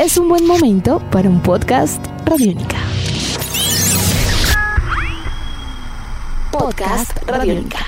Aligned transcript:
es 0.00 0.16
un 0.16 0.30
buen 0.30 0.46
momento 0.46 0.98
para 1.10 1.28
un 1.28 1.42
podcast 1.42 2.02
Radiónica. 2.24 2.78
Podcast 6.50 7.12
Radiónica. 7.26 7.78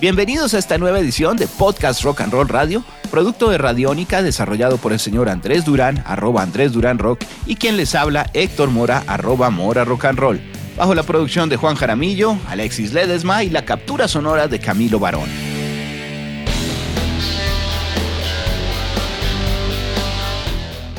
Bienvenidos 0.00 0.54
a 0.54 0.58
esta 0.58 0.78
nueva 0.78 1.00
edición 1.00 1.36
de 1.36 1.48
Podcast 1.48 2.02
Rock 2.02 2.20
and 2.20 2.32
Roll 2.32 2.48
Radio, 2.48 2.84
producto 3.10 3.50
de 3.50 3.58
Radiónica 3.58 4.22
desarrollado 4.22 4.76
por 4.76 4.92
el 4.92 5.00
señor 5.00 5.28
Andrés 5.28 5.64
Durán, 5.64 6.04
arroba 6.06 6.42
Andrés 6.42 6.70
Durán 6.70 7.00
Rock, 7.00 7.24
y 7.44 7.56
quien 7.56 7.76
les 7.76 7.96
habla 7.96 8.30
Héctor 8.34 8.70
Mora, 8.70 9.02
arroba 9.08 9.50
Mora 9.50 9.84
Rock 9.84 10.04
and 10.04 10.20
Roll, 10.20 10.40
bajo 10.76 10.94
la 10.94 11.02
producción 11.02 11.48
de 11.48 11.56
Juan 11.56 11.74
Jaramillo, 11.74 12.38
Alexis 12.48 12.92
Ledesma 12.92 13.42
y 13.42 13.50
la 13.50 13.64
captura 13.64 14.06
sonora 14.06 14.46
de 14.46 14.60
Camilo 14.60 15.00
Barón. 15.00 15.47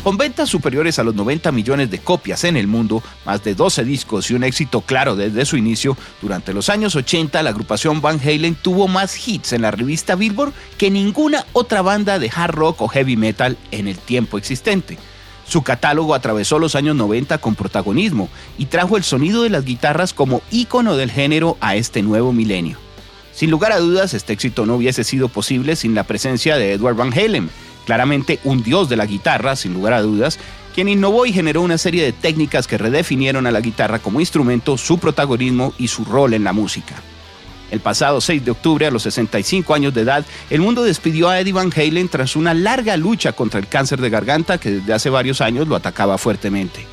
Con 0.09 0.17
ventas 0.17 0.49
superiores 0.49 0.97
a 0.97 1.03
los 1.03 1.13
90 1.13 1.51
millones 1.51 1.91
de 1.91 1.99
copias 1.99 2.43
en 2.43 2.57
el 2.57 2.65
mundo, 2.65 3.03
más 3.27 3.43
de 3.43 3.53
12 3.53 3.83
discos 3.83 4.31
y 4.31 4.33
un 4.33 4.43
éxito 4.43 4.81
claro 4.81 5.15
desde 5.15 5.45
su 5.45 5.55
inicio, 5.55 5.95
durante 6.19 6.51
los 6.51 6.69
años 6.69 6.95
80 6.95 7.43
la 7.43 7.51
agrupación 7.51 8.01
Van 8.01 8.19
Halen 8.19 8.55
tuvo 8.55 8.87
más 8.87 9.27
hits 9.27 9.53
en 9.53 9.61
la 9.61 9.69
revista 9.69 10.15
Billboard 10.15 10.51
que 10.79 10.89
ninguna 10.89 11.45
otra 11.53 11.83
banda 11.83 12.17
de 12.17 12.31
hard 12.35 12.55
rock 12.55 12.81
o 12.81 12.87
heavy 12.87 13.17
metal 13.17 13.55
en 13.69 13.87
el 13.87 13.99
tiempo 13.99 14.39
existente. 14.39 14.97
Su 15.47 15.61
catálogo 15.61 16.15
atravesó 16.15 16.57
los 16.57 16.73
años 16.73 16.95
90 16.95 17.37
con 17.37 17.53
protagonismo 17.53 18.29
y 18.57 18.65
trajo 18.65 18.97
el 18.97 19.03
sonido 19.03 19.43
de 19.43 19.51
las 19.51 19.63
guitarras 19.63 20.15
como 20.15 20.41
ícono 20.49 20.97
del 20.97 21.11
género 21.11 21.55
a 21.61 21.75
este 21.75 22.01
nuevo 22.01 22.33
milenio. 22.33 22.79
Sin 23.31 23.51
lugar 23.51 23.73
a 23.73 23.79
dudas, 23.79 24.15
este 24.15 24.33
éxito 24.33 24.65
no 24.65 24.75
hubiese 24.75 25.03
sido 25.03 25.29
posible 25.29 25.75
sin 25.75 25.93
la 25.93 26.03
presencia 26.03 26.57
de 26.57 26.73
Edward 26.73 26.95
Van 26.95 27.13
Halen, 27.13 27.51
claramente 27.89 28.39
un 28.43 28.61
dios 28.61 28.87
de 28.87 28.97
la 28.97 29.07
guitarra, 29.07 29.55
sin 29.55 29.73
lugar 29.73 29.93
a 29.93 30.03
dudas, 30.03 30.37
quien 30.75 30.89
innovó 30.89 31.25
y 31.25 31.33
generó 31.33 31.63
una 31.63 31.79
serie 31.79 32.03
de 32.03 32.11
técnicas 32.11 32.67
que 32.67 32.77
redefinieron 32.77 33.47
a 33.47 33.51
la 33.51 33.61
guitarra 33.61 33.97
como 33.97 34.19
instrumento, 34.19 34.77
su 34.77 34.99
protagonismo 34.99 35.73
y 35.79 35.87
su 35.87 36.05
rol 36.05 36.35
en 36.35 36.43
la 36.43 36.53
música. 36.53 36.93
El 37.71 37.79
pasado 37.79 38.21
6 38.21 38.45
de 38.45 38.51
octubre, 38.51 38.85
a 38.85 38.91
los 38.91 39.01
65 39.01 39.73
años 39.73 39.91
de 39.95 40.01
edad, 40.01 40.23
el 40.51 40.61
mundo 40.61 40.83
despidió 40.83 41.29
a 41.29 41.39
Eddie 41.39 41.51
Van 41.51 41.71
Halen 41.75 42.09
tras 42.09 42.35
una 42.35 42.53
larga 42.53 42.95
lucha 42.95 43.31
contra 43.31 43.59
el 43.59 43.67
cáncer 43.67 43.99
de 44.01 44.11
garganta 44.11 44.59
que 44.59 44.69
desde 44.69 44.93
hace 44.93 45.09
varios 45.09 45.41
años 45.41 45.67
lo 45.67 45.75
atacaba 45.75 46.19
fuertemente. 46.19 46.85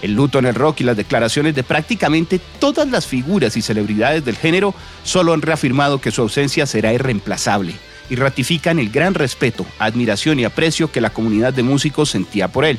El 0.00 0.12
luto 0.12 0.38
en 0.38 0.46
el 0.46 0.54
rock 0.54 0.82
y 0.82 0.84
las 0.84 0.96
declaraciones 0.96 1.56
de 1.56 1.64
prácticamente 1.64 2.40
todas 2.60 2.86
las 2.86 3.04
figuras 3.04 3.56
y 3.56 3.62
celebridades 3.62 4.24
del 4.24 4.36
género 4.36 4.76
solo 5.02 5.32
han 5.32 5.42
reafirmado 5.42 6.00
que 6.00 6.12
su 6.12 6.22
ausencia 6.22 6.66
será 6.66 6.92
irreemplazable 6.92 7.74
y 8.08 8.16
ratifican 8.16 8.78
el 8.78 8.90
gran 8.90 9.14
respeto, 9.14 9.66
admiración 9.78 10.40
y 10.40 10.44
aprecio 10.44 10.90
que 10.90 11.00
la 11.00 11.10
comunidad 11.10 11.52
de 11.52 11.62
músicos 11.62 12.10
sentía 12.10 12.48
por 12.48 12.64
él. 12.64 12.78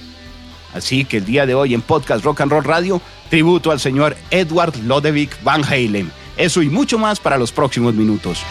Así 0.73 1.05
que 1.05 1.17
el 1.17 1.25
día 1.25 1.45
de 1.45 1.55
hoy 1.55 1.73
en 1.73 1.81
Podcast 1.81 2.23
Rock 2.23 2.41
and 2.41 2.51
Roll 2.51 2.63
Radio, 2.63 3.01
tributo 3.29 3.71
al 3.71 3.79
señor 3.79 4.15
Edward 4.31 4.75
Lodevick 4.83 5.41
Van 5.43 5.63
Halen. 5.63 6.11
Eso 6.37 6.61
y 6.61 6.69
mucho 6.69 6.99
más 6.99 7.19
para 7.19 7.37
los 7.37 7.51
próximos 7.51 7.93
minutos. 7.95 8.43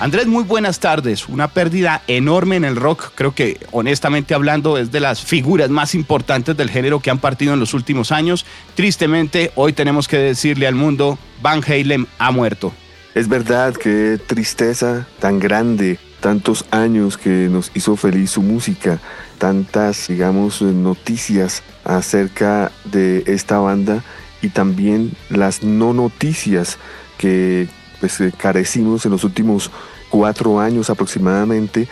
Andrés, 0.00 0.26
muy 0.26 0.44
buenas 0.44 0.80
tardes. 0.80 1.28
Una 1.28 1.48
pérdida 1.48 2.02
enorme 2.06 2.56
en 2.56 2.64
el 2.64 2.76
rock. 2.76 3.10
Creo 3.14 3.34
que, 3.34 3.60
honestamente 3.70 4.32
hablando, 4.32 4.78
es 4.78 4.90
de 4.90 4.98
las 4.98 5.22
figuras 5.22 5.68
más 5.68 5.94
importantes 5.94 6.56
del 6.56 6.70
género 6.70 7.00
que 7.00 7.10
han 7.10 7.18
partido 7.18 7.52
en 7.52 7.60
los 7.60 7.74
últimos 7.74 8.10
años. 8.10 8.46
Tristemente, 8.74 9.52
hoy 9.56 9.74
tenemos 9.74 10.08
que 10.08 10.16
decirle 10.16 10.66
al 10.66 10.74
mundo, 10.74 11.18
Van 11.42 11.62
Halen 11.62 12.06
ha 12.18 12.30
muerto. 12.30 12.72
Es 13.14 13.28
verdad 13.28 13.74
que 13.74 14.20
tristeza 14.24 15.06
tan 15.18 15.40
grande, 15.40 15.98
tantos 16.20 16.64
años 16.70 17.18
que 17.18 17.48
nos 17.50 17.72
hizo 17.74 17.96
feliz 17.96 18.30
su 18.30 18.42
música, 18.42 19.00
tantas, 19.38 20.06
digamos, 20.06 20.62
noticias 20.62 21.64
acerca 21.84 22.70
de 22.84 23.24
esta 23.26 23.58
banda 23.58 24.04
y 24.42 24.50
también 24.50 25.12
las 25.28 25.64
no 25.64 25.92
noticias 25.92 26.78
que 27.18 27.68
pues 27.98 28.20
eh, 28.20 28.32
carecimos 28.36 29.04
en 29.04 29.10
los 29.10 29.24
últimos 29.24 29.72
cuatro 30.08 30.60
años 30.60 30.88
aproximadamente, 30.88 31.88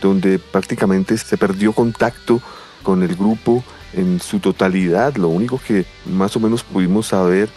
donde 0.00 0.38
prácticamente 0.38 1.18
se 1.18 1.36
perdió 1.36 1.74
contacto 1.74 2.40
con 2.82 3.02
el 3.02 3.14
grupo 3.14 3.62
en 3.92 4.20
su 4.20 4.40
totalidad. 4.40 5.16
Lo 5.16 5.28
único 5.28 5.60
que 5.64 5.84
más 6.06 6.34
o 6.34 6.40
menos 6.40 6.62
pudimos 6.62 7.08
saber 7.08 7.50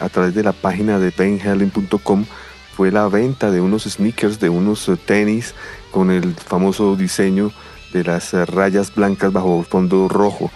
a 0.00 0.08
través 0.08 0.34
de 0.34 0.42
la 0.42 0.52
página 0.52 0.98
de 0.98 1.10
benhelen.com 1.10 2.24
fue 2.74 2.90
la 2.90 3.06
venta 3.06 3.52
de 3.52 3.60
unos 3.60 3.84
sneakers, 3.84 4.40
de 4.40 4.48
unos 4.48 4.88
eh, 4.88 4.96
tenis 4.96 5.54
con 5.92 6.10
el 6.10 6.34
famoso 6.34 6.96
diseño 6.96 7.52
de 7.92 8.02
las 8.02 8.34
eh, 8.34 8.44
rayas 8.44 8.92
blancas 8.92 9.32
bajo 9.32 9.62
fondo 9.62 10.08
rojo. 10.08 10.50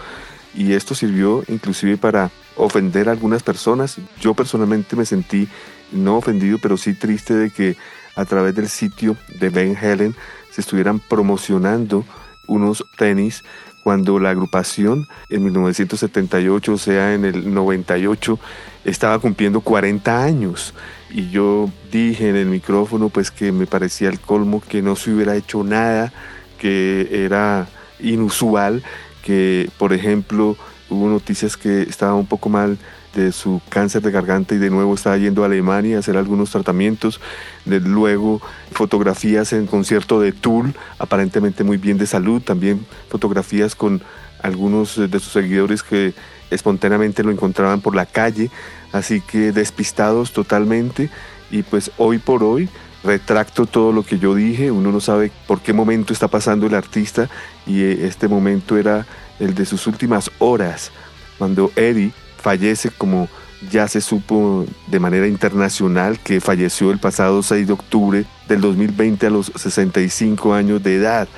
Y 0.53 0.73
esto 0.73 0.97
sirvió 0.97 1.45
inclusive 1.47 1.97
para 1.97 2.33
ofender 2.56 3.09
a 3.09 3.12
algunas 3.12 3.45
personas. 3.45 3.99
Yo 4.21 4.34
personalmente 4.34 4.97
me 4.97 5.06
sentí 5.06 5.47
no 5.93 6.17
ofendido, 6.17 6.59
pero 6.61 6.77
sí 6.77 6.93
triste 6.95 7.34
de 7.34 7.51
que 7.51 7.77
a 8.17 8.25
través 8.25 8.53
del 8.56 8.69
sitio 8.69 9.17
de 9.39 9.49
Ben 9.50 9.77
Helen 9.81 10.17
se 10.50 10.61
estuvieran 10.61 10.99
promocionando 10.99 12.05
unos 12.49 12.85
tenis 12.97 13.45
cuando 13.85 14.19
la 14.19 14.31
agrupación 14.31 15.06
en 15.29 15.45
1978, 15.45 16.73
o 16.73 16.79
sea, 16.79 17.15
en 17.15 17.25
el 17.25 17.55
98, 17.55 18.41
estaba 18.85 19.21
cumpliendo 19.21 19.61
40 19.61 20.25
años 20.25 20.75
y 21.11 21.31
yo 21.31 21.71
dije 21.91 22.29
en 22.29 22.37
el 22.37 22.47
micrófono 22.47 23.09
pues 23.09 23.31
que 23.31 23.53
me 23.53 23.67
parecía 23.67 24.09
el 24.09 24.21
colmo 24.21 24.63
que 24.67 24.83
no 24.83 24.97
se 24.97 25.13
hubiera 25.13 25.37
hecho 25.37 25.65
nada, 25.65 26.13
que 26.59 27.09
era 27.25 27.69
inusual, 28.01 28.83
que 29.23 29.71
por 29.79 29.93
ejemplo 29.93 30.57
hubo 30.91 31.09
noticias 31.09 31.57
que 31.57 31.83
estaba 31.83 32.15
un 32.15 32.27
poco 32.27 32.49
mal 32.49 32.79
de 33.15 33.33
su 33.33 33.61
cáncer 33.69 34.03
de 34.03 34.11
garganta 34.11 34.55
y 34.55 34.59
de 34.59 34.71
nuevo 34.71 34.95
estaba 34.95 35.17
yendo 35.17 35.43
a 35.43 35.47
Alemania 35.47 35.97
a 35.97 36.01
hacer 36.01 36.17
algunos 36.17 36.51
tratamientos. 36.51 37.21
Luego 37.65 38.41
fotografías 38.73 39.53
en 39.53 39.67
concierto 39.67 40.21
de 40.21 40.33
Tool, 40.33 40.75
aparentemente 40.99 41.65
muy 41.65 41.79
bien 41.79 41.99
de 41.99 42.07
salud, 42.07 42.43
también 42.43 42.87
fotografías 43.09 43.75
con 43.75 44.03
algunos 44.43 44.97
de 44.97 45.19
sus 45.19 45.33
seguidores 45.33 45.83
que 45.83 46.15
espontáneamente 46.51 47.23
lo 47.23 47.31
encontraban 47.31 47.81
por 47.81 47.95
la 47.95 48.07
calle, 48.07 48.51
así 48.93 49.21
que 49.21 49.53
despistados 49.53 50.33
totalmente 50.33 51.11
y 51.51 51.63
pues 51.63 51.91
hoy 51.99 52.19
por 52.19 52.43
hoy 52.43 52.69
retracto 53.05 53.67
todo 53.67 53.93
lo 53.93 54.03
que 54.03 54.19
yo 54.19 54.35
dije, 54.35 54.71
uno 54.71 54.91
no 54.91 55.01
sabe 55.01 55.31
por 55.47 55.61
qué 55.61 55.73
momento 55.73 56.13
está 56.13 56.29
pasando 56.29 56.67
el 56.67 56.75
artista 56.75 57.29
y 57.67 57.83
eh, 57.83 58.07
este 58.07 58.29
momento 58.29 58.77
era 58.77 59.07
el 59.39 59.55
de 59.55 59.65
sus 59.65 59.87
últimas 59.87 60.31
horas, 60.39 60.91
cuando 61.39 61.71
Eddie 61.77 62.13
fallece 62.41 62.91
como 62.91 63.29
ya 63.71 63.89
se 63.89 64.01
supo 64.01 64.65
de 64.87 65.01
manera 65.01 65.27
internacional 65.27 66.19
que 66.21 66.41
falleció 66.41 66.91
el 66.91 66.99
pasado 66.99 67.43
6 67.43 67.67
de 67.67 67.73
octubre 67.73 68.25
del 68.49 68.61
2020 68.61 69.27
a 69.27 69.31
los 69.31 69.53
65 69.55 70.55
años 70.55 70.83
de 70.83 70.97
edad. 70.97 71.29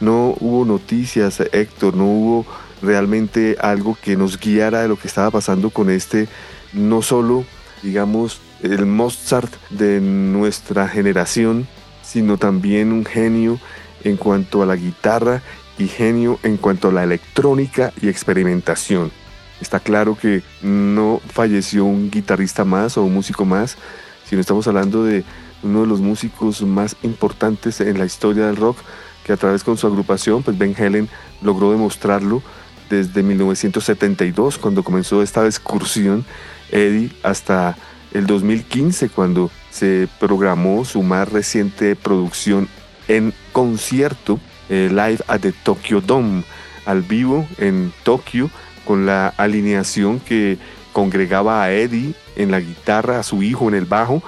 No 0.00 0.34
hubo 0.40 0.64
noticias, 0.64 1.42
Héctor, 1.52 1.94
no 1.94 2.04
hubo 2.04 2.46
realmente 2.82 3.56
algo 3.60 3.96
que 4.00 4.16
nos 4.16 4.38
guiara 4.38 4.82
de 4.82 4.88
lo 4.88 4.98
que 4.98 5.08
estaba 5.08 5.30
pasando 5.30 5.70
con 5.70 5.90
este, 5.90 6.28
no 6.72 7.02
solo, 7.02 7.44
digamos, 7.82 8.40
el 8.62 8.86
Mozart 8.86 9.52
de 9.70 10.00
nuestra 10.00 10.88
generación, 10.88 11.66
sino 12.02 12.38
también 12.38 12.92
un 12.92 13.04
genio 13.04 13.58
en 14.04 14.16
cuanto 14.16 14.62
a 14.62 14.66
la 14.66 14.76
guitarra 14.76 15.42
y 15.78 15.86
genio 15.88 16.38
en 16.42 16.56
cuanto 16.56 16.88
a 16.88 16.92
la 16.92 17.04
electrónica 17.04 17.92
y 18.00 18.08
experimentación. 18.08 19.12
Está 19.60 19.80
claro 19.80 20.16
que 20.20 20.42
no 20.62 21.20
falleció 21.32 21.84
un 21.84 22.10
guitarrista 22.10 22.64
más 22.64 22.96
o 22.96 23.04
un 23.04 23.14
músico 23.14 23.44
más, 23.44 23.76
sino 24.28 24.40
estamos 24.40 24.66
hablando 24.68 25.04
de 25.04 25.24
uno 25.62 25.80
de 25.80 25.86
los 25.86 26.00
músicos 26.00 26.62
más 26.62 26.96
importantes 27.02 27.80
en 27.80 27.98
la 27.98 28.04
historia 28.04 28.46
del 28.46 28.56
rock, 28.56 28.78
que 29.24 29.32
a 29.32 29.36
través 29.36 29.64
con 29.64 29.76
su 29.76 29.86
agrupación, 29.86 30.42
pues 30.42 30.56
Ben 30.56 30.74
Helen 30.76 31.08
logró 31.42 31.72
demostrarlo 31.72 32.42
desde 32.88 33.22
1972, 33.22 34.58
cuando 34.58 34.82
comenzó 34.82 35.22
esta 35.22 35.44
excursión, 35.46 36.24
Eddie, 36.70 37.10
hasta 37.22 37.76
el 38.12 38.26
2015, 38.26 39.08
cuando 39.10 39.50
se 39.70 40.08
programó 40.18 40.84
su 40.84 41.02
más 41.02 41.30
reciente 41.30 41.96
producción 41.96 42.68
en 43.06 43.32
concierto, 43.52 44.40
eh, 44.68 44.88
Live 44.90 45.20
at 45.26 45.40
the 45.40 45.52
Tokyo 45.52 46.00
Dome, 46.00 46.44
al 46.84 47.02
vivo 47.02 47.46
en 47.58 47.92
Tokio, 48.02 48.50
con 48.84 49.06
la 49.06 49.28
alineación 49.36 50.20
que 50.20 50.58
congregaba 50.92 51.62
a 51.62 51.72
Eddie 51.72 52.14
en 52.36 52.50
la 52.50 52.60
guitarra, 52.60 53.20
a 53.20 53.22
su 53.22 53.42
hijo 53.42 53.68
en 53.68 53.74
el 53.74 53.84
bajo, 53.84 54.22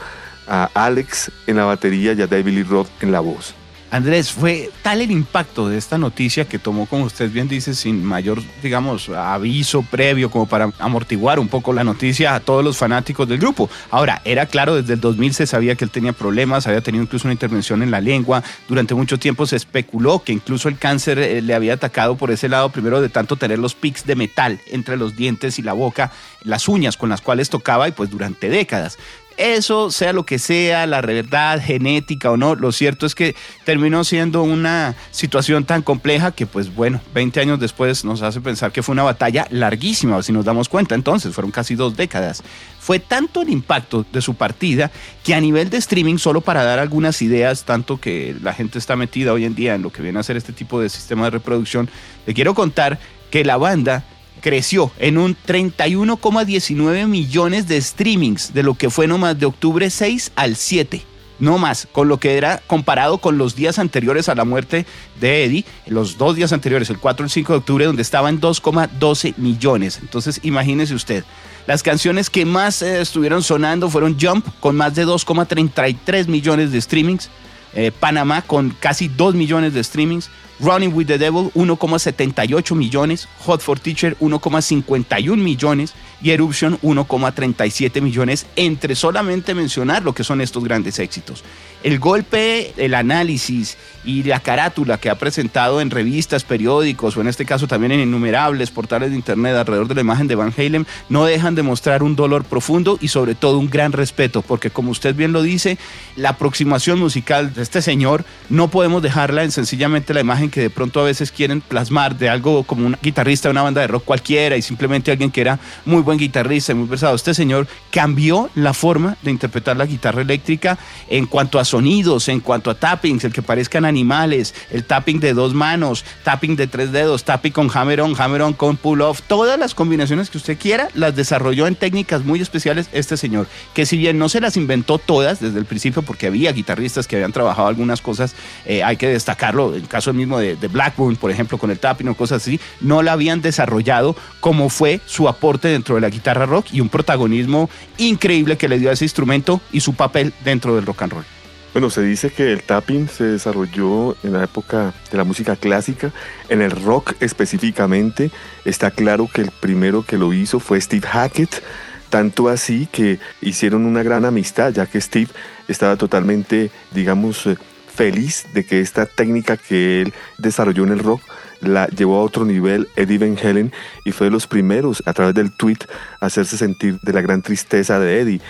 a 0.47 0.71
Alex 0.75 1.31
en 1.47 1.57
la 1.57 1.65
batería 1.65 2.12
y 2.12 2.23
a 2.23 2.27
David 2.27 2.55
Lee 2.55 2.62
Roth 2.62 2.89
en 3.01 3.12
la 3.12 3.21
voz. 3.21 3.55
Andrés, 3.90 4.31
fue 4.31 4.70
tal 4.82 5.00
el 5.00 5.10
impacto 5.10 5.69
de 5.69 5.76
esta 5.76 5.98
noticia 5.98 6.44
que 6.44 6.60
tomó, 6.60 6.87
como 6.87 7.04
usted 7.04 7.28
bien 7.28 7.48
dice, 7.48 7.75
sin 7.75 8.04
mayor, 8.04 8.40
digamos, 8.62 9.08
aviso 9.08 9.82
previo 9.82 10.31
como 10.31 10.46
para 10.46 10.70
amortiguar 10.78 11.40
un 11.40 11.48
poco 11.48 11.72
la 11.72 11.82
noticia 11.82 12.37
a 12.37 12.40
todos 12.40 12.64
los 12.64 12.76
fanáticos 12.76 13.28
del 13.28 13.38
grupo. 13.38 13.69
Ahora, 13.90 14.22
era 14.25 14.46
claro, 14.46 14.76
desde 14.76 14.94
el 14.94 15.00
2000 15.00 15.34
se 15.34 15.46
sabía 15.48 15.75
que 15.75 15.84
él 15.84 15.90
tenía 15.90 16.12
problemas, 16.12 16.69
había 16.69 16.82
tenido 16.82 17.02
incluso 17.02 17.26
una 17.26 17.32
intervención 17.32 17.82
en 17.82 17.90
la 17.90 18.00
lengua, 18.00 18.44
durante 18.69 18.94
mucho 18.94 19.19
tiempo 19.19 19.44
se 19.44 19.56
especuló 19.56 20.22
que 20.22 20.32
incluso 20.32 20.69
el 20.69 20.78
cáncer 20.78 21.19
eh, 21.19 21.42
le 21.42 21.54
había 21.54 21.75
atacado 21.75 22.16
por 22.16 22.31
ese 22.31 22.48
lado, 22.48 22.69
primero 22.69 23.00
de 23.00 23.08
tanto 23.08 23.34
tener 23.34 23.58
los 23.58 23.75
pics 23.75 24.06
de 24.06 24.14
metal 24.14 24.60
entre 24.69 24.96
los 24.96 25.16
dientes 25.16 25.58
y 25.58 25.62
la 25.62 25.72
boca, 25.72 26.12
las 26.44 26.69
uñas 26.69 26.96
con 26.96 27.08
las 27.08 27.22
cuales 27.22 27.50
tocaba 27.50 27.88
y 27.88 27.92
pues 27.92 28.08
durante 28.08 28.48
décadas 28.50 28.98
eso, 29.40 29.90
sea 29.90 30.12
lo 30.12 30.25
que 30.25 30.38
sea, 30.38 30.87
la 30.87 31.00
verdad 31.00 31.60
genética 31.62 32.31
o 32.31 32.37
no, 32.37 32.54
lo 32.54 32.72
cierto 32.72 33.06
es 33.06 33.14
que 33.14 33.34
terminó 33.64 34.04
siendo 34.04 34.42
una 34.42 34.94
situación 35.10 35.64
tan 35.64 35.82
compleja 35.82 36.32
que, 36.32 36.46
pues 36.46 36.75
bueno, 36.75 37.00
20 37.14 37.40
años 37.40 37.58
después 37.58 38.04
nos 38.04 38.22
hace 38.22 38.40
pensar 38.40 38.72
que 38.72 38.82
fue 38.82 38.92
una 38.92 39.02
batalla 39.02 39.46
larguísima, 39.50 40.22
si 40.22 40.32
nos 40.32 40.44
damos 40.44 40.69
cuenta, 40.69 40.94
entonces 40.94 41.34
fueron 41.34 41.50
casi 41.50 41.75
dos 41.75 41.96
décadas. 41.96 42.42
Fue 42.78 42.98
tanto 42.98 43.42
el 43.42 43.48
impacto 43.48 44.04
de 44.12 44.20
su 44.20 44.34
partida 44.34 44.90
que 45.25 45.34
a 45.34 45.40
nivel 45.40 45.70
de 45.70 45.78
streaming, 45.78 46.19
solo 46.19 46.40
para 46.40 46.62
dar 46.62 46.78
algunas 46.78 47.22
ideas, 47.22 47.64
tanto 47.64 48.00
que 48.00 48.37
la 48.42 48.52
gente 48.52 48.78
está 48.78 48.96
metida 48.96 49.32
hoy 49.32 49.44
en 49.44 49.54
día 49.54 49.75
en 49.75 49.82
lo 49.82 49.90
que 49.90 50.02
viene 50.02 50.19
a 50.19 50.22
ser 50.22 50.37
este 50.37 50.52
tipo 50.52 50.81
de 50.81 50.88
sistema 50.88 51.25
de 51.25 51.31
reproducción, 51.31 51.88
le 52.26 52.34
quiero 52.34 52.54
contar 52.54 52.98
que 53.31 53.44
la 53.44 53.56
banda 53.56 54.04
creció 54.40 54.90
en 54.98 55.19
un 55.19 55.37
31,19 55.46 57.06
millones 57.06 57.69
de 57.69 57.81
streamings, 57.81 58.52
de 58.52 58.62
lo 58.62 58.75
que 58.75 58.90
fue 58.90 59.06
nomás 59.06 59.38
de 59.38 59.46
octubre 59.46 59.88
6 59.90 60.32
al 60.37 60.56
7. 60.56 61.04
No 61.40 61.56
más, 61.56 61.88
con 61.90 62.08
lo 62.08 62.20
que 62.20 62.37
era 62.37 62.62
comparado 62.66 63.19
con 63.19 63.38
los 63.38 63.56
días 63.56 63.78
anteriores 63.78 64.28
a 64.28 64.34
la 64.34 64.44
muerte 64.44 64.84
de 65.20 65.44
Eddie, 65.44 65.64
los 65.87 66.19
dos 66.19 66.37
días 66.37 66.52
anteriores, 66.52 66.90
el 66.90 66.98
4 66.98 67.25
y 67.25 67.26
el 67.26 67.31
5 67.31 67.52
de 67.52 67.58
octubre, 67.58 67.84
donde 67.87 68.02
estaba 68.02 68.28
en 68.28 68.40
2,12 68.40 69.34
millones. 69.38 69.98
Entonces, 70.02 70.40
imagínese 70.42 70.94
usted. 70.94 71.25
Las 71.66 71.82
canciones 71.82 72.28
que 72.28 72.44
más 72.44 72.82
eh, 72.82 73.00
estuvieron 73.00 73.42
sonando 73.42 73.88
fueron 73.88 74.19
Jump, 74.20 74.46
con 74.60 74.76
más 74.76 74.94
de 74.94 75.06
2,33 75.06 76.26
millones 76.26 76.72
de 76.72 76.81
streamings. 76.81 77.31
Eh, 77.75 77.93
Panamá, 77.93 78.43
con 78.43 78.70
casi 78.70 79.08
2 79.08 79.34
millones 79.34 79.75
de 79.75 79.84
streamings. 79.84 80.31
Running 80.61 80.93
with 80.93 81.06
the 81.06 81.17
Devil 81.17 81.50
1,78 81.55 82.75
millones, 82.75 83.26
Hot 83.46 83.62
for 83.62 83.81
Teacher 83.81 84.14
1,51 84.19 85.38
millones 85.38 85.94
y 86.20 86.32
Eruption 86.32 86.78
1,37 86.82 88.02
millones, 88.02 88.46
entre 88.56 88.94
solamente 88.94 89.55
mencionar 89.55 90.02
lo 90.02 90.12
que 90.12 90.22
son 90.22 90.43
estos 90.43 90.62
grandes 90.62 90.99
éxitos. 90.99 91.44
El 91.82 91.99
golpe, 91.99 92.75
el 92.77 92.94
análisis 92.94 93.77
y 94.05 94.23
la 94.23 94.41
carátula 94.41 94.99
que 94.99 95.11
ha 95.11 95.15
presentado 95.15 95.81
en 95.81 95.91
revistas, 95.91 96.44
periódicos 96.44 97.17
o 97.17 97.21
en 97.21 97.29
este 97.29 97.44
caso 97.44 97.67
también 97.67 97.93
en 97.93 98.00
innumerables 98.00 98.71
portales 98.71 99.11
de 99.11 99.17
internet 99.17 99.55
alrededor 99.56 99.88
de 99.88 99.94
la 99.94 100.00
imagen 100.00 100.27
de 100.27 100.35
Van 100.35 100.55
Halen 100.56 100.87
no 101.09 101.25
dejan 101.25 101.55
de 101.55 101.62
mostrar 101.62 102.03
un 102.03 102.17
dolor 102.17 102.44
profundo 102.44 102.99
y 103.00 103.09
sobre 103.09 103.35
todo 103.35 103.59
un 103.59 103.69
gran 103.69 103.93
respeto, 103.93 104.43
porque 104.43 104.71
como 104.71 104.91
usted 104.91 105.15
bien 105.15 105.32
lo 105.32 105.43
dice, 105.43 105.79
la 106.17 106.31
aproximación 106.31 106.99
musical 106.99 107.53
de 107.55 107.62
este 107.62 107.83
señor 107.83 108.25
no 108.49 108.69
podemos 108.69 109.03
dejarla 109.03 109.44
en 109.44 109.53
sencillamente 109.53 110.15
la 110.15 110.21
imagen 110.21 110.50
que 110.50 110.61
de 110.61 110.71
pronto 110.71 111.00
a 111.00 111.05
veces 111.05 111.31
quieren 111.31 111.61
plasmar 111.61 112.17
de 112.17 112.29
algo 112.29 112.65
como 112.65 112.87
un 112.87 112.97
guitarrista 113.03 113.49
de 113.49 113.53
una 113.53 113.62
banda 113.62 113.81
de 113.81 113.87
rock 113.87 114.05
cualquiera 114.05 114.56
y 114.56 114.62
simplemente 114.62 115.11
alguien 115.11 115.31
que 115.31 115.41
era 115.41 115.59
muy 115.85 116.03
buen 116.03 116.19
guitarrista 116.19 116.73
y 116.73 116.75
muy 116.75 116.88
pesado. 116.88 117.15
Este 117.15 117.35
señor 117.35 117.67
cambió 117.91 118.50
la 118.55 118.73
forma 118.73 119.17
de 119.23 119.31
interpretar 119.31 119.76
la 119.76 119.87
guitarra 119.87 120.23
eléctrica 120.23 120.79
en 121.09 121.26
cuanto 121.26 121.59
a 121.59 121.65
sonidos, 121.70 122.28
en 122.28 122.40
cuanto 122.40 122.70
a 122.70 122.75
tappings, 122.75 123.25
el 123.25 123.32
que 123.32 123.43
parezcan 123.43 123.84
animales, 123.84 124.55
el 124.70 124.84
tapping 124.84 125.20
de 125.20 125.32
dos 125.32 125.55
manos, 125.55 126.05
tapping 126.25 126.56
de 126.56 126.67
tres 126.67 126.93
dedos, 126.93 127.25
tapping 127.25 127.52
con 127.52 127.70
hammer 127.72 128.00
on, 128.00 128.14
hammer 128.20 128.43
on 128.43 128.52
con 128.52 128.76
pull 128.76 129.00
off, 129.00 129.22
todas 129.22 129.58
las 129.58 129.75
combinaciones 129.75 130.31
que 130.31 130.38
usted 130.38 130.58
quiera 130.58 130.88
las 130.94 131.17
desarrolló 131.17 131.67
en 131.67 131.76
técnicas 131.76 132.25
muy 132.25 132.40
especiales 132.40 132.88
este 132.93 133.17
señor, 133.17 133.46
que 133.72 133.87
si 133.87 133.96
bien 133.96 134.19
no 134.19 134.28
se 134.28 134.40
las 134.40 134.56
inventó 134.56 134.99
todas 134.99 135.40
desde 135.40 135.58
el 135.58 135.64
principio 135.64 136.02
porque 136.02 136.26
había 136.26 136.52
guitarristas 136.52 137.06
que 137.06 137.17
habían 137.17 137.32
trabajado 137.32 137.69
algunas 137.69 138.00
cosas, 138.00 138.34
eh, 138.66 138.82
hay 138.82 138.96
que 138.96 139.08
destacarlo, 139.08 139.75
en 139.75 139.87
caso 139.87 140.12
mismo 140.12 140.38
de, 140.38 140.56
de 140.56 140.69
Blackburn, 140.69 141.16
por 141.16 141.31
ejemplo, 141.31 141.58
con 141.58 141.70
el 141.70 141.78
tapping 141.78 142.08
o 142.08 142.14
cosas 142.16 142.43
así, 142.43 142.61
no 142.81 143.02
la 143.02 143.12
habían 143.12 143.40
desarrollado 143.40 144.16
como 144.40 144.69
fue 144.69 145.00
su 145.06 145.28
aporte 145.28 145.69
dentro 145.69 145.94
de 145.94 146.00
la 146.00 146.11
guitarra 146.11 146.46
rock 146.46 146.66
y 146.73 146.81
un 146.81 146.88
protagonismo 146.88 147.70
increíble 147.99 148.56
que 148.56 148.69
le 148.69 148.78
dio 148.78 148.90
a 148.90 148.93
ese 148.93 149.05
instrumento 149.05 149.61
y 149.73 149.81
su 149.81 149.94
papel 149.94 150.32
dentro 150.44 150.75
del 150.75 150.87
rock 150.87 151.02
and 151.02 151.12
roll. 151.12 151.39
Bueno, 151.72 151.88
se 151.88 152.02
dice 152.02 152.31
que 152.31 152.52
el 152.52 152.64
tapping 152.64 153.08
se 153.08 153.25
desarrolló 153.25 154.17
en 154.25 154.32
la 154.32 154.43
época 154.43 154.93
de 155.12 155.17
la 155.17 155.22
música 155.22 155.55
clásica, 155.55 156.12
en 156.49 156.62
el 156.62 156.72
rock 156.72 157.14
específicamente. 157.20 158.32
Está 158.64 158.90
claro 158.90 159.28
que 159.32 159.43
el 159.43 159.52
primero 159.52 160.05
que 160.05 160.19
lo 160.19 160.32
hizo 160.32 160.58
fue 160.58 160.81
Steve 160.81 161.06
Hackett, 161.06 161.62
tanto 162.08 162.49
así 162.49 162.88
que 162.90 163.20
hicieron 163.40 163.87
una 163.87 164.02
gran 164.02 164.25
amistad, 164.25 164.72
ya 164.72 164.87
que 164.87 165.00
Steve 165.00 165.31
estaba 165.69 165.94
totalmente, 165.94 166.72
digamos, 166.90 167.46
eh, 167.46 167.56
feliz 167.94 168.46
de 168.52 168.64
que 168.64 168.81
esta 168.81 169.06
técnica 169.06 169.56
que 169.56 170.02
él 170.02 170.12
desarrolló 170.38 170.82
en 170.84 170.93
el 170.93 170.99
rock 170.99 171.23
la 171.61 171.87
llevó 171.88 172.16
a 172.16 172.23
otro 172.23 172.44
nivel 172.44 172.88
Eddie 172.96 173.19
Van 173.19 173.37
Halen 173.38 173.73
y 174.05 174.12
fue 174.12 174.26
de 174.26 174.31
los 174.32 174.46
primeros 174.46 175.02
a 175.06 175.12
través 175.12 175.34
del 175.34 175.52
tweet 175.52 175.78
a 176.20 176.26
hacerse 176.26 176.56
sentir 176.56 176.99
de 177.00 177.12
la 177.12 177.20
gran 177.20 177.43
tristeza 177.43 178.00
de 178.00 178.20
Eddie. 178.20 178.40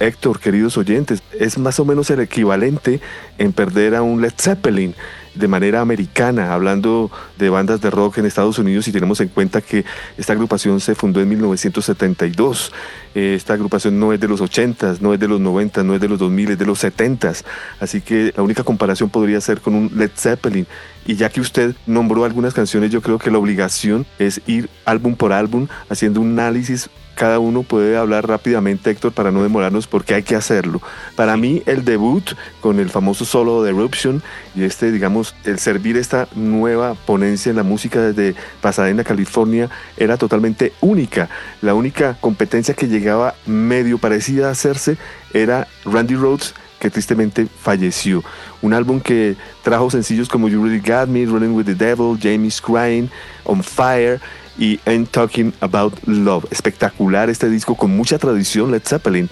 Héctor, 0.00 0.40
queridos 0.40 0.76
oyentes, 0.76 1.22
es 1.38 1.58
más 1.58 1.80
o 1.80 1.84
menos 1.84 2.10
el 2.10 2.20
equivalente 2.20 3.00
en 3.38 3.52
perder 3.52 3.94
a 3.94 4.02
un 4.02 4.20
Led 4.20 4.34
Zeppelin 4.36 4.94
de 5.36 5.48
manera 5.48 5.80
americana, 5.80 6.52
hablando 6.52 7.10
de 7.38 7.50
bandas 7.50 7.80
de 7.80 7.90
rock 7.90 8.18
en 8.18 8.26
Estados 8.26 8.58
Unidos 8.58 8.88
y 8.88 8.92
tenemos 8.92 9.20
en 9.20 9.28
cuenta 9.28 9.60
que 9.60 9.84
esta 10.16 10.32
agrupación 10.32 10.80
se 10.80 10.94
fundó 10.94 11.20
en 11.20 11.28
1972. 11.28 12.72
Eh, 13.14 13.34
esta 13.36 13.54
agrupación 13.54 13.98
no 14.00 14.12
es 14.12 14.20
de 14.20 14.28
los 14.28 14.40
80, 14.40 14.96
no 15.00 15.14
es 15.14 15.20
de 15.20 15.28
los 15.28 15.40
90, 15.40 15.84
no 15.84 15.94
es 15.94 16.00
de 16.00 16.08
los 16.08 16.18
2000, 16.18 16.52
es 16.52 16.58
de 16.58 16.66
los 16.66 16.78
70. 16.78 17.32
Así 17.80 18.00
que 18.00 18.32
la 18.36 18.42
única 18.42 18.64
comparación 18.64 19.10
podría 19.10 19.40
ser 19.40 19.60
con 19.60 19.74
un 19.74 19.90
Led 19.94 20.10
Zeppelin. 20.16 20.66
Y 21.06 21.16
ya 21.16 21.28
que 21.28 21.40
usted 21.40 21.74
nombró 21.86 22.24
algunas 22.24 22.54
canciones, 22.54 22.90
yo 22.90 23.00
creo 23.00 23.18
que 23.18 23.30
la 23.30 23.38
obligación 23.38 24.06
es 24.18 24.40
ir 24.46 24.68
álbum 24.84 25.14
por 25.14 25.32
álbum 25.32 25.68
haciendo 25.88 26.20
un 26.20 26.38
análisis 26.38 26.88
cada 27.16 27.38
uno 27.38 27.62
puede 27.62 27.96
hablar 27.96 28.28
rápidamente, 28.28 28.90
Héctor, 28.90 29.10
para 29.10 29.32
no 29.32 29.42
demorarnos, 29.42 29.86
porque 29.86 30.14
hay 30.14 30.22
que 30.22 30.36
hacerlo. 30.36 30.82
Para 31.16 31.36
mí, 31.38 31.62
el 31.64 31.84
debut 31.84 32.32
con 32.60 32.78
el 32.78 32.90
famoso 32.90 33.24
solo 33.24 33.62
de 33.62 33.70
Eruption 33.70 34.22
y 34.54 34.64
este, 34.64 34.92
digamos, 34.92 35.34
el 35.44 35.58
servir 35.58 35.96
esta 35.96 36.28
nueva 36.34 36.94
ponencia 36.94 37.50
en 37.50 37.56
la 37.56 37.62
música 37.62 38.00
desde 38.00 38.38
Pasadena, 38.60 39.02
California, 39.02 39.70
era 39.96 40.18
totalmente 40.18 40.74
única. 40.82 41.30
La 41.62 41.74
única 41.74 42.18
competencia 42.20 42.74
que 42.74 42.86
llegaba 42.86 43.34
medio 43.46 43.96
parecida 43.96 44.48
a 44.48 44.52
hacerse 44.52 44.98
era 45.32 45.66
Randy 45.86 46.16
Rhodes 46.16 46.54
que 46.78 46.90
tristemente 46.90 47.46
falleció. 47.46 48.22
Un 48.60 48.74
álbum 48.74 49.00
que 49.00 49.36
trajo 49.62 49.90
sencillos 49.90 50.28
como 50.28 50.48
You 50.48 50.62
Really 50.62 50.80
Got 50.80 51.08
Me, 51.08 51.24
Running 51.24 51.54
with 51.54 51.64
the 51.64 51.74
Devil, 51.74 52.18
Jamie's 52.20 52.60
Crying, 52.60 53.08
On 53.44 53.62
Fire 53.62 54.20
y 54.58 54.80
I'm 54.86 55.06
Talking 55.06 55.52
About 55.60 55.94
Love. 56.06 56.46
Espectacular 56.50 57.30
este 57.30 57.48
disco 57.48 57.74
con 57.74 57.96
mucha 57.96 58.18
tradición 58.18 58.70
Led 58.70 58.82
Zeppelin. 58.84 59.28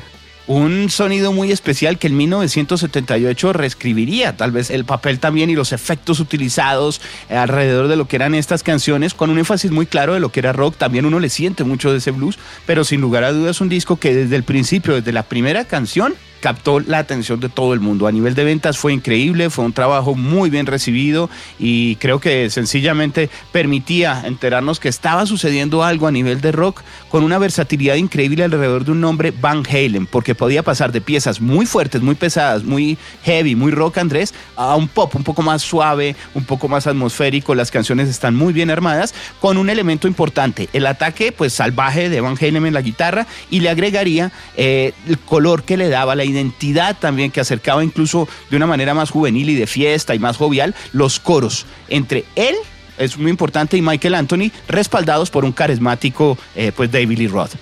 Un 0.47 0.91
sonido 0.91 1.33
muy 1.33 1.53
especial 1.53 1.99
que 1.99 2.09
en 2.09 2.19
1978 2.19 3.55
reescribiría 3.55 4.37
tal 4.37 4.53
vez 4.53 4.69
el 4.69 4.85
papel 4.85 5.19
también 5.19 5.49
y 5.49 5.55
los 5.55 5.73
efectos 5.73 6.21
utilizados 6.21 7.01
alrededor 7.31 7.89
de 7.89 7.97
lo 7.97 8.07
que 8.07 8.17
eran 8.17 8.35
estas 8.35 8.63
canciones 8.63 9.15
con 9.15 9.31
un 9.31 9.39
énfasis 9.39 9.71
muy 9.71 9.87
claro 9.87 10.13
de 10.13 10.21
lo 10.21 10.31
que 10.31 10.41
era 10.41 10.53
rock. 10.53 10.77
También 10.77 11.07
uno 11.07 11.19
le 11.19 11.31
siente 11.31 11.65
mucho 11.65 11.93
de 11.93 11.99
ese 11.99 12.11
blues, 12.11 12.39
pero 12.67 12.85
sin 12.85 13.01
lugar 13.01 13.25
a 13.25 13.33
dudas 13.33 13.63
un 13.63 13.71
disco 13.71 13.97
que 13.97 14.15
desde 14.15 14.37
el 14.37 14.43
principio, 14.45 14.95
desde 14.95 15.13
la 15.13 15.23
primera 15.23 15.65
canción, 15.65 16.15
captó 16.45 16.79
la 16.79 16.99
atención 16.99 17.41
de 17.41 17.49
todo 17.49 17.73
el 17.73 17.81
mundo. 17.81 18.07
A 18.07 18.13
nivel 18.13 18.35
de 18.35 18.45
ventas 18.45 18.77
fue 18.77 18.93
increíble, 18.93 19.49
fue 19.49 19.65
un 19.65 19.73
trabajo 19.73 20.15
muy 20.15 20.51
bien 20.51 20.67
recibido 20.67 21.31
y 21.59 21.97
creo 21.97 22.21
que 22.21 22.51
sencillamente 22.51 23.31
permitía 23.51 24.23
enterarnos 24.27 24.79
que 24.79 24.91
estaba 24.91 25.25
sucediendo 25.25 25.83
algo 25.83 26.07
a 26.07 26.13
nivel 26.13 26.43
de 26.43 26.53
rock 26.53 26.83
con 27.09 27.25
una 27.25 27.39
versatilidad 27.39 27.95
increíble 27.95 28.45
alrededor 28.45 28.85
de 28.85 28.91
un 28.91 29.01
nombre 29.01 29.31
Van 29.31 29.63
Halen, 29.67 30.05
porque 30.05 30.35
podía 30.35 30.63
pasar 30.63 30.93
de 30.93 31.01
piezas 31.01 31.41
muy 31.41 31.65
fuertes, 31.65 32.03
muy 32.03 32.15
pesadas, 32.15 32.63
muy 32.63 32.99
heavy, 33.23 33.55
muy 33.55 33.73
rock 33.73 33.97
Andrés, 33.97 34.35
a 34.55 34.77
un 34.77 34.89
pop 34.89 35.17
un 35.17 35.25
poco 35.25 35.41
más 35.41 35.63
suave, 35.63 36.15
un 36.35 36.45
poco 36.45 36.69
más 36.69 36.87
atmosférico. 36.87 37.55
Las 37.55 37.71
canciones 37.71 38.11
están 38.11 38.37
muy 38.37 38.53
bien 38.53 38.71
armadas 38.71 39.15
con 39.41 39.57
un 39.57 39.71
elemento 39.71 40.09
importante, 40.09 40.69
el 40.75 40.85
ataque 40.87 41.33
pues 41.33 41.55
salvaje 41.55 42.11
de 42.11 42.21
Van 42.21 42.37
Halen 42.39 42.67
en 42.67 42.75
la 42.75 42.83
guitarra 42.83 43.27
y 43.51 43.61
le 43.61 43.71
agregaría 43.71 44.31
eh, 44.59 44.93
el 45.09 45.19
color 45.19 45.63
que 45.63 45.79
le 45.79 45.89
daba 45.89 46.15
la 46.15 46.27
identidad 46.35 46.97
también 46.99 47.31
que 47.31 47.41
acercaba 47.41 47.85
incluso 47.85 48.29
de 48.51 48.57
una 48.57 48.67
manera 48.67 48.95
más 48.95 49.11
juvenil 49.11 49.51
y 49.51 49.55
de 49.55 49.67
fiesta 49.67 50.15
y 50.15 50.19
más 50.19 50.37
jovial 50.37 50.75
los 50.93 51.21
coros 51.21 51.67
entre 51.89 52.25
él 52.35 52.55
es 52.99 53.17
muy 53.19 53.31
importante 53.31 53.77
y 53.77 53.83
Michael 53.83 54.15
Anthony 54.15 54.51
respaldados 54.69 55.31
por 55.31 55.45
un 55.45 55.53
carismático 55.53 56.39
eh, 56.55 56.73
pues 56.75 56.91
David 56.91 57.19
Lee 57.19 57.29
Roth. 57.29 57.53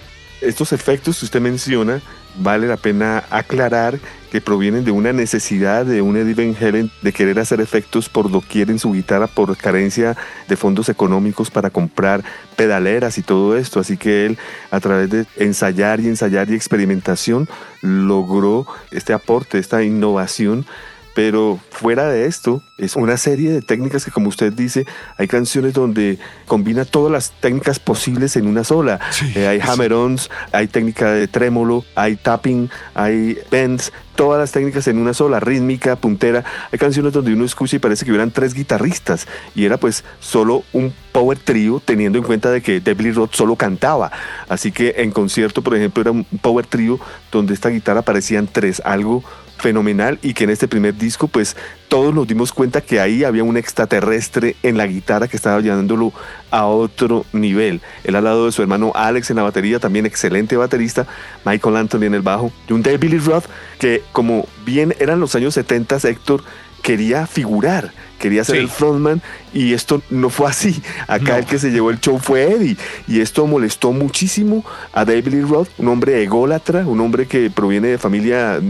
Estos 0.40 0.72
efectos 0.72 1.18
que 1.18 1.24
usted 1.24 1.40
menciona 1.40 2.02
vale 2.36 2.66
la 2.66 2.76
pena 2.76 3.24
aclarar 3.30 3.98
que 4.32 4.40
provienen 4.40 4.82
de 4.82 4.90
una 4.92 5.12
necesidad 5.12 5.84
de 5.84 6.00
un 6.00 6.16
Eddie 6.16 6.54
Van 6.54 6.90
de 7.02 7.12
querer 7.12 7.38
hacer 7.38 7.60
efectos 7.60 8.08
por 8.08 8.30
doquier 8.30 8.70
en 8.70 8.78
su 8.78 8.90
guitarra 8.90 9.26
por 9.26 9.54
carencia 9.58 10.16
de 10.48 10.56
fondos 10.56 10.88
económicos 10.88 11.50
para 11.50 11.68
comprar 11.68 12.24
pedaleras 12.56 13.18
y 13.18 13.22
todo 13.22 13.58
esto. 13.58 13.78
Así 13.78 13.98
que 13.98 14.24
él, 14.24 14.38
a 14.70 14.80
través 14.80 15.10
de 15.10 15.26
ensayar 15.36 16.00
y 16.00 16.08
ensayar 16.08 16.48
y 16.48 16.54
experimentación, 16.54 17.46
logró 17.82 18.66
este 18.90 19.12
aporte, 19.12 19.58
esta 19.58 19.82
innovación 19.82 20.64
pero 21.14 21.58
fuera 21.70 22.08
de 22.08 22.26
esto, 22.26 22.62
es 22.78 22.96
una 22.96 23.16
serie 23.16 23.50
de 23.50 23.62
técnicas 23.62 24.04
que, 24.04 24.10
como 24.10 24.28
usted 24.28 24.52
dice, 24.52 24.86
hay 25.18 25.28
canciones 25.28 25.74
donde 25.74 26.18
combina 26.46 26.84
todas 26.84 27.12
las 27.12 27.32
técnicas 27.40 27.78
posibles 27.78 28.36
en 28.36 28.46
una 28.46 28.64
sola. 28.64 28.98
Eh, 29.34 29.46
hay 29.46 29.60
hammer-ons, 29.60 30.30
hay 30.52 30.68
técnica 30.68 31.12
de 31.12 31.28
trémolo, 31.28 31.84
hay 31.94 32.16
tapping, 32.16 32.70
hay 32.94 33.38
bends, 33.50 33.92
todas 34.16 34.40
las 34.40 34.52
técnicas 34.52 34.86
en 34.88 34.98
una 34.98 35.14
sola, 35.14 35.40
rítmica, 35.40 35.96
puntera. 35.96 36.44
Hay 36.70 36.78
canciones 36.78 37.12
donde 37.12 37.32
uno 37.32 37.44
escucha 37.44 37.76
y 37.76 37.78
parece 37.78 38.04
que 38.04 38.10
hubieran 38.10 38.30
tres 38.30 38.54
guitarristas 38.54 39.26
y 39.54 39.64
era 39.64 39.76
pues 39.76 40.04
solo 40.20 40.64
un 40.72 40.92
power 41.12 41.38
trio 41.38 41.80
teniendo 41.84 42.18
en 42.18 42.24
cuenta 42.24 42.50
de 42.50 42.62
que 42.62 42.80
Debly 42.80 43.12
Roth 43.12 43.34
solo 43.34 43.56
cantaba. 43.56 44.10
Así 44.48 44.72
que 44.72 44.94
en 44.98 45.10
concierto, 45.10 45.62
por 45.62 45.76
ejemplo, 45.76 46.00
era 46.00 46.10
un 46.10 46.24
power 46.24 46.66
trio 46.66 46.98
donde 47.30 47.54
esta 47.54 47.68
guitarra 47.68 48.02
parecían 48.02 48.48
tres, 48.50 48.80
algo 48.84 49.22
fenomenal 49.62 50.18
y 50.22 50.34
que 50.34 50.44
en 50.44 50.50
este 50.50 50.66
primer 50.66 50.96
disco 50.96 51.28
pues 51.28 51.56
todos 51.88 52.12
nos 52.12 52.26
dimos 52.26 52.52
cuenta 52.52 52.80
que 52.80 52.98
ahí 52.98 53.22
había 53.22 53.44
un 53.44 53.56
extraterrestre 53.56 54.56
en 54.64 54.76
la 54.76 54.88
guitarra 54.88 55.28
que 55.28 55.36
estaba 55.36 55.60
llevándolo 55.60 56.12
a 56.50 56.66
otro 56.66 57.24
nivel. 57.32 57.80
Él 58.02 58.16
al 58.16 58.24
lado 58.24 58.46
de 58.46 58.52
su 58.52 58.60
hermano 58.60 58.90
Alex 58.94 59.30
en 59.30 59.36
la 59.36 59.44
batería, 59.44 59.78
también 59.78 60.04
excelente 60.04 60.56
baterista, 60.56 61.06
Michael 61.44 61.76
Anthony 61.76 62.04
en 62.04 62.14
el 62.14 62.22
bajo, 62.22 62.50
y 62.68 62.72
un 62.72 62.82
David 62.82 63.10
Lee 63.10 63.18
Roth 63.18 63.44
que 63.78 64.02
como 64.10 64.48
bien 64.66 64.96
eran 64.98 65.20
los 65.20 65.36
años 65.36 65.54
70, 65.54 65.96
Héctor, 66.08 66.42
quería 66.82 67.28
figurar, 67.28 67.92
quería 68.22 68.44
ser 68.44 68.56
el 68.56 68.68
frontman 68.68 69.20
y 69.52 69.72
esto 69.72 70.00
no 70.08 70.30
fue 70.30 70.48
así. 70.48 70.80
Acá 71.08 71.38
el 71.38 71.44
que 71.44 71.58
se 71.58 71.72
llevó 71.72 71.90
el 71.90 71.98
show 71.98 72.20
fue 72.20 72.44
Eddie 72.44 72.76
y 73.08 73.20
esto 73.20 73.46
molestó 73.48 73.92
muchísimo 73.92 74.64
a 74.92 75.04
David 75.04 75.26
Lee 75.26 75.42
Roth, 75.42 75.68
un 75.78 75.88
hombre 75.88 76.22
ególatra, 76.22 76.86
un 76.86 77.00
hombre 77.00 77.26
que 77.26 77.50
proviene 77.50 77.88
de 77.88 77.98
familia 77.98 78.60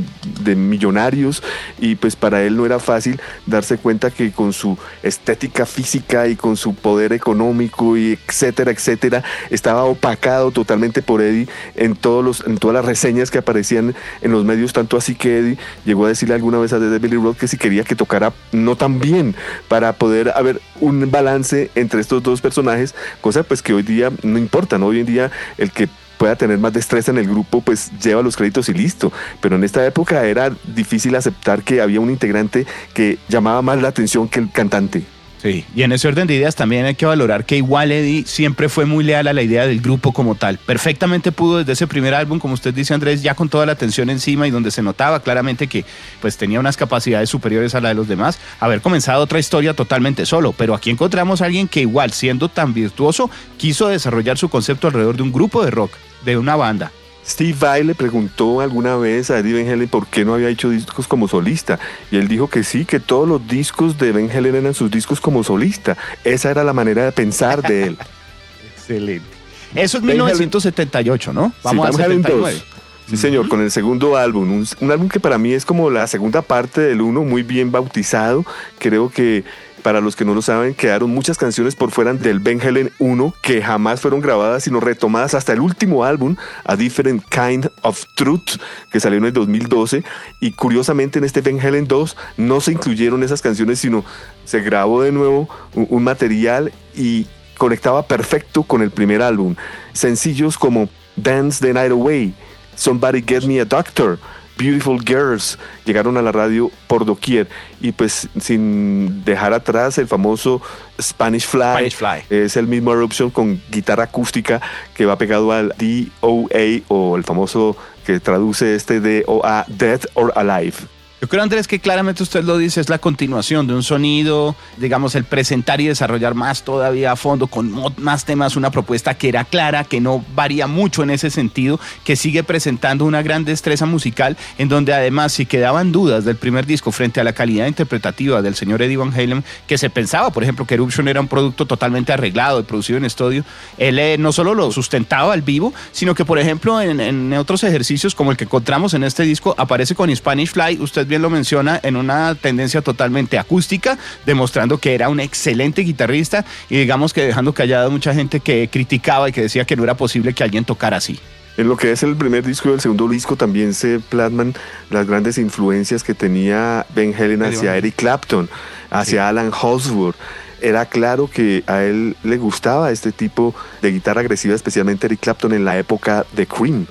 de 0.41 0.57
millonarios 0.57 1.43
y 1.79 1.97
pues 1.97 2.17
para 2.17 2.43
él 2.43 2.57
no 2.57 2.65
era 2.65 2.79
fácil 2.79 3.21
darse 3.45 3.77
cuenta 3.77 4.11
que 4.11 4.33
con 4.33 4.55
su 4.55 4.79
estética 5.03 5.67
física 5.67 6.29
y 6.29 6.37
con 6.37 6.57
su 6.57 6.75
poder 6.75 7.13
económico 7.13 7.99
y 7.99 8.19
etcétera, 8.27 8.71
etcétera, 8.71 9.23
estaba 9.51 9.85
opacado 9.85 10.51
totalmente 10.51 11.03
por 11.03 11.21
Eddie 11.21 11.47
en, 11.75 11.95
todos 11.95 12.25
los, 12.25 12.47
en 12.47 12.57
todas 12.57 12.75
las 12.75 12.87
reseñas 12.87 13.31
que 13.31 13.39
aparecían 13.39 13.95
en 14.23 14.33
los 14.33 14.47
medios, 14.47 14.73
tanto 14.73 14.97
así 14.97 15.15
que 15.15 15.39
Eddie 15.39 15.59
llegó 15.85 16.07
a 16.07 16.09
decirle 16.09 16.35
alguna 16.35 16.59
vez 16.59 16.73
a 16.73 16.79
David 16.79 17.11
Lee 17.11 17.17
Roth 17.17 17.37
que 17.37 17.49
si 17.49 17.59
quería 17.59 17.85
que 17.85 17.95
tocara 17.95 18.33
no 18.53 18.77
tan 18.77 18.99
bien 18.99 19.35
para 19.69 19.93
poder 19.95 20.33
haber 20.35 20.61
un 20.81 21.11
balance 21.11 21.71
entre 21.75 22.01
estos 22.01 22.23
dos 22.23 22.41
personajes, 22.41 22.95
cosa 23.21 23.43
pues 23.43 23.63
que 23.63 23.75
hoy 23.75 23.83
día 23.83 24.11
no 24.23 24.39
importa, 24.39 24.79
¿no? 24.79 24.87
Hoy 24.87 25.01
en 25.01 25.07
día 25.07 25.31
el 25.59 25.71
que 25.71 25.89
pueda 26.19 26.37
tener 26.37 26.57
más 26.59 26.73
destreza 26.73 27.11
en 27.11 27.19
el 27.19 27.27
grupo, 27.27 27.63
pues 27.63 27.91
lleva 28.01 28.23
los 28.23 28.37
créditos 28.37 28.69
y 28.69 28.75
listo. 28.75 29.13
Pero 29.41 29.57
en 29.57 29.65
esta 29.65 29.85
época 29.85 30.25
era 30.25 30.53
difícil 30.73 31.17
aceptar 31.17 31.63
que 31.63 31.81
había 31.81 31.99
un 31.99 32.11
integrante 32.11 32.65
que 32.95 33.19
llamaba 33.29 33.61
más 33.61 33.83
la 33.83 33.89
atención 33.89 34.29
que 34.29 34.39
el 34.39 34.51
cantante. 34.53 35.03
Sí, 35.43 35.65
y 35.75 35.83
en 35.83 35.91
ese 35.91 36.07
orden 36.07 36.29
de 36.29 36.37
ideas 36.37 36.55
también 36.55 36.85
hay 36.85 36.95
que 36.95 37.05
valorar 37.05 37.45
que 37.45 37.57
igual 37.57 37.91
Eddie 37.91 38.25
siempre 38.29 38.69
fue 38.69 38.85
muy 38.85 39.03
leal 39.03 39.27
a 39.27 39.33
la 39.33 39.43
idea 39.43 39.67
del 39.67 39.81
grupo 39.81 40.13
como 40.13 40.37
tal. 40.37 40.57
Perfectamente 40.59 41.33
pudo 41.33 41.59
desde 41.59 41.73
ese 41.73 41.89
primer 41.89 42.15
álbum, 42.15 42.39
como 42.39 42.55
usted 42.55 42.73
dice 42.73 42.95
Andrés, 42.95 43.25
ya 43.25 43.35
con 43.35 43.49
toda 43.49 43.67
la 43.67 43.73
atención 43.73 44.09
encima 44.09 44.47
y 44.47 44.53
donde 44.53 44.71
se 44.71 44.83
notaba 44.83 45.19
claramente 45.19 45.67
que 45.67 45.85
pues 46.21 46.37
tenía 46.37 46.61
unas 46.61 46.77
capacidades 46.77 47.29
superiores 47.29 47.75
a 47.75 47.81
la 47.81 47.89
de 47.89 47.97
los 47.97 48.07
demás, 48.07 48.39
haber 48.61 48.83
comenzado 48.83 49.25
otra 49.25 49.41
historia 49.41 49.75
totalmente 49.75 50.27
solo. 50.27 50.53
Pero 50.53 50.77
aquí 50.77 50.91
encontramos 50.91 51.43
a 51.43 51.47
alguien 51.47 51.67
que 51.67 51.81
igual 51.81 52.13
siendo 52.13 52.49
tan 52.49 52.73
virtuoso 52.73 53.29
quiso 53.57 53.89
desarrollar 53.89 54.39
su 54.39 54.49
concepto 54.49 54.87
alrededor 54.87 55.17
de 55.17 55.25
un 55.25 55.33
grupo 55.33 55.65
de 55.65 55.73
rock, 55.73 55.91
de 56.25 56.37
una 56.37 56.55
banda. 56.55 56.93
Steve 57.27 57.57
Vai 57.59 57.85
le 57.85 57.95
preguntó 57.95 58.61
alguna 58.61 58.97
vez 58.97 59.31
a 59.31 59.39
Eddie 59.39 59.63
Van 59.63 59.73
Halen 59.73 59.89
por 59.89 60.07
qué 60.07 60.25
no 60.25 60.35
había 60.35 60.49
hecho 60.49 60.71
discos 60.71 61.07
como 61.07 61.29
solista. 61.29 61.79
Y 62.11 62.17
él 62.17 62.29
dijo 62.29 62.49
que 62.49 62.65
sí, 62.65 62.85
que 62.85 63.01
todos 63.01 63.29
los 63.29 63.47
discos 63.47 63.99
de 63.99 64.13
Van 64.13 64.31
Halen 64.31 64.55
eran 64.55 64.75
sus 64.75 64.91
discos 64.91 65.21
como 65.21 65.45
solista. 65.45 65.97
Esa 66.25 66.51
era 66.51 66.65
la 66.65 66.73
manera 66.73 67.05
de 67.05 67.13
pensar 67.13 67.63
de 67.63 67.85
él. 67.85 67.99
Excelente. 68.77 69.27
Eso 69.75 69.99
es 69.99 70.05
1978, 70.05 71.33
¿no? 71.33 71.53
Vamos 71.63 71.89
a 71.89 71.93
79. 71.93 72.63
Sí, 73.09 73.17
señor, 73.17 73.49
con 73.49 73.61
el 73.61 73.71
segundo 73.71 74.17
álbum. 74.17 74.51
Un, 74.51 74.67
un, 74.81 74.91
álbum 74.91 75.09
que 75.09 75.21
para 75.21 75.37
mí 75.37 75.53
es 75.53 75.65
como 75.65 75.91
la 75.91 76.07
segunda 76.07 76.41
parte 76.41 76.81
del 76.81 77.01
uno, 77.01 77.23
muy 77.23 77.43
bien 77.43 77.73
bautizado. 77.73 78.45
Creo 78.79 79.11
que 79.11 79.45
para 79.83 80.01
los 80.01 80.17
que 80.17 80.25
no 80.25 80.35
lo 80.35 80.43
saben, 80.43 80.75
quedaron 80.75 81.11
muchas 81.11 81.39
canciones 81.39 81.77
por 81.77 81.91
fuera 81.91 82.13
del 82.15 82.39
Ben 82.39 82.61
Helen 82.61 82.93
1 82.99 83.35
que 83.43 83.63
jamás 83.63 84.01
fueron 84.01 84.21
grabadas, 84.21 84.65
sino 84.65 84.81
retomadas 84.81 85.35
hasta 85.35 85.53
el 85.53 85.61
último 85.61 86.05
álbum, 86.05 86.37
A 86.65 86.77
Different 86.77 87.25
Kind 87.29 87.69
of 87.83 88.05
Truth, 88.15 88.59
que 88.91 89.01
salió 89.01 89.19
en 89.19 89.27
el 89.27 89.33
2012. 89.33 90.05
Y 90.41 90.53
curiosamente 90.53 91.19
en 91.19 91.25
este 91.25 91.41
Ben 91.41 91.61
Helen 91.61 91.87
2 91.87 92.17
no 92.37 92.61
se 92.61 92.73
incluyeron 92.73 93.23
esas 93.23 93.43
canciones, 93.43 93.81
sino 93.81 94.05
se 94.45 94.61
grabó 94.61 95.03
de 95.03 95.13
nuevo 95.13 95.49
un, 95.75 95.87
un 95.91 96.05
material 96.05 96.73
y 96.95 97.27
conectaba 97.59 98.07
perfecto 98.07 98.63
con 98.63 98.83
el 98.83 98.91
primer 98.91 99.23
álbum. 99.23 99.57
Sencillos 99.93 100.59
como 100.59 100.89
Dance 101.17 101.65
the 101.65 101.73
Night 101.73 101.93
Away, 101.93 102.35
Somebody 102.75 103.23
Get 103.23 103.45
Me 103.45 103.61
a 103.61 103.65
Doctor, 103.65 104.19
Beautiful 104.59 105.01
Girls 105.05 105.59
llegaron 105.85 106.17
a 106.17 106.23
la 106.23 106.33
radio 106.33 106.71
por 106.87 107.05
doquier 107.05 107.49
y 107.81 107.93
pues 107.93 108.29
sin 108.41 109.25
dejar 109.25 109.53
atrás 109.53 109.99
el 109.99 110.07
famoso 110.07 110.63
Spanish 111.01 111.47
Fly, 111.47 111.93
es 112.31 112.57
el 112.57 112.67
mismo 112.67 112.93
Eruption 112.93 113.31
con 113.31 113.61
guitarra 113.71 114.05
acústica 114.05 114.61
que 114.95 115.07
va 115.07 115.19
pegado 115.19 115.53
al 115.53 115.75
DOA 115.79 116.83
o 116.89 117.17
el 117.17 117.25
famoso 117.25 117.77
que 118.07 118.21
traduce 118.21 118.75
este 118.75 119.01
DOA 119.01 119.65
Dead 119.69 120.01
or 120.15 120.33
Alive. 120.37 120.77
Yo 121.23 121.29
creo, 121.29 121.45
Andrés, 121.45 121.69
que 121.69 121.79
claramente 121.79 122.25
usted 122.25 122.43
lo 122.43 122.59
dice, 122.59 122.81
es 122.81 122.89
la 122.89 122.99
continuación 122.99 123.69
de 123.69 123.75
un 123.75 123.85
sonido, 123.85 124.57
digamos, 124.79 125.15
el 125.15 125.23
presentar 125.23 125.81
y 125.81 125.87
desarrollar 125.87 126.35
más 126.35 126.65
todavía 126.65 127.13
a 127.13 127.17
fondo, 127.17 127.47
con 127.47 127.73
más 127.99 128.25
temas, 128.25 128.57
una 128.57 128.73
propuesta 128.73 129.15
que 129.15 129.29
era 129.29 129.45
clara, 129.45 129.85
que 129.85 130.01
no 130.01 130.25
varía 130.35 130.67
mucho 130.67 131.05
en 131.05 131.11
ese 131.11 131.31
sentido, 131.31 131.79
que 132.03 132.17
sigue 132.17 132.43
presentando 132.43 133.05
una 133.05 133.23
gran 133.23 133.45
destreza 133.45 133.87
musical, 133.87 134.37
en 134.59 134.69
donde 134.69 134.93
además, 134.95 135.33
si 135.33 135.47
quedaban 135.47 135.93
dudas 135.93 136.25
del 136.25 136.35
primer 136.35 136.67
disco 136.67 136.91
frente 136.91 137.21
a 137.21 137.25
la 137.25 137.35
calidad 137.35 137.69
interpretativa 137.69 138.43
del 138.43 138.57
señor 138.57 138.83
Eddie 138.83 138.97
Van 138.97 139.15
Halen, 139.15 139.45
que 139.69 139.79
se 139.79 139.91
pensaba, 139.91 140.31
por 140.31 140.43
ejemplo, 140.43 140.67
que 140.67 140.75
Eruption 140.75 141.07
era 141.07 141.21
un 141.21 141.29
producto 141.29 141.67
totalmente 141.67 142.13
arreglado 142.13 142.59
y 142.59 142.65
producido 142.65 142.99
en 142.99 143.05
estudio, 143.05 143.45
él 143.79 144.01
eh, 144.01 144.17
no 144.19 144.33
solo 144.33 144.57
lo 144.57 144.73
sustentaba 144.73 145.35
al 145.35 145.43
vivo, 145.43 145.73
sino 145.93 146.17
que, 146.17 146.25
por 146.25 146.41
ejemplo, 146.41 146.81
en, 146.81 146.99
en 146.99 147.33
otros 147.35 147.63
ejercicios 147.63 148.17
como 148.17 148.33
el 148.33 148.37
que 148.37 148.43
encontramos 148.43 148.93
en 148.95 149.05
este 149.05 149.23
disco, 149.23 149.55
aparece 149.57 149.95
con 149.95 150.13
Spanish 150.17 150.51
Fly, 150.51 150.79
usted 150.81 151.12
bien 151.13 151.21
lo 151.21 151.29
menciona, 151.29 151.79
en 151.83 151.97
una 151.97 152.35
tendencia 152.35 152.81
totalmente 152.81 153.39
acústica, 153.39 153.99
demostrando 154.25 154.79
que 154.79 154.95
era 154.95 155.11
un 155.11 155.21
excelente 155.21 155.83
guitarrista 155.83 156.47
y 156.71 156.79
digamos 156.79 157.13
que 157.13 157.27
dejando 157.27 157.53
callada 157.53 157.91
mucha 157.91 158.15
gente 158.15 158.41
que 158.41 158.71
criticaba 158.73 159.29
y 159.29 159.33
que 159.33 159.43
decía 159.43 159.67
que 159.67 159.77
no 159.77 159.85
era 159.85 159.95
posible 159.95 160.33
que 160.33 160.43
alguien 160.43 160.65
tocara 160.65 160.97
así. 160.97 161.21
En 161.59 161.69
lo 161.69 161.77
que 161.77 161.93
es 161.93 162.03
el 162.03 162.17
primer 162.17 162.47
disco 162.47 162.71
y 162.71 162.73
el 162.73 162.81
segundo 162.81 163.07
disco 163.09 163.37
también 163.37 163.75
se 163.75 164.01
plasman 164.01 164.55
las 164.89 165.07
grandes 165.07 165.37
influencias 165.37 166.03
que 166.03 166.15
tenía 166.15 166.87
Ben 166.95 167.15
Helen 167.15 167.43
hacia 167.43 167.77
Eric 167.77 167.97
Clapton, 167.97 168.49
hacia 168.91 169.29
Alan 169.29 169.51
Halsworth 169.53 170.17
era 170.63 170.87
claro 170.87 171.29
que 171.29 171.65
a 171.67 171.83
él 171.83 172.17
le 172.23 172.37
gustaba 172.39 172.93
este 172.93 173.11
tipo 173.11 173.53
de 173.83 173.91
guitarra 173.91 174.21
agresiva, 174.21 174.55
especialmente 174.55 175.07
Eric 175.09 175.21
Clapton 175.21 175.53
en 175.53 175.65
la 175.65 175.77
época 175.77 176.25
de 176.33 176.47
Cream. 176.47 176.87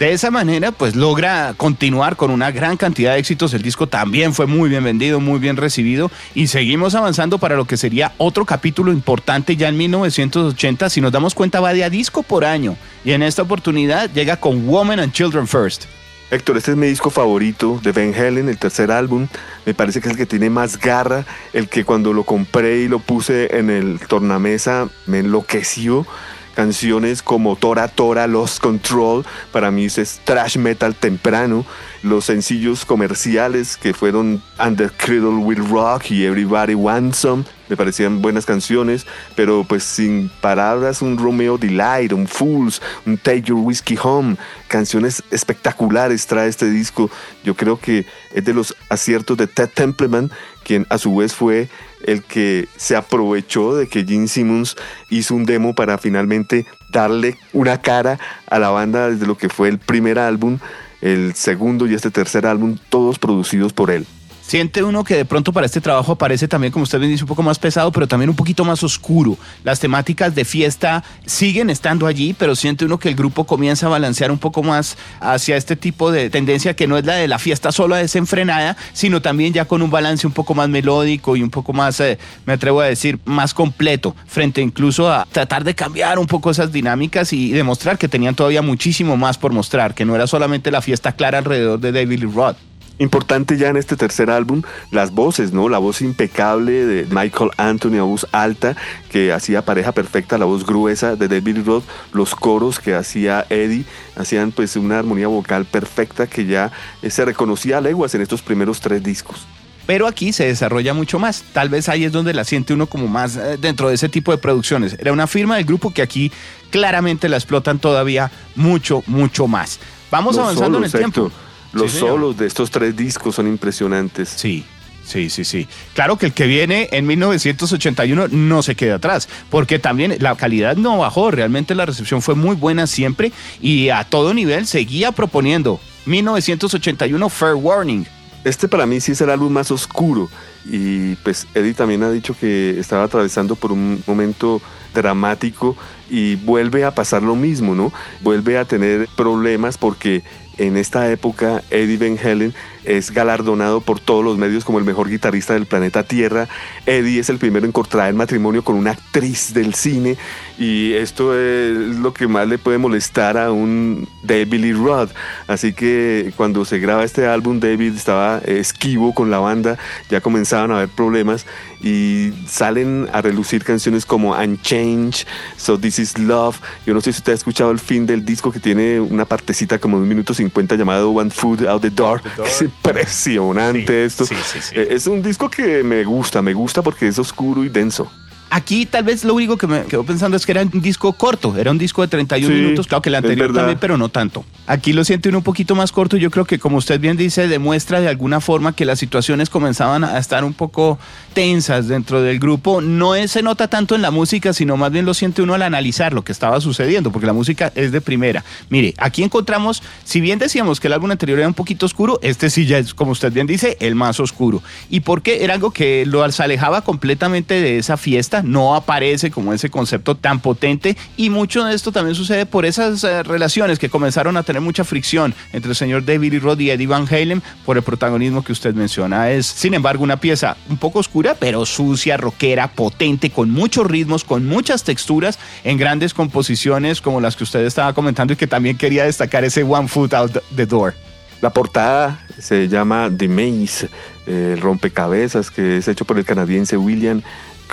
De 0.00 0.14
esa 0.14 0.30
manera, 0.30 0.72
pues 0.72 0.96
logra 0.96 1.52
continuar 1.58 2.16
con 2.16 2.30
una 2.30 2.50
gran 2.50 2.78
cantidad 2.78 3.12
de 3.12 3.18
éxitos. 3.18 3.52
El 3.52 3.60
disco 3.60 3.86
también 3.86 4.32
fue 4.32 4.46
muy 4.46 4.70
bien 4.70 4.82
vendido, 4.82 5.20
muy 5.20 5.38
bien 5.38 5.58
recibido 5.58 6.10
y 6.34 6.46
seguimos 6.46 6.94
avanzando 6.94 7.36
para 7.36 7.54
lo 7.54 7.66
que 7.66 7.76
sería 7.76 8.14
otro 8.16 8.46
capítulo 8.46 8.92
importante 8.92 9.56
ya 9.56 9.68
en 9.68 9.76
1980. 9.76 10.88
Si 10.88 11.02
nos 11.02 11.12
damos 11.12 11.34
cuenta, 11.34 11.60
va 11.60 11.74
de 11.74 11.84
a 11.84 11.90
disco 11.90 12.22
por 12.22 12.46
año 12.46 12.78
y 13.04 13.12
en 13.12 13.22
esta 13.22 13.42
oportunidad 13.42 14.10
llega 14.10 14.38
con 14.38 14.66
Woman 14.66 15.00
and 15.00 15.12
Children 15.12 15.46
First. 15.46 15.84
Héctor, 16.30 16.56
este 16.56 16.70
es 16.70 16.76
mi 16.78 16.86
disco 16.86 17.10
favorito 17.10 17.78
de 17.82 17.92
Van 17.92 18.14
Halen, 18.14 18.48
el 18.48 18.56
tercer 18.56 18.90
álbum. 18.90 19.28
Me 19.66 19.74
parece 19.74 20.00
que 20.00 20.08
es 20.08 20.12
el 20.12 20.16
que 20.16 20.24
tiene 20.24 20.48
más 20.48 20.78
garra, 20.78 21.26
el 21.52 21.68
que 21.68 21.84
cuando 21.84 22.14
lo 22.14 22.24
compré 22.24 22.78
y 22.78 22.88
lo 22.88 23.00
puse 23.00 23.54
en 23.54 23.68
el 23.68 24.00
tornamesa 24.08 24.88
me 25.04 25.18
enloqueció 25.18 26.06
canciones 26.54 27.22
como 27.22 27.56
Tora 27.56 27.88
Tora, 27.88 28.26
Lost 28.26 28.60
Control, 28.60 29.24
para 29.52 29.70
mí 29.70 29.86
es 29.86 30.20
trash 30.24 30.56
metal 30.56 30.94
temprano, 30.94 31.64
los 32.02 32.26
sencillos 32.26 32.84
comerciales 32.84 33.76
que 33.76 33.94
fueron 33.94 34.42
Under 34.64 34.90
Cradle 34.92 35.36
Will 35.36 35.68
Rock 35.68 36.10
y 36.10 36.24
Everybody 36.24 36.74
Wants 36.74 37.18
Some, 37.18 37.44
me 37.70 37.76
parecían 37.76 38.20
buenas 38.20 38.46
canciones, 38.46 39.06
pero 39.36 39.64
pues 39.64 39.84
sin 39.84 40.28
palabras, 40.40 41.02
un 41.02 41.16
Romeo 41.16 41.56
Delight, 41.56 42.12
un 42.12 42.26
Fools, 42.26 42.82
un 43.06 43.16
Take 43.16 43.42
Your 43.42 43.58
Whiskey 43.58 43.96
Home, 44.02 44.36
canciones 44.66 45.22
espectaculares 45.30 46.26
trae 46.26 46.48
este 46.48 46.68
disco. 46.68 47.10
Yo 47.44 47.54
creo 47.54 47.78
que 47.78 48.06
es 48.34 48.44
de 48.44 48.54
los 48.54 48.76
aciertos 48.88 49.36
de 49.36 49.46
Ted 49.46 49.70
Templeman, 49.72 50.32
quien 50.64 50.84
a 50.90 50.98
su 50.98 51.14
vez 51.14 51.32
fue 51.32 51.68
el 52.04 52.22
que 52.22 52.68
se 52.76 52.96
aprovechó 52.96 53.74
de 53.74 53.88
que 53.88 54.04
Gene 54.04 54.28
Simmons 54.28 54.76
hizo 55.08 55.34
un 55.34 55.44
demo 55.44 55.74
para 55.74 55.98
finalmente 55.98 56.66
darle 56.90 57.36
una 57.52 57.80
cara 57.80 58.18
a 58.46 58.58
la 58.58 58.70
banda 58.70 59.10
desde 59.10 59.26
lo 59.26 59.36
que 59.36 59.48
fue 59.48 59.68
el 59.68 59.78
primer 59.78 60.18
álbum, 60.18 60.58
el 61.00 61.34
segundo 61.34 61.86
y 61.86 61.94
este 61.94 62.10
tercer 62.10 62.46
álbum, 62.46 62.76
todos 62.88 63.18
producidos 63.18 63.72
por 63.72 63.90
él. 63.90 64.06
Siente 64.50 64.82
uno 64.82 65.04
que 65.04 65.14
de 65.14 65.24
pronto 65.24 65.52
para 65.52 65.66
este 65.66 65.80
trabajo 65.80 66.10
aparece 66.10 66.48
también, 66.48 66.72
como 66.72 66.82
usted 66.82 66.98
bien 66.98 67.12
dice, 67.12 67.22
un 67.22 67.28
poco 67.28 67.44
más 67.44 67.60
pesado, 67.60 67.92
pero 67.92 68.08
también 68.08 68.30
un 68.30 68.34
poquito 68.34 68.64
más 68.64 68.82
oscuro. 68.82 69.38
Las 69.62 69.78
temáticas 69.78 70.34
de 70.34 70.44
fiesta 70.44 71.04
siguen 71.24 71.70
estando 71.70 72.08
allí, 72.08 72.34
pero 72.36 72.56
siente 72.56 72.84
uno 72.84 72.98
que 72.98 73.08
el 73.08 73.14
grupo 73.14 73.44
comienza 73.44 73.86
a 73.86 73.90
balancear 73.90 74.32
un 74.32 74.38
poco 74.38 74.64
más 74.64 74.96
hacia 75.20 75.56
este 75.56 75.76
tipo 75.76 76.10
de 76.10 76.30
tendencia 76.30 76.74
que 76.74 76.88
no 76.88 76.98
es 76.98 77.04
la 77.04 77.14
de 77.14 77.28
la 77.28 77.38
fiesta 77.38 77.70
sola 77.70 77.98
desenfrenada, 77.98 78.76
sino 78.92 79.22
también 79.22 79.52
ya 79.52 79.66
con 79.66 79.82
un 79.82 79.90
balance 79.92 80.26
un 80.26 80.32
poco 80.32 80.52
más 80.52 80.68
melódico 80.68 81.36
y 81.36 81.44
un 81.44 81.50
poco 81.50 81.72
más, 81.72 82.00
eh, 82.00 82.18
me 82.44 82.54
atrevo 82.54 82.80
a 82.80 82.86
decir, 82.86 83.20
más 83.26 83.54
completo, 83.54 84.16
frente 84.26 84.60
incluso 84.60 85.12
a 85.12 85.28
tratar 85.30 85.62
de 85.62 85.76
cambiar 85.76 86.18
un 86.18 86.26
poco 86.26 86.50
esas 86.50 86.72
dinámicas 86.72 87.32
y 87.32 87.52
demostrar 87.52 87.98
que 87.98 88.08
tenían 88.08 88.34
todavía 88.34 88.62
muchísimo 88.62 89.16
más 89.16 89.38
por 89.38 89.52
mostrar, 89.52 89.94
que 89.94 90.04
no 90.04 90.16
era 90.16 90.26
solamente 90.26 90.72
la 90.72 90.82
fiesta 90.82 91.12
clara 91.12 91.38
alrededor 91.38 91.78
de 91.78 91.92
David 91.92 92.18
Lee 92.18 92.32
Roth. 92.34 92.69
Importante 93.00 93.56
ya 93.56 93.68
en 93.68 93.78
este 93.78 93.96
tercer 93.96 94.28
álbum, 94.28 94.60
las 94.90 95.10
voces, 95.10 95.54
¿no? 95.54 95.70
La 95.70 95.78
voz 95.78 96.02
impecable 96.02 96.84
de 96.84 97.06
Michael 97.06 97.50
Anthony, 97.56 97.92
la 97.92 98.02
voz 98.02 98.26
alta, 98.30 98.76
que 99.10 99.32
hacía 99.32 99.64
pareja 99.64 99.92
perfecta, 99.92 100.36
la 100.36 100.44
voz 100.44 100.66
gruesa 100.66 101.16
de 101.16 101.26
David 101.26 101.64
Roth, 101.64 101.84
los 102.12 102.34
coros 102.34 102.78
que 102.78 102.94
hacía 102.94 103.46
Eddie, 103.48 103.86
hacían 104.16 104.52
pues 104.52 104.76
una 104.76 104.98
armonía 104.98 105.28
vocal 105.28 105.64
perfecta 105.64 106.26
que 106.26 106.44
ya 106.44 106.72
eh, 107.00 107.08
se 107.08 107.24
reconocía 107.24 107.78
a 107.78 107.80
leguas 107.80 108.14
en 108.14 108.20
estos 108.20 108.42
primeros 108.42 108.80
tres 108.80 109.02
discos 109.02 109.46
pero 109.86 110.06
aquí 110.06 110.32
se 110.32 110.46
desarrolla 110.46 110.94
mucho 110.94 111.18
más. 111.18 111.42
Tal 111.52 111.68
vez 111.68 111.88
ahí 111.88 112.04
es 112.04 112.12
donde 112.12 112.32
la 112.32 112.44
siente 112.44 112.72
uno 112.72 112.86
como 112.86 113.08
más 113.08 113.34
eh, 113.34 113.56
dentro 113.60 113.88
de 113.88 113.96
ese 113.96 114.08
tipo 114.08 114.30
de 114.30 114.38
producciones. 114.38 114.94
Era 115.00 115.12
una 115.12 115.26
firma 115.26 115.56
del 115.56 115.64
grupo 115.64 115.92
que 115.92 116.00
aquí 116.00 116.30
claramente 116.70 117.28
la 117.28 117.36
explotan 117.36 117.80
todavía 117.80 118.30
mucho, 118.54 119.02
mucho 119.08 119.48
más. 119.48 119.80
Vamos 120.08 120.38
avanzando 120.38 120.78
en 120.78 120.84
el 120.84 120.92
tiempo. 120.92 121.32
Los 121.72 121.92
solos 121.92 122.36
de 122.36 122.46
estos 122.46 122.70
tres 122.70 122.96
discos 122.96 123.36
son 123.36 123.46
impresionantes. 123.46 124.28
Sí, 124.28 124.64
Sí, 125.10 125.28
sí, 125.28 125.44
sí. 125.44 125.66
Claro 125.92 126.16
que 126.16 126.26
el 126.26 126.32
que 126.32 126.46
viene 126.46 126.88
en 126.92 127.04
1981 127.04 128.28
no 128.28 128.62
se 128.62 128.76
queda 128.76 128.94
atrás, 128.94 129.28
porque 129.48 129.80
también 129.80 130.14
la 130.20 130.36
calidad 130.36 130.76
no 130.76 130.98
bajó, 130.98 131.32
realmente 131.32 131.74
la 131.74 131.84
recepción 131.84 132.22
fue 132.22 132.36
muy 132.36 132.54
buena 132.54 132.86
siempre 132.86 133.32
y 133.60 133.88
a 133.88 134.04
todo 134.04 134.32
nivel 134.34 134.68
seguía 134.68 135.10
proponiendo. 135.10 135.80
1981 136.06 137.28
Fair 137.28 137.54
Warning. 137.54 138.06
Este 138.44 138.68
para 138.68 138.86
mí 138.86 139.00
sí 139.00 139.12
es 139.12 139.20
el 139.20 139.30
álbum 139.30 139.52
más 139.52 139.72
oscuro 139.72 140.30
y 140.64 141.16
pues 141.16 141.48
Eddie 141.54 141.74
también 141.74 142.04
ha 142.04 142.10
dicho 142.12 142.36
que 142.38 142.78
estaba 142.78 143.02
atravesando 143.02 143.56
por 143.56 143.72
un 143.72 144.02
momento 144.06 144.62
dramático 144.94 145.76
y 146.08 146.36
vuelve 146.36 146.84
a 146.84 146.94
pasar 146.94 147.22
lo 147.22 147.34
mismo, 147.34 147.74
¿no? 147.74 147.92
Vuelve 148.22 148.58
a 148.58 148.64
tener 148.64 149.08
problemas 149.16 149.76
porque 149.76 150.22
en 150.60 150.76
esta 150.76 151.10
época 151.10 151.62
Eddie 151.70 151.96
Van 151.96 152.18
Halen 152.22 152.54
es 152.84 153.10
galardonado 153.10 153.80
por 153.80 154.00
todos 154.00 154.24
los 154.24 154.38
medios 154.38 154.64
como 154.64 154.78
el 154.78 154.84
mejor 154.84 155.08
guitarrista 155.08 155.54
del 155.54 155.66
planeta 155.66 156.02
Tierra. 156.02 156.48
Eddie 156.86 157.20
es 157.20 157.28
el 157.28 157.38
primero 157.38 157.66
en 157.66 157.72
contraer 157.72 158.14
matrimonio 158.14 158.62
con 158.62 158.76
una 158.76 158.92
actriz 158.92 159.52
del 159.54 159.74
cine 159.74 160.16
y 160.58 160.92
esto 160.92 161.38
es 161.38 161.96
lo 161.96 162.12
que 162.12 162.28
más 162.28 162.46
le 162.46 162.58
puede 162.58 162.78
molestar 162.78 163.38
a 163.38 163.50
un 163.50 164.08
David 164.22 164.60
Lee 164.60 164.72
Roth. 164.72 165.10
Así 165.46 165.72
que 165.72 166.32
cuando 166.36 166.64
se 166.64 166.78
graba 166.78 167.04
este 167.04 167.26
álbum 167.26 167.60
David 167.60 167.94
estaba 167.96 168.38
esquivo 168.38 169.14
con 169.14 169.30
la 169.30 169.38
banda, 169.38 169.78
ya 170.08 170.20
comenzaban 170.20 170.70
a 170.70 170.76
haber 170.76 170.88
problemas 170.88 171.46
y 171.82 172.32
salen 172.46 173.08
a 173.12 173.22
relucir 173.22 173.64
canciones 173.64 174.04
como 174.04 174.32
Unchanged, 174.32 175.26
So 175.56 175.78
This 175.78 175.98
Is 175.98 176.18
Love. 176.18 176.58
Yo 176.86 176.94
no 176.94 177.00
sé 177.00 177.12
si 177.12 177.18
usted 177.18 177.32
ha 177.32 177.36
escuchado 177.36 177.70
el 177.70 177.78
fin 177.78 178.06
del 178.06 178.24
disco 178.24 178.52
que 178.52 178.60
tiene 178.60 179.00
una 179.00 179.24
partecita 179.24 179.78
como 179.78 179.96
de 179.96 180.02
un 180.02 180.08
minuto 180.08 180.34
cincuenta 180.34 180.76
llamado 180.76 181.10
One 181.10 181.30
Food 181.30 181.66
Out 181.66 181.82
the 181.82 181.90
Door 181.90 182.22
impresionante 182.70 184.04
esto. 184.04 184.24
Eh, 184.72 184.88
es 184.90 185.06
un 185.06 185.22
disco 185.22 185.50
que 185.50 185.82
me 185.82 186.04
gusta, 186.04 186.42
me 186.42 186.54
gusta 186.54 186.82
porque 186.82 187.08
es 187.08 187.18
oscuro 187.18 187.64
y 187.64 187.68
denso. 187.68 188.10
Aquí 188.52 188.84
tal 188.84 189.04
vez 189.04 189.24
lo 189.24 189.34
único 189.34 189.56
que 189.56 189.68
me 189.68 189.84
quedo 189.84 190.02
pensando 190.02 190.36
es 190.36 190.44
que 190.44 190.50
era 190.50 190.62
un 190.62 190.80
disco 190.80 191.12
corto, 191.12 191.56
era 191.56 191.70
un 191.70 191.78
disco 191.78 192.02
de 192.02 192.08
31 192.08 192.52
minutos, 192.52 192.88
claro 192.88 193.00
que 193.00 193.08
el 193.08 193.14
anterior 193.14 193.52
también, 193.54 193.78
pero 193.80 193.96
no 193.96 194.08
tanto. 194.08 194.44
Aquí 194.66 194.92
lo 194.92 195.04
siento 195.04 195.28
un 195.28 195.42
poquito 195.44 195.76
más 195.76 195.92
corto, 195.92 196.16
yo 196.16 196.32
creo 196.32 196.44
que 196.44 196.58
como 196.58 196.76
usted 196.78 196.98
bien 196.98 197.16
dice, 197.16 197.46
demuestra 197.46 198.00
de 198.00 198.08
alguna 198.08 198.40
forma 198.40 198.74
que 198.74 198.84
las 198.84 198.98
situaciones 198.98 199.50
comenzaban 199.50 200.02
a 200.02 200.18
estar 200.18 200.44
un 200.44 200.52
poco 200.52 200.98
tensas 201.32 201.86
dentro 201.86 202.22
del 202.22 202.40
grupo. 202.40 202.80
No 202.80 203.14
se 203.28 203.42
nota 203.42 203.68
tanto 203.68 203.94
en 203.94 204.02
la 204.02 204.10
música, 204.10 204.52
sino 204.52 204.76
más 204.76 204.90
bien 204.90 205.06
lo 205.06 205.14
siente 205.14 205.42
uno 205.42 205.54
al 205.54 205.62
analizar 205.62 206.12
lo 206.12 206.24
que 206.24 206.32
estaba 206.32 206.60
sucediendo, 206.60 207.12
porque 207.12 207.26
la 207.26 207.32
música 207.32 207.70
es 207.76 207.92
de 207.92 208.00
primera. 208.00 208.44
Mire, 208.68 208.94
aquí 208.98 209.22
encontramos, 209.22 209.80
si 210.02 210.20
bien 210.20 210.40
decíamos 210.40 210.80
que 210.80 210.88
el 210.88 210.94
álbum 210.94 211.12
anterior 211.12 211.38
era 211.38 211.46
un 211.46 211.54
poquito 211.54 211.86
oscuro, 211.86 212.18
este 212.22 212.50
sí 212.50 212.66
ya 212.66 212.78
es, 212.78 212.94
como 212.94 213.12
usted 213.12 213.32
bien 213.32 213.46
dice, 213.46 213.76
el 213.78 213.94
más 213.94 214.18
oscuro. 214.18 214.60
¿Y 214.88 215.00
por 215.00 215.22
qué? 215.22 215.44
Era 215.44 215.54
algo 215.54 215.70
que 215.70 216.04
lo 216.04 216.24
alejaba 216.24 216.82
completamente 216.82 217.60
de 217.60 217.78
esa 217.78 217.96
fiesta 217.96 218.39
no 218.44 218.74
aparece 218.74 219.30
como 219.30 219.52
ese 219.52 219.70
concepto 219.70 220.16
tan 220.16 220.40
potente 220.40 220.96
y 221.16 221.30
mucho 221.30 221.64
de 221.64 221.74
esto 221.74 221.92
también 221.92 222.14
sucede 222.14 222.46
por 222.46 222.64
esas 222.64 223.02
eh, 223.04 223.22
relaciones 223.22 223.78
que 223.78 223.88
comenzaron 223.88 224.36
a 224.36 224.42
tener 224.42 224.62
mucha 224.62 224.84
fricción 224.84 225.34
entre 225.52 225.70
el 225.70 225.76
señor 225.76 226.04
David 226.04 226.32
y 226.32 226.38
Rod 226.38 226.58
y 226.60 226.70
Eddie 226.70 226.86
Van 226.86 227.06
Halen 227.10 227.42
por 227.64 227.76
el 227.76 227.82
protagonismo 227.82 228.44
que 228.44 228.52
usted 228.52 228.74
menciona. 228.74 229.30
Es, 229.30 229.46
sin 229.46 229.74
embargo, 229.74 230.04
una 230.04 230.18
pieza 230.18 230.56
un 230.68 230.76
poco 230.76 230.98
oscura, 230.98 231.36
pero 231.38 231.66
sucia, 231.66 232.16
rockera, 232.16 232.68
potente, 232.68 233.30
con 233.30 233.50
muchos 233.50 233.86
ritmos, 233.86 234.24
con 234.24 234.46
muchas 234.46 234.84
texturas, 234.84 235.38
en 235.64 235.78
grandes 235.78 236.14
composiciones 236.14 237.00
como 237.00 237.20
las 237.20 237.36
que 237.36 237.44
usted 237.44 237.64
estaba 237.64 237.92
comentando 237.92 238.32
y 238.32 238.36
que 238.36 238.46
también 238.46 238.76
quería 238.76 239.04
destacar 239.04 239.44
ese 239.44 239.62
One 239.62 239.88
Foot 239.88 240.14
Out 240.14 240.38
the 240.54 240.66
Door. 240.66 240.94
La 241.40 241.50
portada 241.50 242.20
se 242.38 242.68
llama 242.68 243.10
The 243.16 243.28
Maze, 243.28 243.88
el 244.26 244.60
rompecabezas, 244.60 245.50
que 245.50 245.78
es 245.78 245.88
hecho 245.88 246.04
por 246.04 246.18
el 246.18 246.24
canadiense 246.24 246.76
William 246.76 247.22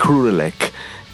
Krulek, 0.00 0.54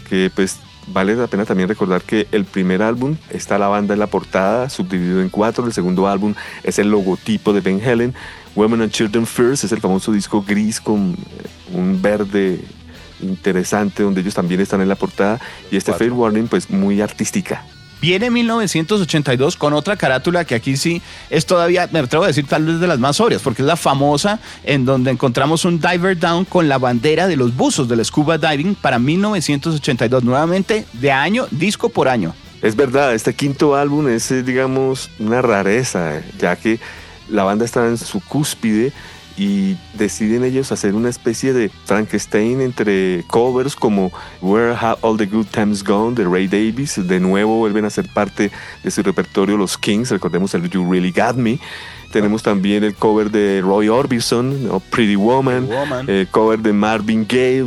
que 0.09 0.31
pues 0.33 0.59
vale 0.87 1.15
la 1.15 1.27
pena 1.27 1.45
también 1.45 1.67
recordar 1.67 2.01
que 2.01 2.27
el 2.31 2.45
primer 2.45 2.81
álbum 2.81 3.17
está 3.29 3.57
la 3.57 3.67
banda 3.67 3.93
en 3.93 3.99
la 3.99 4.07
portada, 4.07 4.69
subdividido 4.69 5.21
en 5.21 5.29
cuatro. 5.29 5.65
El 5.65 5.73
segundo 5.73 6.07
álbum 6.07 6.35
es 6.63 6.79
el 6.79 6.89
logotipo 6.89 7.53
de 7.53 7.61
Ben 7.61 7.81
Helen. 7.81 8.13
Women 8.55 8.83
and 8.83 8.91
Children 8.91 9.25
First 9.25 9.63
es 9.63 9.71
el 9.71 9.79
famoso 9.79 10.11
disco 10.11 10.43
gris 10.47 10.79
con 10.79 11.13
eh, 11.13 11.75
un 11.75 12.01
verde 12.01 12.63
interesante 13.21 14.03
donde 14.03 14.21
ellos 14.21 14.33
también 14.33 14.61
están 14.61 14.81
en 14.81 14.89
la 14.89 14.95
portada. 14.95 15.39
Y 15.71 15.77
este 15.77 15.93
Fair 15.93 16.13
Warning, 16.13 16.47
pues 16.47 16.69
muy 16.69 17.01
artística. 17.01 17.65
Viene 18.05 18.29
1982 18.29 19.55
con 19.57 19.73
otra 19.73 19.97
carátula 19.97 20.45
que 20.45 20.53
aquí 20.53 20.77
sí 20.77 21.01
es 21.31 21.47
todavía, 21.47 21.89
me 21.91 21.97
atrevo 21.97 22.23
a 22.23 22.27
decir, 22.27 22.45
tal 22.45 22.63
vez 22.63 22.79
de 22.79 22.85
las 22.85 22.99
más 22.99 23.15
sobrias, 23.15 23.41
porque 23.41 23.63
es 23.63 23.65
la 23.65 23.77
famosa 23.77 24.39
en 24.63 24.85
donde 24.85 25.09
encontramos 25.09 25.65
un 25.65 25.79
diver 25.79 26.15
down 26.15 26.45
con 26.45 26.69
la 26.69 26.77
bandera 26.77 27.25
de 27.25 27.35
los 27.35 27.55
buzos 27.55 27.87
del 27.87 28.05
scuba 28.05 28.37
diving 28.37 28.75
para 28.75 28.99
1982, 28.99 30.23
nuevamente 30.23 30.85
de 30.93 31.11
año, 31.11 31.47
disco 31.49 31.89
por 31.89 32.07
año. 32.07 32.35
Es 32.61 32.75
verdad, 32.75 33.15
este 33.15 33.33
quinto 33.33 33.75
álbum 33.75 34.07
es, 34.07 34.29
eh, 34.29 34.43
digamos, 34.43 35.09
una 35.17 35.41
rareza, 35.41 36.21
ya 36.37 36.55
que 36.57 36.79
la 37.27 37.43
banda 37.43 37.65
está 37.65 37.87
en 37.87 37.97
su 37.97 38.19
cúspide 38.19 38.93
y 39.37 39.77
deciden 39.93 40.43
ellos 40.43 40.71
hacer 40.71 40.95
una 40.95 41.09
especie 41.09 41.53
de 41.53 41.69
Frankenstein 41.85 42.61
entre 42.61 43.23
covers 43.27 43.75
como 43.75 44.11
Where 44.41 44.75
Have 44.75 44.97
All 45.01 45.17
the 45.17 45.25
Good 45.25 45.47
Times 45.47 45.83
Gone 45.83 46.15
de 46.15 46.23
Ray 46.23 46.47
Davis. 46.47 46.95
De 47.07 47.19
nuevo 47.19 47.57
vuelven 47.57 47.85
a 47.85 47.89
ser 47.89 48.07
parte 48.13 48.51
de 48.83 48.91
su 48.91 49.03
repertorio 49.03 49.57
los 49.57 49.77
Kings, 49.77 50.11
recordemos 50.11 50.53
el 50.53 50.69
You 50.69 50.89
Really 50.89 51.11
Got 51.11 51.35
Me. 51.35 51.59
Tenemos 52.11 52.43
también 52.43 52.85
el 52.85 52.95
cover 52.95 53.29
de 53.29 53.59
Roy 53.61 53.89
Orbison, 53.89 54.81
Pretty 54.89 55.17
Woman, 55.17 55.67
eh, 56.07 56.25
cover 56.31 56.59
de 56.59 56.71
Marvin 56.71 57.25
Gaye, 57.27 57.65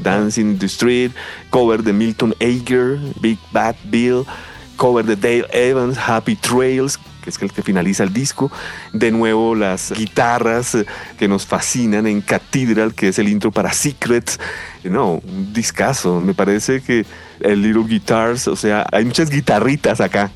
Dancing 0.00 0.50
in 0.52 0.58
the 0.58 0.66
Street, 0.66 1.10
cover 1.50 1.82
de 1.82 1.92
Milton 1.92 2.34
Ager, 2.40 3.00
Big 3.20 3.36
Bad 3.50 3.74
Bill, 3.90 4.24
cover 4.76 5.04
de 5.04 5.16
Dale 5.16 5.46
Evans, 5.52 5.96
Happy 5.98 6.36
Trails, 6.36 7.00
que 7.24 7.30
es 7.30 7.42
el 7.42 7.52
que 7.52 7.62
finaliza 7.62 8.04
el 8.04 8.12
disco. 8.12 8.52
De 8.92 9.10
nuevo 9.10 9.54
las 9.54 9.92
guitarras 9.92 10.74
eh, 10.74 10.86
que 11.18 11.26
nos 11.26 11.46
fascinan 11.46 12.06
en 12.06 12.20
Cathedral, 12.20 12.94
que 12.94 13.08
es 13.08 13.18
el 13.18 13.28
intro 13.28 13.50
para 13.50 13.72
Secrets. 13.72 14.38
No, 14.84 15.22
un 15.24 15.52
discazo. 15.52 16.20
Me 16.20 16.34
parece 16.34 16.82
que 16.82 17.06
el 17.40 17.62
Little 17.62 17.84
Guitars, 17.84 18.46
o 18.48 18.56
sea, 18.56 18.86
hay 18.92 19.04
muchas 19.04 19.30
guitarritas 19.30 20.00
acá. 20.00 20.30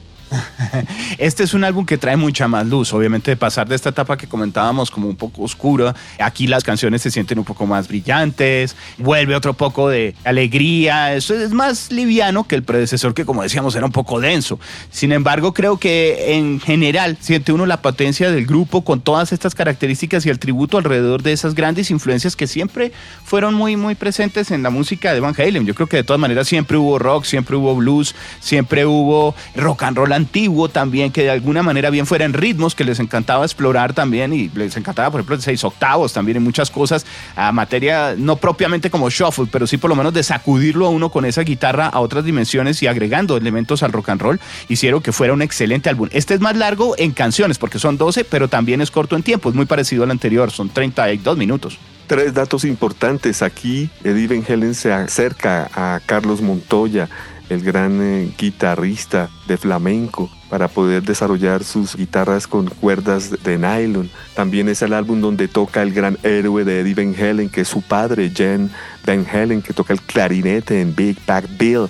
Este 1.18 1.44
es 1.44 1.54
un 1.54 1.64
álbum 1.64 1.84
que 1.84 1.98
trae 1.98 2.16
mucha 2.16 2.48
más 2.48 2.66
luz, 2.66 2.92
obviamente 2.92 3.30
de 3.30 3.36
pasar 3.36 3.68
de 3.68 3.74
esta 3.74 3.90
etapa 3.90 4.16
que 4.16 4.26
comentábamos 4.26 4.90
como 4.90 5.08
un 5.08 5.16
poco 5.16 5.42
oscura, 5.42 5.94
aquí 6.18 6.46
las 6.46 6.64
canciones 6.64 7.02
se 7.02 7.10
sienten 7.10 7.38
un 7.38 7.44
poco 7.44 7.66
más 7.66 7.88
brillantes, 7.88 8.76
vuelve 8.98 9.34
otro 9.34 9.54
poco 9.54 9.88
de 9.88 10.14
alegría, 10.24 11.14
eso 11.14 11.34
es 11.34 11.52
más 11.52 11.90
liviano 11.90 12.46
que 12.46 12.54
el 12.54 12.62
predecesor 12.62 13.14
que 13.14 13.24
como 13.24 13.42
decíamos 13.42 13.74
era 13.74 13.86
un 13.86 13.92
poco 13.92 14.20
denso. 14.20 14.58
Sin 14.90 15.12
embargo, 15.12 15.54
creo 15.54 15.78
que 15.78 16.36
en 16.36 16.60
general 16.60 17.16
siente 17.20 17.52
uno 17.52 17.66
la 17.66 17.82
potencia 17.82 18.30
del 18.30 18.46
grupo 18.46 18.84
con 18.84 19.00
todas 19.00 19.32
estas 19.32 19.54
características 19.54 20.26
y 20.26 20.30
el 20.30 20.38
tributo 20.38 20.78
alrededor 20.78 21.22
de 21.22 21.32
esas 21.32 21.54
grandes 21.54 21.90
influencias 21.90 22.36
que 22.36 22.46
siempre 22.46 22.92
fueron 23.24 23.54
muy 23.54 23.76
muy 23.76 23.94
presentes 23.94 24.50
en 24.50 24.62
la 24.62 24.70
música 24.70 25.12
de 25.12 25.20
Van 25.20 25.34
Halen. 25.36 25.66
Yo 25.66 25.74
creo 25.74 25.88
que 25.88 25.98
de 25.98 26.04
todas 26.04 26.20
maneras 26.20 26.48
siempre 26.48 26.76
hubo 26.76 26.98
rock, 26.98 27.24
siempre 27.24 27.56
hubo 27.56 27.74
blues, 27.74 28.14
siempre 28.40 28.86
hubo 28.86 29.34
rock 29.54 29.82
and 29.84 29.96
roll 29.96 30.12
antiguo 30.18 30.68
también, 30.68 31.10
que 31.10 31.22
de 31.22 31.30
alguna 31.30 31.62
manera 31.62 31.90
bien 31.90 32.06
fueran 32.06 32.32
ritmos 32.32 32.74
que 32.74 32.84
les 32.84 33.00
encantaba 33.00 33.44
explorar 33.44 33.94
también 33.94 34.32
y 34.32 34.48
les 34.50 34.76
encantaba, 34.76 35.10
por 35.10 35.20
ejemplo, 35.20 35.40
seis 35.40 35.64
octavos 35.64 36.12
también 36.12 36.36
en 36.36 36.42
muchas 36.42 36.70
cosas, 36.70 37.06
a 37.36 37.52
materia 37.52 38.14
no 38.16 38.36
propiamente 38.36 38.90
como 38.90 39.08
shuffle, 39.08 39.46
pero 39.50 39.66
sí 39.66 39.78
por 39.78 39.88
lo 39.88 39.96
menos 39.96 40.12
de 40.12 40.22
sacudirlo 40.22 40.86
a 40.86 40.90
uno 40.90 41.08
con 41.10 41.24
esa 41.24 41.42
guitarra 41.42 41.86
a 41.86 42.00
otras 42.00 42.24
dimensiones 42.24 42.82
y 42.82 42.86
agregando 42.86 43.36
elementos 43.36 43.82
al 43.82 43.92
rock 43.92 44.10
and 44.10 44.20
roll, 44.20 44.40
hicieron 44.68 45.00
que 45.00 45.12
fuera 45.12 45.32
un 45.32 45.42
excelente 45.42 45.88
álbum. 45.88 46.08
Este 46.12 46.34
es 46.34 46.40
más 46.40 46.56
largo 46.56 46.94
en 46.98 47.12
canciones 47.12 47.58
porque 47.58 47.78
son 47.78 47.96
12, 47.96 48.24
pero 48.24 48.48
también 48.48 48.80
es 48.80 48.90
corto 48.90 49.16
en 49.16 49.22
tiempo, 49.22 49.48
es 49.48 49.54
muy 49.54 49.66
parecido 49.66 50.04
al 50.04 50.10
anterior, 50.10 50.50
son 50.50 50.68
32 50.68 51.36
minutos. 51.36 51.78
Tres 52.08 52.32
datos 52.32 52.64
importantes. 52.64 53.42
Aquí 53.42 53.90
Eddie 54.02 54.28
Van 54.28 54.44
Halen 54.48 54.74
se 54.74 54.92
acerca 54.92 55.70
a 55.74 56.00
Carlos 56.06 56.40
Montoya, 56.40 57.08
el 57.48 57.62
gran 57.62 58.00
eh, 58.02 58.32
guitarrista 58.38 59.28
de 59.46 59.56
flamenco, 59.56 60.30
para 60.48 60.68
poder 60.68 61.02
desarrollar 61.02 61.62
sus 61.62 61.94
guitarras 61.94 62.46
con 62.46 62.68
cuerdas 62.68 63.30
de 63.42 63.58
nylon. 63.58 64.10
También 64.34 64.68
es 64.68 64.82
el 64.82 64.92
álbum 64.92 65.20
donde 65.20 65.48
toca 65.48 65.82
el 65.82 65.92
gran 65.92 66.18
héroe 66.22 66.64
de 66.64 66.80
Eddie 66.80 66.94
Van 66.94 67.14
Halen, 67.14 67.50
que 67.50 67.62
es 67.62 67.68
su 67.68 67.82
padre, 67.82 68.30
Jen 68.34 68.70
Van 69.06 69.26
Halen, 69.30 69.62
que 69.62 69.74
toca 69.74 69.92
el 69.92 70.00
clarinete 70.00 70.80
en 70.80 70.94
Big 70.94 71.18
Bad 71.26 71.44
Bill. 71.58 71.88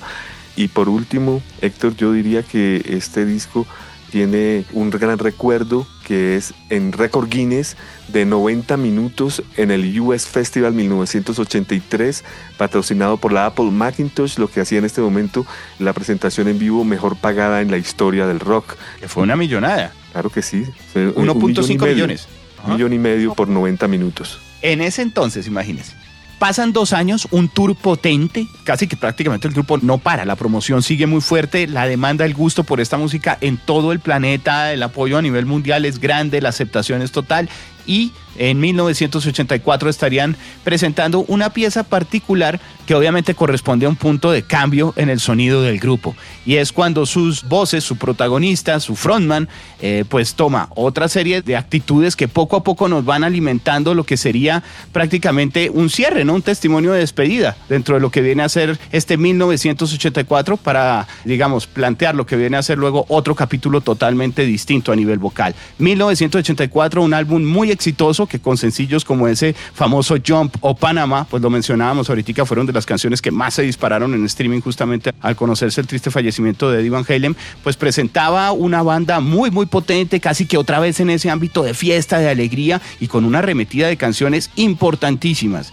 Y 0.56 0.68
por 0.68 0.88
último, 0.88 1.40
Héctor, 1.60 1.94
yo 1.94 2.12
diría 2.12 2.42
que 2.42 2.82
este 2.84 3.24
disco 3.24 3.66
tiene 4.10 4.64
un 4.72 4.90
gran 4.90 5.18
recuerdo 5.18 5.86
que 6.04 6.36
es 6.36 6.54
en 6.70 6.92
récord 6.92 7.28
Guinness 7.28 7.76
de 8.08 8.24
90 8.24 8.76
minutos 8.78 9.42
en 9.56 9.70
el 9.70 10.00
US 10.00 10.26
Festival 10.26 10.72
1983, 10.72 12.24
patrocinado 12.56 13.18
por 13.18 13.32
la 13.32 13.46
Apple 13.46 13.70
Macintosh, 13.70 14.38
lo 14.38 14.48
que 14.48 14.60
hacía 14.60 14.78
en 14.78 14.86
este 14.86 15.00
momento 15.00 15.46
la 15.78 15.92
presentación 15.92 16.48
en 16.48 16.58
vivo 16.58 16.84
mejor 16.84 17.16
pagada 17.16 17.60
en 17.60 17.70
la 17.70 17.76
historia 17.76 18.26
del 18.26 18.40
rock. 18.40 18.76
Que 19.00 19.08
fue 19.08 19.22
una 19.22 19.36
millonada. 19.36 19.92
Claro 20.12 20.30
que 20.30 20.42
sí. 20.42 20.64
1.5 20.94 21.88
millones. 21.88 22.28
Un 22.64 22.72
millón 22.72 22.92
y 22.92 22.98
medio 22.98 23.34
por 23.34 23.48
90 23.48 23.86
minutos. 23.88 24.40
En 24.62 24.80
ese 24.80 25.02
entonces, 25.02 25.46
imagínense. 25.46 25.94
Pasan 26.38 26.72
dos 26.72 26.92
años, 26.92 27.26
un 27.32 27.48
tour 27.48 27.74
potente, 27.74 28.46
casi 28.62 28.86
que 28.86 28.96
prácticamente 28.96 29.48
el 29.48 29.54
grupo 29.54 29.78
no 29.78 29.98
para, 29.98 30.24
la 30.24 30.36
promoción 30.36 30.82
sigue 30.82 31.06
muy 31.06 31.20
fuerte, 31.20 31.66
la 31.66 31.86
demanda, 31.86 32.24
el 32.24 32.34
gusto 32.34 32.62
por 32.62 32.80
esta 32.80 32.96
música 32.96 33.36
en 33.40 33.56
todo 33.56 33.90
el 33.90 33.98
planeta, 33.98 34.72
el 34.72 34.82
apoyo 34.84 35.18
a 35.18 35.22
nivel 35.22 35.46
mundial 35.46 35.84
es 35.84 35.98
grande, 35.98 36.40
la 36.40 36.50
aceptación 36.50 37.02
es 37.02 37.10
total 37.10 37.48
y 37.86 38.12
en 38.38 38.60
1984 38.60 39.90
estarían 39.90 40.36
presentando 40.64 41.20
una 41.28 41.50
pieza 41.50 41.82
particular 41.82 42.60
que 42.86 42.94
obviamente 42.94 43.34
corresponde 43.34 43.84
a 43.84 43.88
un 43.90 43.96
punto 43.96 44.30
de 44.30 44.42
cambio 44.42 44.94
en 44.96 45.10
el 45.10 45.20
sonido 45.20 45.60
del 45.60 45.78
grupo. 45.78 46.16
Y 46.46 46.56
es 46.56 46.72
cuando 46.72 47.04
sus 47.04 47.46
voces, 47.46 47.84
su 47.84 47.96
protagonista, 47.96 48.80
su 48.80 48.96
frontman, 48.96 49.48
eh, 49.82 50.04
pues 50.08 50.34
toma 50.34 50.70
otra 50.74 51.08
serie 51.08 51.42
de 51.42 51.56
actitudes 51.56 52.16
que 52.16 52.28
poco 52.28 52.56
a 52.56 52.62
poco 52.62 52.88
nos 52.88 53.04
van 53.04 53.24
alimentando 53.24 53.94
lo 53.94 54.04
que 54.04 54.16
sería 54.16 54.62
prácticamente 54.92 55.68
un 55.68 55.90
cierre, 55.90 56.24
¿no? 56.24 56.34
Un 56.34 56.42
testimonio 56.42 56.92
de 56.92 57.00
despedida 57.00 57.56
dentro 57.68 57.96
de 57.96 58.00
lo 58.00 58.10
que 58.10 58.22
viene 58.22 58.42
a 58.42 58.48
ser 58.48 58.78
este 58.92 59.16
1984 59.16 60.56
para, 60.56 61.06
digamos, 61.24 61.66
plantear 61.66 62.14
lo 62.14 62.26
que 62.26 62.36
viene 62.36 62.56
a 62.56 62.62
ser 62.62 62.78
luego 62.78 63.04
otro 63.08 63.34
capítulo 63.34 63.80
totalmente 63.80 64.46
distinto 64.46 64.92
a 64.92 64.96
nivel 64.96 65.18
vocal. 65.18 65.54
1984, 65.78 67.02
un 67.02 67.12
álbum 67.12 67.44
muy 67.44 67.70
exitoso 67.70 68.26
que 68.28 68.38
con 68.38 68.56
sencillos 68.56 69.04
como 69.04 69.26
ese 69.26 69.54
famoso 69.74 70.16
Jump 70.24 70.54
o 70.60 70.76
Panamá, 70.76 71.26
pues 71.28 71.42
lo 71.42 71.50
mencionábamos 71.50 72.08
ahorita, 72.08 72.28
fueron 72.44 72.66
de 72.66 72.72
las 72.72 72.86
canciones 72.86 73.22
que 73.22 73.30
más 73.30 73.54
se 73.54 73.62
dispararon 73.62 74.14
en 74.14 74.24
streaming 74.26 74.60
justamente 74.60 75.12
al 75.20 75.34
conocerse 75.36 75.80
el 75.80 75.86
triste 75.86 76.10
fallecimiento 76.10 76.70
de 76.70 76.80
Eddie 76.80 76.90
Van 76.90 77.04
Halen, 77.08 77.36
pues 77.62 77.76
presentaba 77.76 78.52
una 78.52 78.82
banda 78.82 79.20
muy 79.20 79.50
muy 79.50 79.66
potente, 79.66 80.20
casi 80.20 80.46
que 80.46 80.58
otra 80.58 80.78
vez 80.78 81.00
en 81.00 81.10
ese 81.10 81.30
ámbito 81.30 81.62
de 81.62 81.74
fiesta, 81.74 82.18
de 82.18 82.28
alegría 82.28 82.80
y 83.00 83.08
con 83.08 83.24
una 83.24 83.38
arremetida 83.38 83.88
de 83.88 83.96
canciones 83.96 84.50
importantísimas. 84.56 85.72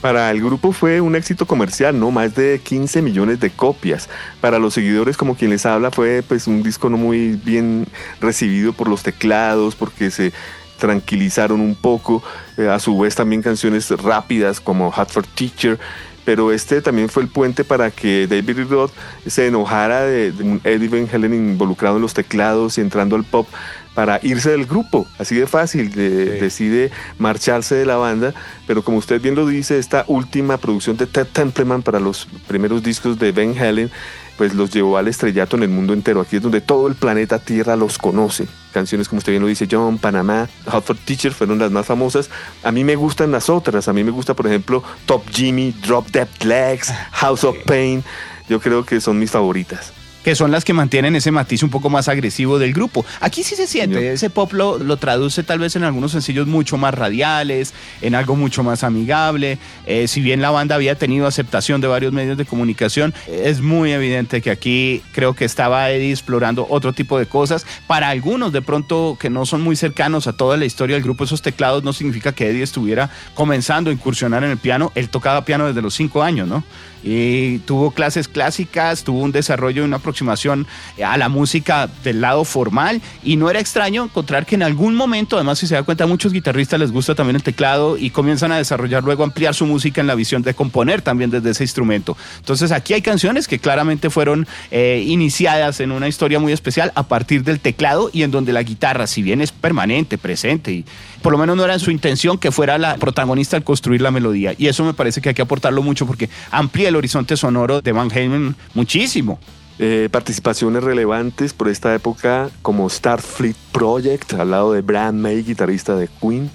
Para 0.00 0.30
el 0.30 0.42
grupo 0.42 0.72
fue 0.72 1.00
un 1.00 1.16
éxito 1.16 1.46
comercial, 1.46 1.98
¿no? 1.98 2.10
Más 2.10 2.34
de 2.34 2.60
15 2.62 3.02
millones 3.02 3.40
de 3.40 3.50
copias. 3.50 4.08
Para 4.40 4.58
los 4.58 4.74
seguidores, 4.74 5.16
como 5.16 5.34
quien 5.34 5.50
les 5.50 5.64
habla, 5.64 5.90
fue 5.90 6.22
pues 6.22 6.46
un 6.46 6.62
disco 6.62 6.90
no 6.90 6.96
muy 6.98 7.40
bien 7.44 7.86
recibido 8.20 8.72
por 8.72 8.88
los 8.88 9.02
teclados, 9.02 9.74
porque 9.74 10.10
se 10.10 10.32
tranquilizaron 10.78 11.60
un 11.60 11.74
poco, 11.74 12.22
eh, 12.56 12.68
a 12.68 12.78
su 12.78 12.98
vez 12.98 13.14
también 13.14 13.42
canciones 13.42 13.90
rápidas 13.90 14.60
como 14.60 14.90
Hot 14.90 15.10
for 15.10 15.26
Teacher, 15.26 15.78
pero 16.24 16.52
este 16.52 16.82
también 16.82 17.08
fue 17.08 17.22
el 17.22 17.28
puente 17.28 17.62
para 17.62 17.90
que 17.90 18.26
David 18.26 18.68
Roth 18.68 18.90
se 19.26 19.46
enojara 19.46 20.02
de, 20.02 20.28
Eddie 20.64 20.88
Van 20.88 21.08
Halen 21.10 21.32
involucrado 21.32 21.96
en 21.96 22.02
los 22.02 22.14
teclados 22.14 22.78
y 22.78 22.80
entrando 22.80 23.14
al 23.14 23.24
pop 23.24 23.46
para 23.94 24.20
irse 24.22 24.50
del 24.50 24.66
grupo, 24.66 25.06
así 25.18 25.36
de 25.36 25.46
fácil, 25.46 25.90
decide 25.90 26.90
marcharse 27.18 27.76
de 27.76 27.86
la 27.86 27.96
banda, 27.96 28.34
pero 28.66 28.82
como 28.82 28.98
usted 28.98 29.22
bien 29.22 29.34
lo 29.34 29.46
dice, 29.46 29.78
esta 29.78 30.04
última 30.06 30.58
producción 30.58 30.98
de 30.98 31.06
Ted 31.06 31.28
Templeman 31.32 31.80
para 31.80 31.98
los 31.98 32.28
primeros 32.46 32.82
discos 32.82 33.18
de 33.18 33.32
Van 33.32 33.56
Halen 33.56 33.90
pues 34.36 34.54
los 34.54 34.70
llevó 34.70 34.98
al 34.98 35.08
estrellato 35.08 35.56
en 35.56 35.64
el 35.64 35.68
mundo 35.68 35.92
entero. 35.92 36.20
Aquí 36.20 36.36
es 36.36 36.42
donde 36.42 36.60
todo 36.60 36.88
el 36.88 36.94
planeta 36.94 37.38
Tierra 37.38 37.76
los 37.76 37.98
conoce. 37.98 38.46
Canciones 38.72 39.08
como 39.08 39.18
usted 39.18 39.32
bien 39.32 39.42
lo 39.42 39.48
dice, 39.48 39.68
John, 39.70 39.98
Panamá, 39.98 40.48
Hot 40.70 40.84
for 40.84 40.96
Teacher 40.96 41.32
fueron 41.32 41.58
las 41.58 41.70
más 41.70 41.86
famosas. 41.86 42.30
A 42.62 42.72
mí 42.72 42.84
me 42.84 42.96
gustan 42.96 43.30
las 43.32 43.48
otras. 43.48 43.88
A 43.88 43.92
mí 43.92 44.04
me 44.04 44.10
gusta, 44.10 44.34
por 44.34 44.46
ejemplo, 44.46 44.82
Top 45.06 45.22
Jimmy, 45.30 45.72
Drop 45.84 46.08
Dead 46.08 46.28
Legs, 46.42 46.92
House 47.12 47.44
of 47.44 47.56
Pain. 47.64 48.04
Yo 48.48 48.60
creo 48.60 48.84
que 48.84 49.00
son 49.00 49.18
mis 49.18 49.30
favoritas 49.30 49.95
que 50.26 50.34
son 50.34 50.50
las 50.50 50.64
que 50.64 50.72
mantienen 50.72 51.14
ese 51.14 51.30
matiz 51.30 51.62
un 51.62 51.70
poco 51.70 51.88
más 51.88 52.08
agresivo 52.08 52.58
del 52.58 52.72
grupo. 52.72 53.06
Aquí 53.20 53.44
sí 53.44 53.54
se 53.54 53.68
siente, 53.68 54.12
ese 54.12 54.28
pop 54.28 54.52
lo, 54.54 54.96
traduce 54.96 55.44
tal 55.44 55.60
vez 55.60 55.76
en 55.76 55.84
algunos 55.84 56.10
sencillos 56.10 56.48
mucho 56.48 56.76
más 56.76 56.92
radiales, 56.94 57.74
en 58.02 58.16
algo 58.16 58.34
mucho 58.34 58.64
más 58.64 58.82
amigable. 58.82 59.60
Eh, 59.86 60.08
si 60.08 60.20
bien 60.20 60.42
la 60.42 60.50
banda 60.50 60.74
había 60.74 60.96
tenido 60.96 61.28
aceptación 61.28 61.80
de 61.80 61.86
varios 61.86 62.12
medios 62.12 62.36
de 62.36 62.44
comunicación, 62.44 63.14
es 63.28 63.60
muy 63.60 63.92
evidente 63.92 64.42
que 64.42 64.50
aquí 64.50 65.00
creo 65.12 65.34
que 65.34 65.44
estaba 65.44 65.92
Eddie 65.92 66.10
explorando 66.10 66.66
otro 66.68 66.92
tipo 66.92 67.20
de 67.20 67.26
cosas. 67.26 67.64
Para 67.86 68.08
algunos 68.08 68.52
de 68.52 68.62
pronto 68.62 69.16
que 69.20 69.30
no 69.30 69.46
son 69.46 69.60
muy 69.60 69.76
cercanos 69.76 70.26
a 70.26 70.32
toda 70.32 70.56
la 70.56 70.64
historia 70.64 70.96
del 70.96 71.04
grupo, 71.04 71.22
esos 71.22 71.40
teclados 71.40 71.84
no 71.84 71.92
significa 71.92 72.32
que 72.32 72.50
Eddie 72.50 72.64
estuviera 72.64 73.10
comenzando 73.34 73.90
a 73.90 73.92
incursionar 73.92 74.42
en 74.42 74.50
el 74.50 74.58
piano. 74.58 74.90
Él 74.96 75.08
tocaba 75.08 75.44
piano 75.44 75.68
desde 75.68 75.82
los 75.82 75.94
cinco 75.94 76.24
años, 76.24 76.48
¿no? 76.48 76.64
y 77.08 77.58
tuvo 77.60 77.92
clases 77.92 78.26
clásicas, 78.26 79.04
tuvo 79.04 79.20
un 79.20 79.30
desarrollo 79.30 79.82
y 79.82 79.84
una 79.84 79.98
aproximación 79.98 80.15
a 80.24 81.16
la 81.16 81.28
música 81.28 81.88
del 82.04 82.20
lado 82.20 82.44
formal 82.44 83.00
y 83.22 83.36
no 83.36 83.50
era 83.50 83.60
extraño 83.60 84.04
encontrar 84.04 84.46
que 84.46 84.54
en 84.54 84.62
algún 84.62 84.94
momento, 84.94 85.36
además 85.36 85.58
si 85.58 85.66
se 85.66 85.74
da 85.74 85.82
cuenta, 85.82 86.04
a 86.04 86.06
muchos 86.06 86.32
guitarristas 86.32 86.80
les 86.80 86.92
gusta 86.92 87.14
también 87.14 87.36
el 87.36 87.42
teclado 87.42 87.98
y 87.98 88.10
comienzan 88.10 88.52
a 88.52 88.58
desarrollar 88.58 89.04
luego 89.04 89.24
ampliar 89.24 89.54
su 89.54 89.66
música 89.66 90.00
en 90.00 90.06
la 90.06 90.14
visión 90.14 90.42
de 90.42 90.54
componer 90.54 91.02
también 91.02 91.30
desde 91.30 91.50
ese 91.50 91.64
instrumento. 91.64 92.16
Entonces 92.38 92.72
aquí 92.72 92.94
hay 92.94 93.02
canciones 93.02 93.48
que 93.48 93.58
claramente 93.58 94.10
fueron 94.10 94.46
eh, 94.70 95.04
iniciadas 95.06 95.80
en 95.80 95.92
una 95.92 96.08
historia 96.08 96.38
muy 96.38 96.52
especial 96.52 96.92
a 96.94 97.04
partir 97.04 97.44
del 97.44 97.60
teclado 97.60 98.10
y 98.12 98.22
en 98.22 98.30
donde 98.30 98.52
la 98.52 98.62
guitarra, 98.62 99.06
si 99.06 99.22
bien 99.22 99.40
es 99.40 99.52
permanente, 99.52 100.18
presente 100.18 100.72
y 100.72 100.84
por 101.22 101.32
lo 101.32 101.38
menos 101.38 101.56
no 101.56 101.64
era 101.64 101.78
su 101.78 101.90
intención 101.90 102.38
que 102.38 102.52
fuera 102.52 102.78
la 102.78 102.96
protagonista 102.96 103.56
al 103.56 103.64
construir 103.64 104.00
la 104.00 104.10
melodía. 104.10 104.54
Y 104.56 104.68
eso 104.68 104.84
me 104.84 104.94
parece 104.94 105.20
que 105.20 105.30
hay 105.30 105.34
que 105.34 105.42
aportarlo 105.42 105.82
mucho 105.82 106.06
porque 106.06 106.28
amplía 106.50 106.88
el 106.88 106.96
horizonte 106.96 107.36
sonoro 107.36 107.80
de 107.80 107.92
Van 107.92 108.10
Halen 108.10 108.56
muchísimo. 108.74 109.38
Eh, 109.78 110.08
participaciones 110.10 110.82
relevantes 110.82 111.52
por 111.52 111.68
esta 111.68 111.94
época 111.94 112.48
como 112.62 112.88
Starfleet 112.88 113.56
Project 113.72 114.32
al 114.32 114.50
lado 114.50 114.72
de 114.72 114.80
Brad 114.80 115.12
May, 115.12 115.42
guitarrista 115.42 115.94
de 115.94 116.08
Queen. 116.08 116.50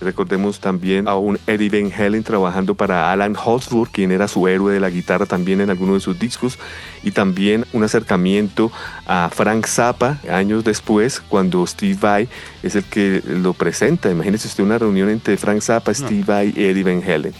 Recordemos 0.00 0.60
también 0.60 1.06
a 1.06 1.14
un 1.16 1.38
Eddie 1.46 1.68
Van 1.68 1.92
Halen 1.92 2.22
trabajando 2.22 2.74
para 2.74 3.12
Alan 3.12 3.36
Holdsworth, 3.36 3.90
quien 3.90 4.12
era 4.12 4.28
su 4.28 4.48
héroe 4.48 4.72
de 4.72 4.80
la 4.80 4.88
guitarra 4.88 5.26
también 5.26 5.60
en 5.60 5.70
alguno 5.70 5.94
de 5.94 6.00
sus 6.00 6.18
discos, 6.18 6.58
y 7.02 7.10
también 7.10 7.66
un 7.72 7.84
acercamiento 7.84 8.72
a 9.06 9.30
Frank 9.32 9.66
Zappa 9.66 10.18
años 10.30 10.64
después, 10.64 11.20
cuando 11.20 11.66
Steve 11.66 11.98
Vai 12.00 12.28
es 12.62 12.76
el 12.76 12.84
que 12.84 13.22
lo 13.26 13.52
presenta. 13.52 14.10
Imagínese 14.10 14.48
usted 14.48 14.64
una 14.64 14.78
reunión 14.78 15.10
entre 15.10 15.36
Frank 15.36 15.60
Zappa, 15.60 15.92
Steve 15.92 16.24
Vai 16.26 16.52
y 16.56 16.64
Eddie 16.64 16.82
Van 16.82 17.02
Halen. 17.02 17.34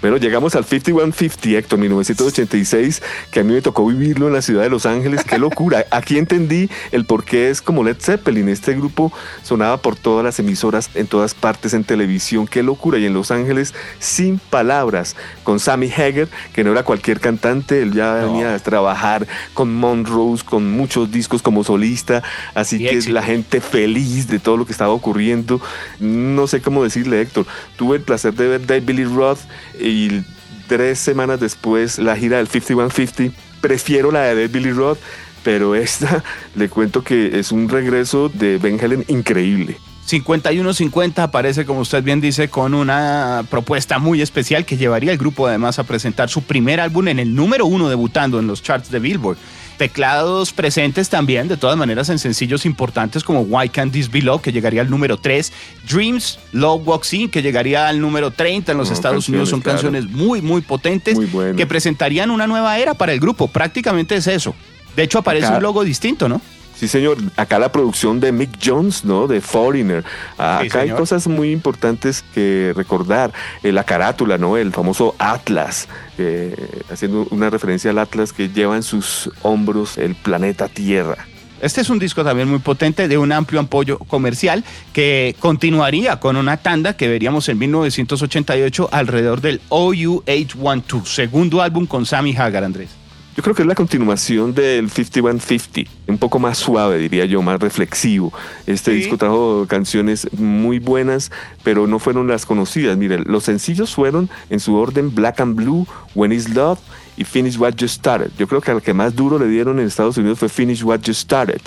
Pero 0.00 0.16
llegamos 0.16 0.54
al 0.54 0.64
5150, 0.64 1.58
Héctor, 1.58 1.78
1986, 1.78 3.02
que 3.30 3.40
a 3.40 3.44
mí 3.44 3.52
me 3.52 3.62
tocó 3.62 3.86
vivirlo 3.86 4.26
en 4.26 4.32
la 4.32 4.42
ciudad 4.42 4.62
de 4.62 4.70
Los 4.70 4.86
Ángeles. 4.86 5.24
¡Qué 5.24 5.38
locura! 5.38 5.84
Aquí 5.90 6.18
entendí 6.18 6.70
el 6.92 7.04
por 7.04 7.24
qué 7.24 7.50
es 7.50 7.60
como 7.60 7.84
Led 7.84 7.96
Zeppelin. 8.00 8.48
Este 8.48 8.74
grupo 8.74 9.12
sonaba 9.42 9.76
por 9.78 9.96
todas 9.96 10.24
las 10.24 10.38
emisoras, 10.38 10.90
en 10.94 11.06
todas 11.06 11.34
partes, 11.34 11.74
en 11.74 11.84
televisión. 11.84 12.46
¡Qué 12.46 12.62
locura! 12.62 12.98
Y 12.98 13.06
en 13.06 13.14
Los 13.14 13.30
Ángeles, 13.30 13.74
sin 13.98 14.38
palabras, 14.38 15.16
con 15.44 15.60
Sammy 15.60 15.90
Hager, 15.90 16.28
que 16.52 16.64
no 16.64 16.72
era 16.72 16.82
cualquier 16.82 17.20
cantante, 17.20 17.82
él 17.82 17.92
ya 17.92 18.14
venía 18.14 18.54
a 18.54 18.58
trabajar 18.58 19.26
con 19.54 19.74
Monrose, 19.74 20.44
con 20.44 20.70
muchos 20.70 21.10
discos 21.10 21.42
como 21.42 21.64
solista. 21.64 22.22
Así 22.54 22.78
que 22.78 22.90
es 22.90 23.08
la 23.08 23.22
gente 23.22 23.60
feliz 23.60 24.28
de 24.28 24.38
todo 24.38 24.56
lo 24.56 24.66
que 24.66 24.72
estaba 24.72 24.92
ocurriendo. 24.92 25.60
No 26.00 26.46
sé 26.46 26.60
cómo 26.60 26.82
decirle, 26.82 27.20
Héctor. 27.20 27.46
Tuve 27.76 27.96
el 27.96 28.02
placer 28.02 28.34
de 28.34 28.48
ver 28.48 28.66
David 28.66 28.86
Billy 28.86 29.04
Roth 29.04 29.40
y 29.80 30.24
tres 30.68 30.98
semanas 30.98 31.40
después 31.40 31.98
la 31.98 32.16
gira 32.16 32.38
del 32.38 32.48
5150. 32.48 33.36
Prefiero 33.60 34.10
la 34.10 34.34
de 34.34 34.48
Billy 34.48 34.72
Roth, 34.72 34.98
pero 35.42 35.74
esta 35.74 36.22
le 36.54 36.68
cuento 36.68 37.02
que 37.02 37.38
es 37.38 37.52
un 37.52 37.68
regreso 37.68 38.28
de 38.28 38.58
Ben 38.58 38.78
Helen 38.80 39.04
increíble. 39.08 39.78
5150 40.06 41.22
aparece, 41.22 41.66
como 41.66 41.80
usted 41.80 42.02
bien 42.02 42.20
dice, 42.20 42.48
con 42.48 42.74
una 42.74 43.44
propuesta 43.50 43.98
muy 43.98 44.22
especial 44.22 44.64
que 44.64 44.76
llevaría 44.76 45.10
al 45.10 45.18
grupo 45.18 45.48
además 45.48 45.80
a 45.80 45.84
presentar 45.84 46.28
su 46.28 46.42
primer 46.42 46.78
álbum 46.78 47.08
en 47.08 47.18
el 47.18 47.34
número 47.34 47.66
uno 47.66 47.88
debutando 47.88 48.38
en 48.38 48.46
los 48.46 48.62
charts 48.62 48.90
de 48.90 49.00
Billboard. 49.00 49.36
Teclados 49.78 50.52
presentes 50.52 51.08
también, 51.08 51.48
de 51.48 51.56
todas 51.56 51.76
maneras, 51.76 52.08
en 52.08 52.20
sencillos 52.20 52.64
importantes 52.64 53.24
como 53.24 53.40
Why 53.40 53.68
Can't 53.68 53.92
This 53.92 54.10
Be 54.10 54.22
Love, 54.22 54.42
que 54.42 54.52
llegaría 54.52 54.80
al 54.80 54.88
número 54.88 55.18
3, 55.18 55.52
Dreams, 55.90 56.38
Love 56.52 56.86
Walks 56.86 57.12
In, 57.12 57.28
que 57.28 57.42
llegaría 57.42 57.88
al 57.88 58.00
número 58.00 58.30
30 58.30 58.72
en 58.72 58.78
los 58.78 58.92
Estados 58.92 59.28
Unidos. 59.28 59.50
Son 59.50 59.60
canciones 59.60 60.08
muy, 60.08 60.40
muy 60.40 60.60
potentes 60.60 61.18
que 61.56 61.66
presentarían 61.66 62.30
una 62.30 62.46
nueva 62.46 62.78
era 62.78 62.94
para 62.94 63.12
el 63.12 63.18
grupo. 63.18 63.48
Prácticamente 63.48 64.14
es 64.14 64.28
eso. 64.28 64.54
De 64.94 65.02
hecho, 65.02 65.18
aparece 65.18 65.48
un 65.48 65.62
logo 65.62 65.84
distinto, 65.84 66.28
¿no? 66.28 66.40
Sí, 66.78 66.88
señor. 66.88 67.16
Acá 67.36 67.58
la 67.58 67.72
producción 67.72 68.20
de 68.20 68.32
Mick 68.32 68.58
Jones, 68.62 69.04
¿no? 69.04 69.26
De 69.26 69.40
Foreigner. 69.40 70.04
Acá 70.36 70.80
hay 70.80 70.90
cosas 70.90 71.26
muy 71.26 71.50
importantes 71.50 72.22
que 72.34 72.72
recordar. 72.76 73.32
Eh, 73.62 73.72
la 73.72 73.84
carátula, 73.84 74.36
¿no? 74.36 74.58
El 74.58 74.72
famoso 74.72 75.14
Atlas, 75.18 75.88
eh, 76.18 76.54
haciendo 76.90 77.26
una 77.30 77.48
referencia 77.48 77.90
al 77.90 77.98
Atlas 77.98 78.32
que 78.32 78.50
lleva 78.50 78.76
en 78.76 78.82
sus 78.82 79.30
hombros 79.42 79.96
el 79.96 80.14
planeta 80.14 80.68
Tierra. 80.68 81.26
Este 81.62 81.80
es 81.80 81.88
un 81.88 81.98
disco 81.98 82.22
también 82.22 82.50
muy 82.50 82.58
potente 82.58 83.08
de 83.08 83.16
un 83.16 83.32
amplio 83.32 83.60
apoyo 83.60 83.98
comercial 83.98 84.62
que 84.92 85.34
continuaría 85.38 86.20
con 86.20 86.36
una 86.36 86.58
tanda 86.58 86.96
que 86.98 87.08
veríamos 87.08 87.48
en 87.48 87.58
1988 87.58 88.90
alrededor 88.92 89.40
del 89.40 89.62
OUH12, 89.70 91.06
segundo 91.06 91.62
álbum 91.62 91.86
con 91.86 92.04
Sammy 92.04 92.36
Hagar, 92.36 92.62
Andrés. 92.62 93.05
Yo 93.36 93.42
creo 93.42 93.54
que 93.54 93.60
es 93.60 93.68
la 93.68 93.74
continuación 93.74 94.54
del 94.54 94.88
5150, 94.88 95.90
un 96.06 96.16
poco 96.16 96.38
más 96.38 96.56
suave, 96.56 96.96
diría 96.96 97.26
yo, 97.26 97.42
más 97.42 97.60
reflexivo. 97.60 98.32
Este 98.66 98.92
disco 98.92 99.18
trajo 99.18 99.66
canciones 99.68 100.26
muy 100.32 100.78
buenas, 100.78 101.30
pero 101.62 101.86
no 101.86 101.98
fueron 101.98 102.28
las 102.28 102.46
conocidas. 102.46 102.96
Miren, 102.96 103.24
los 103.26 103.44
sencillos 103.44 103.94
fueron 103.94 104.30
en 104.48 104.58
su 104.58 104.74
orden 104.74 105.14
Black 105.14 105.38
and 105.40 105.54
Blue, 105.54 105.86
When 106.14 106.32
Is 106.32 106.48
Love 106.48 106.78
y 107.18 107.24
Finish 107.24 107.58
What 107.58 107.74
You 107.74 107.88
Started. 107.88 108.30
Yo 108.38 108.48
creo 108.48 108.62
que 108.62 108.70
al 108.70 108.80
que 108.80 108.94
más 108.94 109.14
duro 109.14 109.38
le 109.38 109.48
dieron 109.48 109.78
en 109.80 109.86
Estados 109.86 110.16
Unidos 110.16 110.38
fue 110.38 110.48
Finish 110.48 110.82
What 110.82 111.00
You 111.00 111.12
Started. 111.12 111.60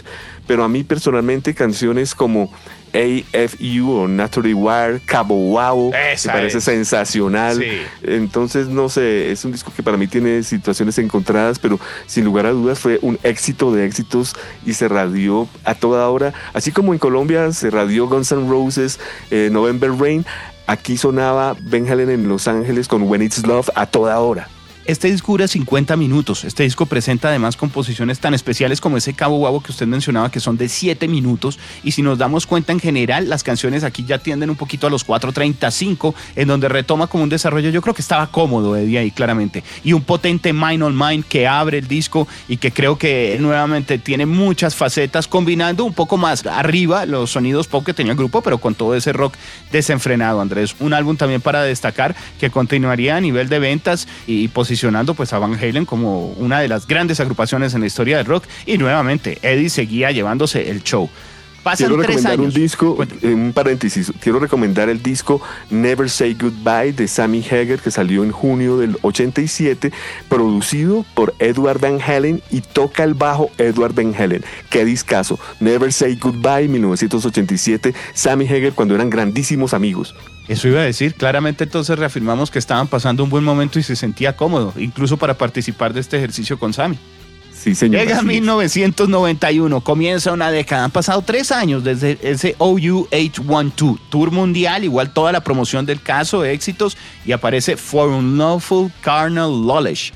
Pero 0.47 0.63
a 0.63 0.67
mí 0.67 0.83
personalmente 0.83 1.53
canciones 1.53 2.15
como 2.15 2.51
AFU 2.93 3.91
o 3.91 4.07
Naturally 4.07 4.53
Wire, 4.53 5.01
Cabo 5.05 5.35
Wow, 5.35 5.91
me 5.91 6.31
parece 6.31 6.61
sensacional. 6.61 7.63
Entonces, 8.03 8.67
no 8.67 8.89
sé, 8.89 9.31
es 9.31 9.43
un 9.45 9.51
disco 9.51 9.71
que 9.75 9.83
para 9.83 9.97
mí 9.97 10.07
tiene 10.07 10.43
situaciones 10.43 10.97
encontradas, 10.97 11.59
pero 11.59 11.79
sin 12.05 12.25
lugar 12.25 12.45
a 12.45 12.51
dudas 12.51 12.79
fue 12.79 12.99
un 13.01 13.19
éxito 13.23 13.73
de 13.73 13.85
éxitos 13.85 14.33
y 14.65 14.73
se 14.73 14.87
radió 14.87 15.47
a 15.63 15.75
toda 15.75 16.09
hora. 16.09 16.33
Así 16.53 16.71
como 16.71 16.93
en 16.93 16.99
Colombia 16.99 17.51
se 17.51 17.69
radió 17.69 18.07
Guns 18.07 18.31
N' 18.31 18.49
Roses, 18.49 18.99
eh, 19.31 19.49
November 19.51 19.91
Rain, 19.91 20.25
aquí 20.67 20.97
sonaba 20.97 21.55
Ben 21.59 21.89
Halen 21.89 22.09
en 22.09 22.27
Los 22.27 22.47
Ángeles 22.47 22.87
con 22.87 23.03
When 23.03 23.21
It's 23.21 23.45
Love 23.45 23.69
a 23.75 23.85
toda 23.85 24.19
hora. 24.19 24.47
Este 24.89 25.11
disco 25.11 25.33
dura 25.33 25.47
50 25.47 25.95
minutos. 25.97 26.43
Este 26.45 26.63
disco 26.63 26.87
presenta 26.87 27.27
además 27.27 27.55
composiciones 27.55 28.17
tan 28.17 28.33
especiales 28.33 28.81
como 28.81 28.97
ese 28.97 29.13
Cabo 29.13 29.37
Guabo 29.37 29.61
que 29.61 29.71
usted 29.71 29.85
mencionaba, 29.85 30.31
que 30.31 30.39
son 30.39 30.57
de 30.57 30.67
7 30.67 31.07
minutos. 31.07 31.59
Y 31.83 31.91
si 31.91 32.01
nos 32.01 32.17
damos 32.17 32.47
cuenta 32.47 32.71
en 32.71 32.79
general, 32.79 33.29
las 33.29 33.43
canciones 33.43 33.83
aquí 33.83 34.03
ya 34.03 34.17
tienden 34.17 34.49
un 34.49 34.55
poquito 34.55 34.87
a 34.87 34.89
los 34.89 35.05
4.35, 35.05 36.15
en 36.35 36.47
donde 36.47 36.69
retoma 36.69 37.05
como 37.05 37.21
un 37.21 37.29
desarrollo. 37.29 37.69
Yo 37.69 37.83
creo 37.83 37.93
que 37.93 38.01
estaba 38.01 38.31
cómodo 38.31 38.73
de 38.73 38.97
ahí, 38.97 39.11
claramente. 39.11 39.63
Y 39.83 39.93
un 39.93 40.01
potente 40.01 40.53
Mind 40.53 40.81
on 40.81 40.97
Mind 40.97 41.23
que 41.23 41.45
abre 41.45 41.77
el 41.77 41.87
disco 41.87 42.27
y 42.47 42.57
que 42.57 42.71
creo 42.71 42.97
que 42.97 43.37
nuevamente 43.39 43.99
tiene 43.99 44.25
muchas 44.25 44.75
facetas, 44.75 45.27
combinando 45.27 45.85
un 45.85 45.93
poco 45.93 46.17
más 46.17 46.43
arriba 46.47 47.05
los 47.05 47.29
sonidos 47.29 47.67
pop 47.67 47.85
que 47.85 47.93
tenía 47.93 48.13
el 48.13 48.17
grupo, 48.17 48.41
pero 48.41 48.57
con 48.57 48.73
todo 48.73 48.95
ese 48.95 49.13
rock 49.13 49.35
desenfrenado, 49.71 50.41
Andrés. 50.41 50.75
Un 50.79 50.95
álbum 50.95 51.15
también 51.15 51.41
para 51.41 51.61
destacar 51.61 52.15
que 52.39 52.49
continuaría 52.49 53.17
a 53.17 53.21
nivel 53.21 53.49
de 53.49 53.59
ventas 53.59 54.07
y 54.25 54.47
posiciones 54.47 54.78
pues 55.15 55.33
a 55.33 55.39
Van 55.39 55.55
Halen 55.55 55.85
como 55.85 56.27
una 56.27 56.59
de 56.59 56.67
las 56.67 56.87
grandes 56.87 57.19
agrupaciones 57.19 57.73
en 57.73 57.81
la 57.81 57.87
historia 57.87 58.17
del 58.17 58.25
rock 58.25 58.45
y 58.65 58.77
nuevamente 58.77 59.37
Eddie 59.41 59.69
seguía 59.69 60.11
llevándose 60.11 60.69
el 60.69 60.83
show. 60.83 61.09
Pasan 61.63 61.87
quiero 61.87 62.01
recomendar 62.01 62.39
un 62.39 62.49
disco, 62.51 62.97
un 63.23 63.51
paréntesis, 63.53 64.13
quiero 64.21 64.39
recomendar 64.39 64.87
el 64.87 65.03
disco 65.03 65.41
Never 65.69 66.09
Say 66.09 66.33
Goodbye 66.39 66.93
de 66.93 67.07
Sammy 67.07 67.39
Hager 67.39 67.79
que 67.79 67.91
salió 67.91 68.23
en 68.23 68.31
junio 68.31 68.77
del 68.77 68.97
87, 69.01 69.91
producido 70.29 71.05
por 71.15 71.35
Edward 71.39 71.81
Van 71.81 71.99
Halen 72.01 72.41
y 72.49 72.61
toca 72.61 73.03
el 73.03 73.13
bajo 73.13 73.51
Edward 73.57 73.93
Van 73.93 74.15
Halen. 74.15 74.43
Qué 74.69 74.85
discazo. 74.85 75.37
Never 75.59 75.91
Say 75.91 76.15
Goodbye 76.15 76.69
1987, 76.69 77.93
Sammy 78.13 78.45
Hager 78.45 78.71
cuando 78.73 78.95
eran 78.95 79.09
grandísimos 79.09 79.73
amigos. 79.73 80.15
Eso 80.49 80.67
iba 80.67 80.81
a 80.81 80.83
decir, 80.83 81.13
claramente 81.13 81.65
entonces 81.65 81.97
reafirmamos 81.99 82.49
que 82.49 82.57
estaban 82.57 82.87
pasando 82.87 83.23
un 83.23 83.29
buen 83.29 83.43
momento 83.43 83.77
y 83.77 83.83
se 83.83 83.95
sentía 83.95 84.35
cómodo, 84.35 84.73
incluso 84.77 85.15
para 85.15 85.37
participar 85.37 85.93
de 85.93 85.99
este 85.99 86.17
ejercicio 86.17 86.57
con 86.57 86.73
Sammy. 86.73 86.97
Sí, 87.53 87.75
señor. 87.75 88.01
Llega 88.01 88.23
1991, 88.23 89.81
comienza 89.81 90.31
una 90.31 90.49
década. 90.49 90.85
Han 90.85 90.91
pasado 90.91 91.21
tres 91.21 91.51
años 91.51 91.83
desde 91.83 92.17
ese 92.23 92.57
OUH12 92.57 93.99
Tour 94.09 94.31
Mundial, 94.31 94.83
igual 94.83 95.13
toda 95.13 95.31
la 95.31 95.43
promoción 95.43 95.85
del 95.85 96.01
caso, 96.01 96.43
éxitos, 96.43 96.97
y 97.25 97.31
aparece 97.31 97.77
For 97.77 98.09
Unlawful 98.09 98.91
Carnal 99.01 99.67
Lawless, 99.67 100.13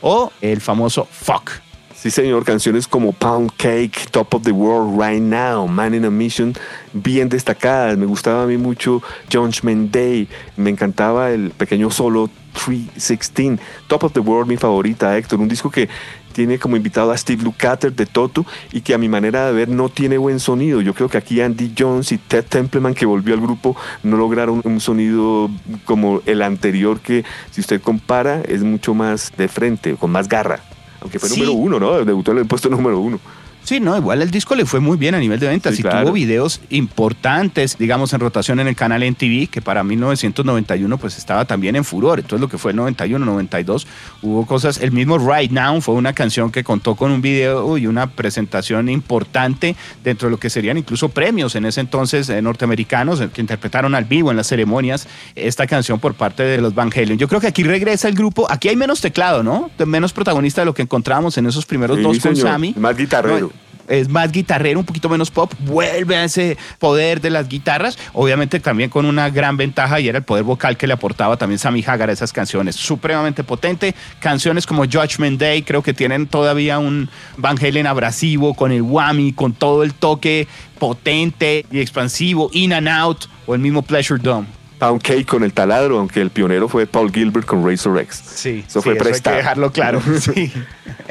o 0.00 0.32
el 0.40 0.60
famoso 0.60 1.06
Fuck. 1.08 1.65
Sí, 1.96 2.10
señor, 2.10 2.44
canciones 2.44 2.86
como 2.86 3.14
Pound 3.14 3.52
Cake, 3.56 4.10
Top 4.10 4.34
of 4.34 4.42
the 4.42 4.52
World 4.52 5.00
Right 5.00 5.22
Now, 5.22 5.66
Man 5.66 5.94
in 5.94 6.04
a 6.04 6.10
Mission, 6.10 6.52
bien 6.92 7.30
destacadas. 7.30 7.96
Me 7.96 8.04
gustaba 8.04 8.42
a 8.42 8.46
mí 8.46 8.58
mucho 8.58 9.02
Judgment 9.32 9.92
Day, 9.92 10.28
me 10.58 10.68
encantaba 10.68 11.30
el 11.30 11.52
pequeño 11.52 11.90
solo 11.90 12.28
316, 12.52 13.58
Top 13.86 14.04
of 14.04 14.12
the 14.12 14.20
World, 14.20 14.46
mi 14.46 14.58
favorita, 14.58 15.16
Héctor, 15.16 15.40
un 15.40 15.48
disco 15.48 15.70
que 15.70 15.88
tiene 16.34 16.58
como 16.58 16.76
invitado 16.76 17.12
a 17.12 17.16
Steve 17.16 17.42
Lukather 17.42 17.94
de 17.94 18.04
Toto 18.04 18.44
y 18.72 18.82
que 18.82 18.92
a 18.92 18.98
mi 18.98 19.08
manera 19.08 19.46
de 19.46 19.54
ver 19.54 19.70
no 19.70 19.88
tiene 19.88 20.18
buen 20.18 20.38
sonido. 20.38 20.82
Yo 20.82 20.92
creo 20.92 21.08
que 21.08 21.16
aquí 21.16 21.40
Andy 21.40 21.72
Jones 21.76 22.12
y 22.12 22.18
Ted 22.18 22.44
Templeman 22.44 22.94
que 22.94 23.06
volvió 23.06 23.32
al 23.32 23.40
grupo 23.40 23.74
no 24.02 24.18
lograron 24.18 24.60
un 24.64 24.80
sonido 24.80 25.48
como 25.86 26.20
el 26.26 26.42
anterior 26.42 27.00
que 27.00 27.24
si 27.50 27.62
usted 27.62 27.80
compara 27.80 28.42
es 28.42 28.62
mucho 28.62 28.92
más 28.92 29.32
de 29.38 29.48
frente, 29.48 29.94
con 29.94 30.10
más 30.10 30.28
garra. 30.28 30.60
Aunque 31.06 31.20
fue 31.20 31.28
número 31.28 31.52
uno, 31.52 31.78
¿no? 31.78 32.04
Debutó 32.04 32.32
en 32.32 32.38
el 32.38 32.46
puesto 32.46 32.68
número 32.68 32.98
uno. 32.98 33.20
Sí, 33.66 33.80
no, 33.80 33.96
igual 33.96 34.22
el 34.22 34.30
disco 34.30 34.54
le 34.54 34.64
fue 34.64 34.78
muy 34.78 34.96
bien 34.96 35.16
a 35.16 35.18
nivel 35.18 35.40
de 35.40 35.48
ventas 35.48 35.76
y 35.76 35.82
tuvo 35.82 36.12
videos 36.12 36.60
importantes, 36.70 37.76
digamos, 37.76 38.12
en 38.12 38.20
rotación 38.20 38.60
en 38.60 38.68
el 38.68 38.76
canal 38.76 39.02
NTV, 39.02 39.48
que 39.50 39.60
para 39.60 39.82
1991 39.82 40.98
pues 40.98 41.18
estaba 41.18 41.46
también 41.46 41.74
en 41.74 41.84
furor. 41.84 42.20
Entonces 42.20 42.40
lo 42.40 42.48
que 42.48 42.58
fue 42.58 42.70
el 42.70 42.76
91, 42.76 43.26
92, 43.26 43.88
hubo 44.22 44.46
cosas, 44.46 44.78
el 44.78 44.92
mismo 44.92 45.18
Right 45.18 45.50
Now 45.50 45.80
fue 45.80 45.96
una 45.96 46.12
canción 46.12 46.52
que 46.52 46.62
contó 46.62 46.94
con 46.94 47.10
un 47.10 47.20
video 47.20 47.76
y 47.76 47.88
una 47.88 48.06
presentación 48.06 48.88
importante 48.88 49.74
dentro 50.04 50.28
de 50.28 50.30
lo 50.30 50.38
que 50.38 50.48
serían 50.48 50.78
incluso 50.78 51.08
premios 51.08 51.56
en 51.56 51.66
ese 51.66 51.80
entonces 51.80 52.28
eh, 52.28 52.40
norteamericanos 52.40 53.20
eh, 53.20 53.30
que 53.34 53.40
interpretaron 53.40 53.96
al 53.96 54.04
vivo 54.04 54.30
en 54.30 54.36
las 54.36 54.46
ceremonias 54.46 55.08
esta 55.34 55.66
canción 55.66 55.98
por 55.98 56.14
parte 56.14 56.44
de 56.44 56.58
los 56.58 56.72
Van 56.72 56.92
Halen. 56.94 57.18
Yo 57.18 57.26
creo 57.26 57.40
que 57.40 57.48
aquí 57.48 57.64
regresa 57.64 58.06
el 58.06 58.14
grupo, 58.14 58.46
aquí 58.48 58.68
hay 58.68 58.76
menos 58.76 59.00
teclado, 59.00 59.42
¿no? 59.42 59.72
Menos 59.84 60.12
protagonista 60.12 60.60
de 60.60 60.66
lo 60.66 60.74
que 60.74 60.82
encontramos 60.82 61.36
en 61.36 61.46
esos 61.46 61.66
primeros 61.66 62.00
dos 62.00 62.20
con 62.20 62.36
Sammy. 62.36 62.72
Más 62.78 62.96
guitarrero. 62.96 63.55
Es 63.88 64.08
más 64.08 64.32
guitarrero, 64.32 64.78
un 64.78 64.86
poquito 64.86 65.08
menos 65.08 65.30
pop, 65.30 65.52
vuelve 65.60 66.16
a 66.16 66.24
ese 66.24 66.56
poder 66.78 67.20
de 67.20 67.30
las 67.30 67.48
guitarras, 67.48 67.98
obviamente 68.12 68.60
también 68.60 68.90
con 68.90 69.06
una 69.06 69.30
gran 69.30 69.56
ventaja 69.56 70.00
y 70.00 70.08
era 70.08 70.18
el 70.18 70.24
poder 70.24 70.44
vocal 70.44 70.76
que 70.76 70.86
le 70.86 70.94
aportaba 70.94 71.36
también 71.36 71.58
Sammy 71.58 71.84
Hagar 71.86 72.10
a 72.10 72.12
esas 72.12 72.32
canciones, 72.32 72.76
supremamente 72.76 73.44
potente, 73.44 73.94
canciones 74.20 74.66
como 74.66 74.84
Judgment 74.84 75.40
Day 75.40 75.62
creo 75.62 75.82
que 75.82 75.94
tienen 75.94 76.26
todavía 76.26 76.78
un 76.78 77.08
Van 77.36 77.58
Halen 77.58 77.86
abrasivo 77.86 78.54
con 78.54 78.72
el 78.72 78.82
whammy, 78.82 79.32
con 79.32 79.52
todo 79.52 79.82
el 79.82 79.94
toque 79.94 80.48
potente 80.78 81.66
y 81.70 81.80
expansivo, 81.80 82.50
In 82.52 82.72
and 82.72 82.88
Out 82.88 83.26
o 83.46 83.54
el 83.54 83.60
mismo 83.60 83.82
Pleasure 83.82 84.20
Dome. 84.22 84.55
Pound 84.78 85.02
Cake 85.02 85.26
con 85.26 85.42
el 85.42 85.52
taladro, 85.52 85.98
aunque 85.98 86.20
el 86.20 86.30
pionero 86.30 86.68
fue 86.68 86.86
Paul 86.86 87.10
Gilbert 87.12 87.46
con 87.46 87.66
Razor 87.66 87.98
X. 88.00 88.22
Sí, 88.34 88.64
eso 88.66 88.82
fue 88.82 88.94
prestado. 88.94 89.36
Hay 89.36 89.40
que 89.40 89.44
dejarlo 89.44 89.72
claro. 89.72 90.02
sí. 90.20 90.52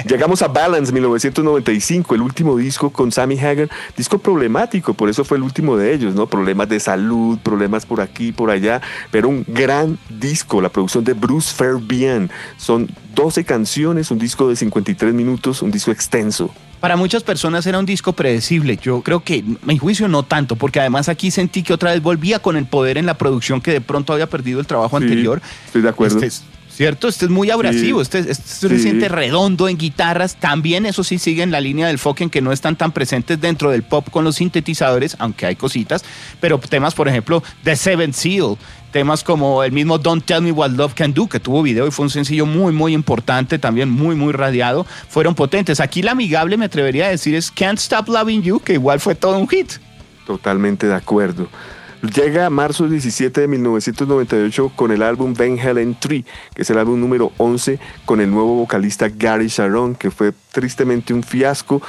Llegamos 0.07 0.41
a 0.41 0.47
Balance 0.47 0.91
1995, 0.91 2.15
el 2.15 2.21
último 2.21 2.57
disco 2.57 2.91
con 2.91 3.11
Sammy 3.11 3.39
Hagar, 3.39 3.69
disco 3.95 4.19
problemático, 4.19 4.93
por 4.93 5.09
eso 5.09 5.23
fue 5.23 5.37
el 5.37 5.43
último 5.43 5.77
de 5.77 5.93
ellos, 5.93 6.15
¿no? 6.15 6.27
Problemas 6.27 6.69
de 6.69 6.79
salud, 6.79 7.39
problemas 7.39 7.85
por 7.85 8.01
aquí, 8.01 8.31
por 8.31 8.51
allá, 8.51 8.81
pero 9.11 9.29
un 9.29 9.45
gran 9.47 9.97
disco, 10.09 10.61
la 10.61 10.69
producción 10.69 11.03
de 11.03 11.13
Bruce 11.13 11.53
Fairbairn. 11.53 12.29
Son 12.57 12.89
12 13.15 13.45
canciones, 13.45 14.11
un 14.11 14.19
disco 14.19 14.49
de 14.49 14.55
53 14.55 15.13
minutos, 15.13 15.61
un 15.61 15.71
disco 15.71 15.91
extenso. 15.91 16.53
Para 16.85 16.97
muchas 16.97 17.23
personas 17.23 17.65
era 17.65 17.79
un 17.79 17.85
disco 17.87 18.13
predecible. 18.13 18.77
Yo 18.79 19.01
creo 19.01 19.23
que, 19.23 19.43
mi 19.63 19.75
juicio, 19.79 20.07
no 20.07 20.21
tanto, 20.21 20.55
porque 20.55 20.79
además 20.79 21.09
aquí 21.09 21.31
sentí 21.31 21.63
que 21.63 21.73
otra 21.73 21.89
vez 21.89 21.99
volvía 21.99 22.37
con 22.37 22.57
el 22.57 22.67
poder 22.67 22.99
en 22.99 23.07
la 23.07 23.15
producción 23.15 23.59
que 23.59 23.71
de 23.71 23.81
pronto 23.81 24.13
había 24.13 24.29
perdido 24.29 24.59
el 24.59 24.67
trabajo 24.67 24.95
anterior. 24.95 25.41
Estoy 25.65 25.81
de 25.81 25.89
acuerdo. 25.89 26.19
Este 26.19 26.45
¿Cierto? 26.69 27.07
Este 27.07 27.25
es 27.25 27.31
muy 27.31 27.49
abrasivo, 27.49 28.01
este, 28.01 28.19
este, 28.19 28.67
se 28.69 28.79
siente 28.79 29.07
redondo 29.07 29.67
en 29.67 29.77
guitarras. 29.77 30.35
También 30.35 30.85
eso 30.85 31.03
sí 31.03 31.17
sigue 31.17 31.41
en 31.41 31.49
la 31.49 31.59
línea 31.59 31.87
del 31.87 31.97
folk 31.97 32.21
en 32.21 32.29
que 32.29 32.41
no 32.41 32.51
están 32.51 32.75
tan 32.75 32.91
presentes 32.91 33.41
dentro 33.41 33.71
del 33.71 33.81
pop 33.81 34.09
con 34.11 34.23
los 34.23 34.35
sintetizadores, 34.35 35.15
aunque 35.17 35.47
hay 35.47 35.55
cositas. 35.55 36.03
Pero 36.39 36.59
temas, 36.59 36.93
por 36.93 37.07
ejemplo, 37.07 37.41
The 37.63 37.77
Seven 37.77 38.13
Seal, 38.13 38.57
temas 38.95 39.25
como 39.25 39.61
el 39.61 39.73
mismo 39.73 39.97
Don't 39.97 40.23
Tell 40.23 40.41
Me 40.41 40.53
What 40.53 40.69
Love 40.69 40.93
Can 40.93 41.13
Do, 41.13 41.27
que 41.27 41.41
tuvo 41.41 41.61
video 41.61 41.85
y 41.85 41.91
fue 41.91 42.03
un 42.03 42.09
sencillo 42.09 42.45
muy, 42.45 42.71
muy 42.71 42.93
importante, 42.93 43.59
también 43.59 43.89
muy, 43.89 44.15
muy 44.15 44.31
radiado, 44.31 44.85
fueron 45.09 45.35
potentes. 45.35 45.81
Aquí 45.81 46.01
la 46.01 46.13
amigable, 46.13 46.55
me 46.55 46.63
atrevería 46.63 47.07
a 47.07 47.09
decir, 47.09 47.35
es 47.35 47.51
Can't 47.51 47.77
Stop 47.77 48.07
Loving 48.07 48.41
You, 48.41 48.61
que 48.61 48.71
igual 48.71 49.01
fue 49.01 49.13
todo 49.13 49.37
un 49.37 49.49
hit. 49.49 49.69
Totalmente 50.25 50.87
de 50.87 50.95
acuerdo. 50.95 51.49
Llega 52.03 52.49
marzo 52.49 52.87
17 52.87 53.41
de 53.41 53.47
1998 53.49 54.71
con 54.77 54.91
el 54.91 55.01
álbum 55.01 55.33
Van 55.33 55.59
Halen 55.59 55.97
3, 55.99 56.23
que 56.55 56.61
es 56.61 56.69
el 56.69 56.77
álbum 56.77 56.97
número 56.97 57.33
11 57.35 57.79
con 58.05 58.21
el 58.21 58.31
nuevo 58.31 58.55
vocalista 58.55 59.09
Gary 59.09 59.47
Sharon, 59.49 59.95
que 59.95 60.09
fue 60.09 60.31
tristemente 60.55 61.13
un 61.13 61.21
fiasco, 61.21 61.81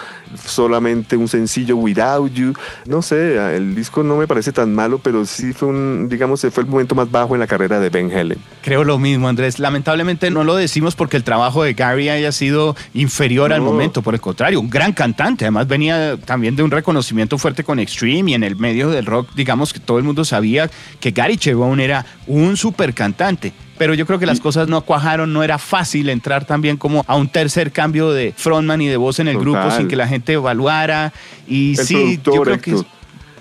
solamente 0.44 1.16
un 1.16 1.28
sencillo 1.28 1.76
Without 1.76 2.32
You. 2.32 2.52
No 2.84 3.00
sé, 3.00 3.36
el 3.56 3.76
disco 3.76 4.02
no 4.02 4.16
me 4.16 4.26
parece 4.26 4.50
tan 4.50 4.74
malo, 4.74 4.98
pero 4.98 5.24
sí 5.24 5.52
fue 5.52 5.68
un, 5.68 6.08
digamos, 6.08 6.44
fue 6.50 6.64
el 6.64 6.68
momento 6.68 6.96
más 6.96 7.08
bajo 7.08 7.34
en 7.34 7.40
la 7.40 7.46
carrera 7.46 7.78
de 7.78 7.90
Van 7.90 8.10
Halen. 8.10 8.38
Creo 8.62 8.82
lo 8.82 8.98
mismo, 8.98 9.28
Andrés. 9.28 9.60
Lamentablemente 9.60 10.32
no 10.32 10.42
lo 10.42 10.56
decimos 10.56 10.96
porque 10.96 11.16
el 11.16 11.22
trabajo 11.22 11.62
de 11.62 11.74
Gary 11.74 12.08
haya 12.08 12.32
sido 12.32 12.74
inferior 12.92 13.52
al 13.52 13.60
momento, 13.60 14.02
por 14.02 14.14
el 14.14 14.20
contrario, 14.20 14.60
un 14.60 14.68
gran 14.68 14.92
cantante. 14.92 15.44
Además 15.44 15.68
venía 15.68 16.16
también 16.16 16.56
de 16.56 16.64
un 16.64 16.72
reconocimiento 16.72 17.38
fuerte 17.38 17.62
con 17.62 17.78
Extreme 17.78 18.32
y 18.32 18.34
en 18.34 18.42
el 18.42 18.56
medio 18.56 18.90
del 18.90 19.06
rock, 19.06 19.28
digamos 19.36 19.72
que 19.72 19.78
todo 19.78 19.98
el 19.98 20.04
mundo 20.04 20.24
sabía 20.24 20.68
que 20.98 21.12
Gary 21.12 21.36
Chevon 21.36 21.78
era 21.78 22.04
un 22.26 22.56
super 22.56 22.92
cantante 22.94 23.52
pero 23.78 23.94
yo 23.94 24.06
creo 24.06 24.18
que 24.18 24.26
las 24.26 24.40
cosas 24.40 24.68
no 24.68 24.80
cuajaron, 24.82 25.32
no 25.32 25.42
era 25.42 25.58
fácil 25.58 26.08
entrar 26.08 26.44
también 26.44 26.76
como 26.76 27.04
a 27.06 27.16
un 27.16 27.28
tercer 27.28 27.72
cambio 27.72 28.12
de 28.12 28.32
frontman 28.36 28.80
y 28.80 28.88
de 28.88 28.96
voz 28.96 29.18
en 29.18 29.28
el 29.28 29.38
grupo 29.38 29.70
sin 29.70 29.88
que 29.88 29.96
la 29.96 30.08
gente 30.08 30.34
evaluara. 30.34 31.12
Y 31.46 31.76
sí, 31.76 32.20
yo 32.24 32.42
creo 32.42 32.60
que... 32.60 32.76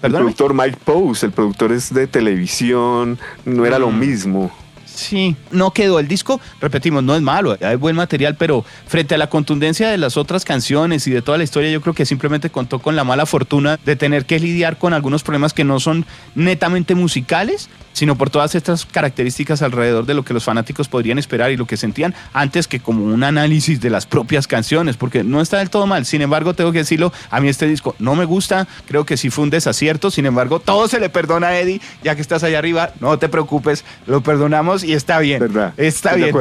El 0.01 0.11
productor 0.11 0.53
Mike 0.53 0.77
Pose, 0.83 1.25
el 1.25 1.31
productor 1.31 1.71
es 1.71 1.91
de 1.91 2.05
televisión, 2.05 3.17
no 3.43 3.65
era 3.65 3.79
lo 3.79 3.89
mm. 3.89 3.99
mismo. 3.99 4.51
Sí, 4.95 5.35
no 5.51 5.71
quedó. 5.71 5.99
El 5.99 6.07
disco, 6.07 6.39
repetimos, 6.61 7.03
no 7.03 7.15
es 7.15 7.21
malo, 7.21 7.57
hay 7.61 7.75
buen 7.75 7.95
material, 7.95 8.35
pero 8.35 8.63
frente 8.87 9.15
a 9.15 9.17
la 9.17 9.27
contundencia 9.27 9.89
de 9.89 9.97
las 9.97 10.15
otras 10.15 10.45
canciones 10.45 11.05
y 11.07 11.11
de 11.11 11.21
toda 11.21 11.37
la 11.37 11.43
historia, 11.43 11.69
yo 11.69 11.81
creo 11.81 11.93
que 11.93 12.05
simplemente 12.05 12.49
contó 12.49 12.79
con 12.79 12.95
la 12.95 13.03
mala 13.03 13.25
fortuna 13.25 13.77
de 13.85 13.95
tener 13.95 14.25
que 14.25 14.39
lidiar 14.39 14.77
con 14.77 14.93
algunos 14.93 15.23
problemas 15.23 15.53
que 15.53 15.65
no 15.65 15.79
son 15.79 16.05
netamente 16.33 16.95
musicales, 16.95 17.69
sino 17.91 18.17
por 18.17 18.29
todas 18.29 18.55
estas 18.55 18.85
características 18.85 19.61
alrededor 19.61 20.05
de 20.05 20.13
lo 20.13 20.23
que 20.23 20.33
los 20.33 20.43
fanáticos 20.43 20.89
podrían 20.89 21.17
esperar 21.17 21.51
y 21.51 21.57
lo 21.57 21.65
que 21.65 21.77
sentían 21.77 22.13
antes 22.33 22.67
que 22.67 22.81
como 22.81 23.05
un 23.05 23.23
análisis 23.23 23.79
de 23.79 23.89
las 23.89 24.05
propias 24.05 24.47
canciones, 24.47 24.97
porque 24.97 25.23
no 25.23 25.41
está 25.41 25.59
del 25.59 25.69
todo 25.69 25.87
mal. 25.87 26.05
Sin 26.05 26.21
embargo, 26.21 26.53
tengo 26.53 26.71
que 26.73 26.79
decirlo, 26.79 27.13
a 27.29 27.39
mí 27.39 27.47
este 27.47 27.67
disco 27.67 27.95
no 27.99 28.15
me 28.15 28.25
gusta, 28.25 28.67
creo 28.87 29.05
que 29.05 29.17
sí 29.17 29.29
fue 29.29 29.43
un 29.43 29.49
desacierto, 29.49 30.11
sin 30.11 30.25
embargo, 30.25 30.59
todo 30.59 30.87
se 30.87 30.99
le 30.99 31.09
perdona 31.09 31.47
a 31.47 31.59
Eddie, 31.59 31.81
ya 32.03 32.15
que 32.15 32.21
estás 32.21 32.43
allá 32.43 32.59
arriba, 32.59 32.91
no 32.99 33.17
te 33.17 33.29
preocupes, 33.29 33.85
lo 34.07 34.21
perdonamos 34.21 34.83
y 34.85 34.93
está 34.93 35.19
bien. 35.19 35.39
¿Verdad? 35.39 35.73
Está 35.77 36.15
bien, 36.15 36.33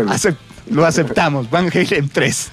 lo 0.71 0.87
aceptamos. 0.87 1.51
Van 1.51 1.71
Halen 1.73 2.09
3. 2.09 2.51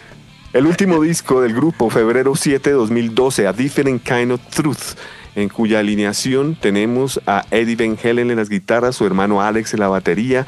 El 0.53 0.65
último 0.65 1.01
disco 1.01 1.41
del 1.41 1.53
grupo, 1.53 1.89
febrero 1.89 2.35
7 2.35 2.71
de 2.71 2.75
2012, 2.75 3.47
A 3.47 3.53
Different 3.53 4.03
Kind 4.03 4.31
of 4.31 4.41
Truth 4.49 4.97
en 5.35 5.49
cuya 5.49 5.79
alineación 5.79 6.55
tenemos 6.55 7.21
a 7.25 7.45
Eddie 7.51 7.75
Van 7.75 7.97
Halen 8.03 8.31
en 8.31 8.37
las 8.37 8.49
guitarras, 8.49 8.95
su 8.95 9.05
hermano 9.05 9.41
Alex 9.41 9.73
en 9.73 9.79
la 9.79 9.87
batería, 9.87 10.45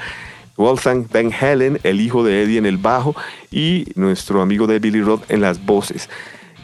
Wolfgang 0.57 1.07
Van 1.11 1.31
Halen, 1.33 1.79
el 1.83 2.01
hijo 2.01 2.23
de 2.23 2.43
Eddie 2.43 2.57
en 2.57 2.65
el 2.65 2.77
bajo 2.77 3.15
y 3.51 3.85
nuestro 3.95 4.41
amigo 4.41 4.67
de 4.67 4.79
Billy 4.79 5.01
Roth 5.01 5.29
en 5.29 5.41
las 5.41 5.65
voces. 5.65 6.09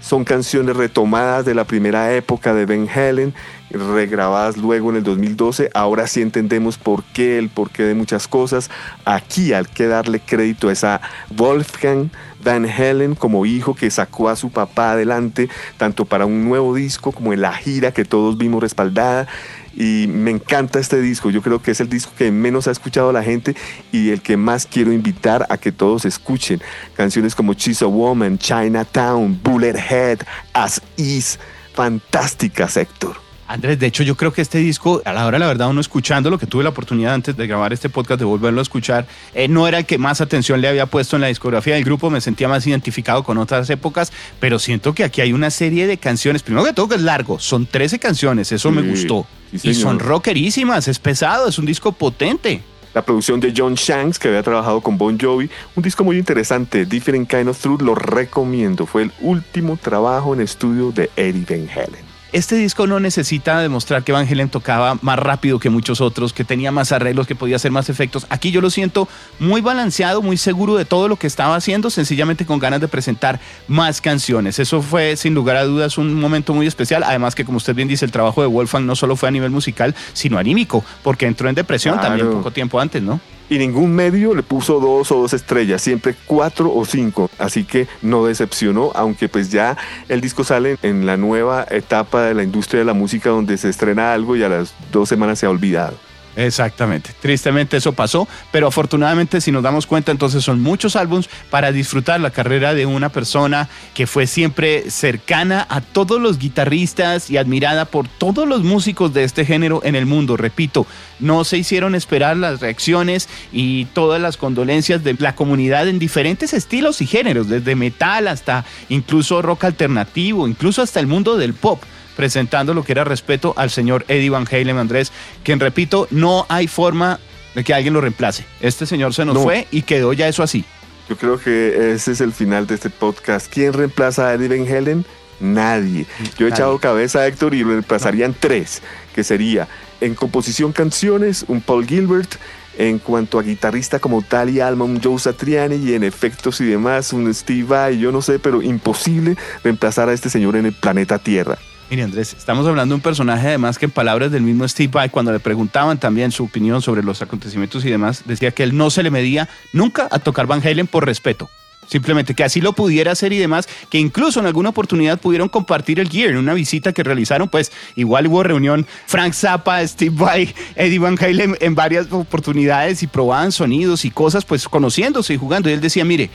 Son 0.02 0.24
canciones 0.24 0.76
retomadas 0.76 1.46
de 1.46 1.56
la 1.56 1.66
primera 1.66 2.14
época 2.14 2.54
de 2.54 2.66
Van 2.66 2.88
Halen, 2.90 3.34
regrabadas 3.72 4.58
luego 4.58 4.90
en 4.90 4.98
el 4.98 5.04
2012. 5.04 5.70
Ahora 5.74 6.08
sí 6.08 6.22
entendemos 6.22 6.78
por 6.78 7.04
qué, 7.04 7.38
el 7.38 7.50
porqué 7.50 7.84
de 7.84 7.96
muchas 7.96 8.28
cosas. 8.28 8.70
Aquí 9.06 9.54
hay 9.54 9.66
que 9.66 9.88
darle 9.88 10.20
crédito 10.20 10.70
a 10.70 10.74
esa 10.74 11.02
Wolfgang 11.30 12.10
Van 12.44 12.66
Halen 12.66 13.16
como 13.16 13.46
hijo 13.46 13.76
que 13.76 13.92
sacó 13.92 14.30
a 14.30 14.36
su 14.36 14.50
papá 14.50 14.92
adelante, 14.92 15.50
tanto 15.78 16.06
para 16.06 16.26
un 16.26 16.46
nuevo 16.46 16.74
disco 16.74 17.12
como 17.12 17.34
en 17.34 17.42
la 17.42 17.54
gira 17.54 17.92
que 17.92 18.06
todos 18.06 18.38
vimos 18.38 18.62
respaldada. 18.62 19.28
Y 19.76 20.08
me 20.08 20.32
encanta 20.32 20.80
este 20.80 21.00
disco, 21.00 21.30
yo 21.30 21.42
creo 21.42 21.62
que 21.62 21.72
es 21.72 21.80
el 21.80 21.90
disco 21.90 22.12
que 22.18 22.32
menos 22.32 22.68
ha 22.68 22.72
escuchado 22.72 23.12
la 23.12 23.24
gente 23.24 23.56
y 23.92 24.10
el 24.10 24.22
que 24.22 24.36
más 24.36 24.66
quiero 24.66 24.92
invitar 24.92 25.46
a 25.50 25.58
que 25.58 25.72
todos 25.72 26.06
escuchen. 26.06 26.62
Canciones 26.96 27.36
como 27.36 27.54
She's 27.54 27.82
a 27.82 27.88
Woman, 27.88 28.38
Chinatown, 28.38 29.40
Bullet 29.42 29.78
Head, 29.78 30.20
As 30.54 30.82
Is, 30.98 31.40
fantásticas, 31.74 32.76
Héctor. 32.78 33.29
Andrés, 33.50 33.80
de 33.80 33.88
hecho 33.88 34.04
yo 34.04 34.16
creo 34.16 34.32
que 34.32 34.44
este 34.44 34.60
disco, 34.60 35.02
a 35.06 35.12
la 35.12 35.26
hora 35.26 35.40
la 35.40 35.48
verdad 35.48 35.70
uno 35.70 35.82
escuchando 35.82 36.30
lo 36.30 36.38
que 36.38 36.46
tuve 36.46 36.64
la 36.64 36.70
oportunidad 36.70 37.16
antes 37.16 37.36
de 37.36 37.48
grabar 37.48 37.74
este 37.74 37.90
podcast, 37.90 38.20
de 38.20 38.26
volverlo 38.26 38.60
a 38.60 38.62
escuchar, 38.62 39.08
eh, 39.34 39.48
no 39.48 39.68
era 39.68 39.80
el 39.80 39.86
que 39.88 39.98
más 39.98 40.22
atención 40.22 40.62
le 40.62 40.68
había 40.68 40.86
puesto 40.86 41.16
en 41.16 41.24
la 41.24 41.30
discografía 41.30 41.74
del 41.74 41.84
grupo, 41.84 42.12
me 42.12 42.22
sentía 42.22 42.48
más 42.48 42.68
identificado 42.68 43.24
con 43.24 43.40
otras 43.40 43.68
épocas, 43.72 44.14
pero 44.40 44.60
siento 44.60 44.94
que 44.94 45.04
aquí 45.04 45.22
hay 45.22 45.34
una 45.34 45.50
serie 45.50 45.88
de 45.88 45.98
canciones, 45.98 46.44
primero 46.44 46.64
que 46.64 46.74
todo 46.74 46.90
que 46.90 46.96
es 46.96 47.02
largo, 47.02 47.40
son 47.40 47.66
13 47.66 47.98
canciones, 47.98 48.52
eso 48.52 48.70
me 48.70 48.84
gustó, 48.84 49.26
y 49.52 49.74
son 49.74 49.98
rockerísimas, 49.98 50.88
es 50.88 51.00
pesado, 51.00 51.48
es 51.48 51.58
un 51.58 51.66
disco 51.66 51.92
potente 51.92 52.62
la 52.94 53.04
producción 53.04 53.40
de 53.40 53.54
John 53.56 53.76
Shanks, 53.76 54.18
que 54.18 54.28
había 54.30 54.42
trabajado 54.42 54.82
con 54.82 54.98
Bon 54.98 55.18
Jovi. 55.20 55.48
Un 55.76 55.84
disco 55.84 56.04
muy 56.04 56.18
interesante, 56.18 56.86
Different 56.86 57.30
Kind 57.30 57.48
of 57.48 57.60
Truth, 57.60 57.84
lo 57.84 57.94
recomiendo. 57.94 58.88
Fue 58.88 59.04
el 59.04 59.12
último 59.22 59.78
trabajo 59.78 60.34
en 60.34 60.42
estudio 60.42 60.92
de 60.92 61.12
Eddie 61.16 61.46
Van 61.48 61.70
Halen. 61.70 62.09
Este 62.32 62.56
disco 62.58 62.86
no 62.86 63.00
necesita 63.00 63.60
demostrar 63.60 64.04
que 64.04 64.12
Van 64.12 64.28
Halen 64.28 64.50
tocaba 64.50 65.00
más 65.02 65.18
rápido 65.18 65.58
que 65.58 65.72
muchos 65.72 66.00
otros, 66.00 66.32
que 66.32 66.44
tenía 66.44 66.72
más 66.72 66.92
arreglos, 66.92 67.26
que 67.26 67.34
podía 67.34 67.56
hacer 67.56 67.72
más 67.72 67.90
efectos. 67.90 68.28
Aquí 68.30 68.52
yo 68.52 68.62
lo 68.62 68.70
siento 68.70 69.08
muy 69.40 69.62
balanceado, 69.62 70.22
muy 70.22 70.38
seguro 70.38 70.76
de 70.76 70.86
todo 70.86 71.08
lo 71.08 71.16
que 71.16 71.26
estaba 71.26 71.56
haciendo, 71.56 71.90
sencillamente 71.90 72.46
con 72.46 72.60
ganas 72.60 72.82
de 72.82 72.88
presentar 72.88 73.40
más 73.68 74.00
canciones. 74.00 74.60
Eso 74.60 74.84
fue 74.84 75.16
sin 75.16 75.34
lugar 75.34 75.56
a 75.56 75.64
dudas 75.64 75.98
un 75.98 76.14
momento 76.20 76.54
muy 76.54 76.68
especial. 76.68 77.02
Además 77.04 77.34
que 77.34 77.46
como 77.46 77.58
usted 77.58 77.74
bien 77.74 77.88
dice, 77.88 78.06
el 78.06 78.12
trabajo 78.12 78.42
de 78.42 78.48
Wolfgang 78.48 78.86
no 78.86 78.96
solo 78.96 79.16
fue 79.16 79.30
a 79.30 79.32
nivel 79.32 79.50
musical, 79.50 79.96
sino 80.14 80.38
anímico, 80.38 80.86
porque 81.02 81.26
entró 81.26 81.50
en 81.50 81.56
depresión 81.56 82.00
también 82.00 82.30
poco 82.30 82.52
tiempo 82.52 82.80
antes, 82.80 83.02
¿no? 83.02 83.20
Y 83.50 83.58
ningún 83.58 83.94
medio 83.94 84.34
le 84.34 84.44
puso 84.44 84.80
dos 84.80 85.12
o 85.12 85.22
dos 85.22 85.34
estrellas, 85.34 85.82
siempre 85.82 86.16
cuatro 86.26 86.74
o 86.74 86.86
cinco, 86.86 87.30
así 87.38 87.64
que 87.64 87.88
no 88.02 88.26
decepcionó, 88.26 88.92
aunque 88.96 89.28
pues 89.28 89.52
ya 89.52 89.78
el 90.08 90.22
disco 90.22 90.44
sale 90.44 90.78
en 90.84 91.06
la 91.06 91.18
nueva 91.18 91.66
etapa 91.70 92.24
de 92.24 92.34
la 92.34 92.44
industria 92.44 92.80
de 92.80 92.86
la 92.86 92.94
música 92.94 93.30
donde 93.30 93.58
se 93.58 93.70
estrena 93.70 94.14
algo 94.14 94.36
y 94.36 94.44
a 94.44 94.50
las 94.50 94.74
dos 94.92 95.10
semanas 95.10 95.40
se 95.40 95.46
ha 95.46 95.50
olvidado. 95.50 96.09
Exactamente. 96.36 97.12
Tristemente 97.20 97.78
eso 97.78 97.94
pasó, 97.94 98.28
pero 98.52 98.68
afortunadamente 98.68 99.42
si 99.42 99.52
nos 99.52 99.64
damos 99.64 99.86
cuenta 99.86 100.12
entonces 100.12 100.44
son 100.44 100.62
muchos 100.62 100.96
álbums 100.96 101.30
para 101.50 101.72
disfrutar 101.72 102.20
la 102.20 102.32
carrera 102.32 102.74
de 102.74 102.86
una 102.86 103.10
persona 103.10 103.68
que 103.94 104.08
fue 104.08 104.28
siempre 104.28 104.90
cercana 104.90 105.66
a 105.70 105.82
todos 105.82 106.22
los 106.22 106.38
guitarristas 106.38 107.30
y 107.30 107.38
admirada 107.38 107.86
por 107.86 108.08
todos 108.08 108.48
los 108.48 108.64
músicos 108.64 109.14
de 109.14 109.24
este 109.24 109.46
género 109.46 109.82
en 109.84 109.96
el 109.96 110.06
mundo. 110.06 110.38
Repito, 110.38 110.86
no 111.20 111.44
se 111.44 111.58
hicieron 111.58 111.96
esperar 111.96 112.38
las 112.38 112.62
reacciones 112.62 113.28
y 113.52 113.86
todas 113.86 114.22
las 114.22 114.38
condolencias 114.38 115.04
de 115.04 115.16
la 115.20 115.36
comunidad 115.36 115.88
en 115.88 116.00
diferentes 116.00 116.54
estilos 116.54 117.02
y 117.02 117.08
géneros, 117.08 117.50
desde 117.50 117.76
metal 117.76 118.28
hasta 118.28 118.66
incluso 118.88 119.42
rock 119.42 119.66
alternativo, 119.66 120.48
incluso 120.48 120.82
hasta 120.82 121.00
el 121.00 121.08
mundo 121.08 121.38
del 121.38 121.54
pop 121.54 121.82
presentando 122.20 122.74
lo 122.74 122.84
que 122.84 122.92
era 122.92 123.06
respeto 123.06 123.54
al 123.56 123.70
señor 123.70 124.04
Eddie 124.10 124.30
Van 124.30 124.46
Halen 124.46 124.78
Andrés, 124.78 125.14
quien 125.42 125.58
repito, 125.58 126.06
no 126.12 126.46
hay 126.50 126.68
forma 126.68 127.18
de 127.56 127.64
que 127.64 127.74
alguien 127.74 127.94
lo 127.94 128.02
reemplace. 128.02 128.44
Este 128.60 128.86
señor 128.86 129.14
se 129.14 129.24
nos 129.24 129.42
fue 129.42 129.70
y 129.72 129.84
quedó 129.84 130.12
ya 130.12 130.28
eso 130.28 130.44
así. 130.44 130.66
Yo 131.08 131.16
creo 131.16 131.40
que 131.40 131.94
ese 131.94 132.12
es 132.12 132.20
el 132.20 132.34
final 132.34 132.68
de 132.68 132.76
este 132.76 132.90
podcast. 132.90 133.48
¿Quién 133.50 133.72
reemplaza 133.72 134.28
a 134.28 134.34
Eddie 134.34 134.50
Van 134.50 134.68
Halen? 134.68 135.06
Nadie. 135.40 136.08
Yo 136.38 136.48
he 136.48 136.50
echado 136.50 136.78
cabeza 136.80 137.20
a 137.20 137.28
Héctor 137.28 137.56
y 137.56 137.64
lo 137.64 137.70
reemplazarían 137.70 138.36
tres, 138.38 138.82
que 139.16 139.24
sería 139.24 139.70
en 140.02 140.14
composición 140.14 140.74
canciones, 140.74 141.46
un 141.48 141.62
Paul 141.62 141.88
Gilbert, 141.88 142.36
en 142.78 143.00
cuanto 143.00 143.40
a 143.40 143.44
guitarrista 143.44 144.00
como 144.00 144.24
tal 144.24 144.50
y 144.50 144.60
alma, 144.60 144.84
un 144.84 145.02
Joe 145.02 145.18
Satriani 145.18 145.78
y 145.78 145.94
en 145.94 146.04
efectos 146.04 146.60
y 146.60 146.66
demás, 146.66 147.14
un 147.14 147.34
Steve 147.34 147.64
Vai, 147.64 147.98
yo 147.98 148.12
no 148.12 148.22
sé, 148.22 148.40
pero 148.40 148.62
imposible 148.62 149.38
reemplazar 149.64 150.10
a 150.10 150.14
este 150.14 150.30
señor 150.30 150.58
en 150.58 150.66
el 150.66 150.74
planeta 150.74 151.18
Tierra. 151.18 151.58
Mire 151.90 152.04
Andrés, 152.04 152.36
estamos 152.38 152.68
hablando 152.68 152.94
de 152.94 152.98
un 152.98 153.02
personaje 153.02 153.48
además 153.48 153.80
que 153.80 153.86
en 153.86 153.92
palabras 153.92 154.32
del 154.32 154.44
mismo 154.44 154.68
Steve 154.68 154.92
Vai, 154.94 155.10
cuando 155.10 155.32
le 155.32 155.40
preguntaban 155.40 155.98
también 156.00 156.32
su 156.32 156.44
opinión 156.44 156.84
sobre 156.84 157.02
los 157.02 157.24
acontecimientos 157.24 157.84
y 157.84 157.90
demás, 157.90 158.24
decía 158.26 158.52
que 158.52 158.62
él 158.62 158.78
no 158.78 158.92
se 158.92 159.02
le 159.02 159.10
medía 159.10 159.50
nunca 159.74 160.08
a 160.12 160.20
tocar 160.20 160.46
Van 160.46 160.62
Halen 160.64 160.86
por 160.86 161.08
respeto. 161.08 161.50
Simplemente 161.88 162.36
que 162.36 162.44
así 162.44 162.62
lo 162.62 162.74
pudiera 162.74 163.14
hacer 163.14 163.34
y 163.34 163.40
demás, 163.40 163.68
que 163.90 163.98
incluso 163.98 164.40
en 164.40 164.46
alguna 164.46 164.70
oportunidad 164.70 165.20
pudieron 165.20 165.50
compartir 165.50 166.00
el 166.00 166.10
gear 166.10 166.30
en 166.30 166.38
una 166.38 166.54
visita 166.54 166.94
que 166.94 167.02
realizaron, 167.02 167.50
pues 167.50 167.72
igual 167.96 168.28
hubo 168.28 168.44
reunión 168.44 168.86
Frank 169.08 169.34
Zappa, 169.34 169.86
Steve 169.88 170.14
Vai, 170.16 170.54
Eddie 170.76 171.00
Van 171.00 171.18
Halen 171.20 171.58
en 171.60 171.74
varias 171.74 172.12
oportunidades 172.12 173.02
y 173.02 173.08
probaban 173.08 173.52
sonidos 173.52 174.06
y 174.06 174.12
cosas, 174.12 174.46
pues 174.46 174.70
conociéndose 174.70 175.34
y 175.34 175.38
jugando. 175.38 175.72
Y 175.72 175.74
él 175.74 175.82
decía, 175.82 176.06
mire, 176.06 176.30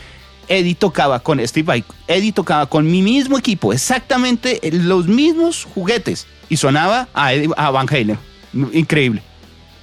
Eddie 0.48 0.74
tocaba 0.74 1.20
con 1.20 1.46
Steve 1.46 1.66
Vai, 1.66 1.84
Eddie 2.06 2.32
tocaba 2.32 2.66
con 2.66 2.90
mi 2.90 3.02
mismo 3.02 3.38
equipo, 3.38 3.72
exactamente 3.72 4.60
los 4.72 5.06
mismos 5.06 5.64
juguetes 5.64 6.26
y 6.48 6.56
sonaba 6.56 7.08
a, 7.14 7.30
a 7.56 7.70
Van 7.70 7.88
Halen. 7.88 8.18
Increíble. 8.72 9.22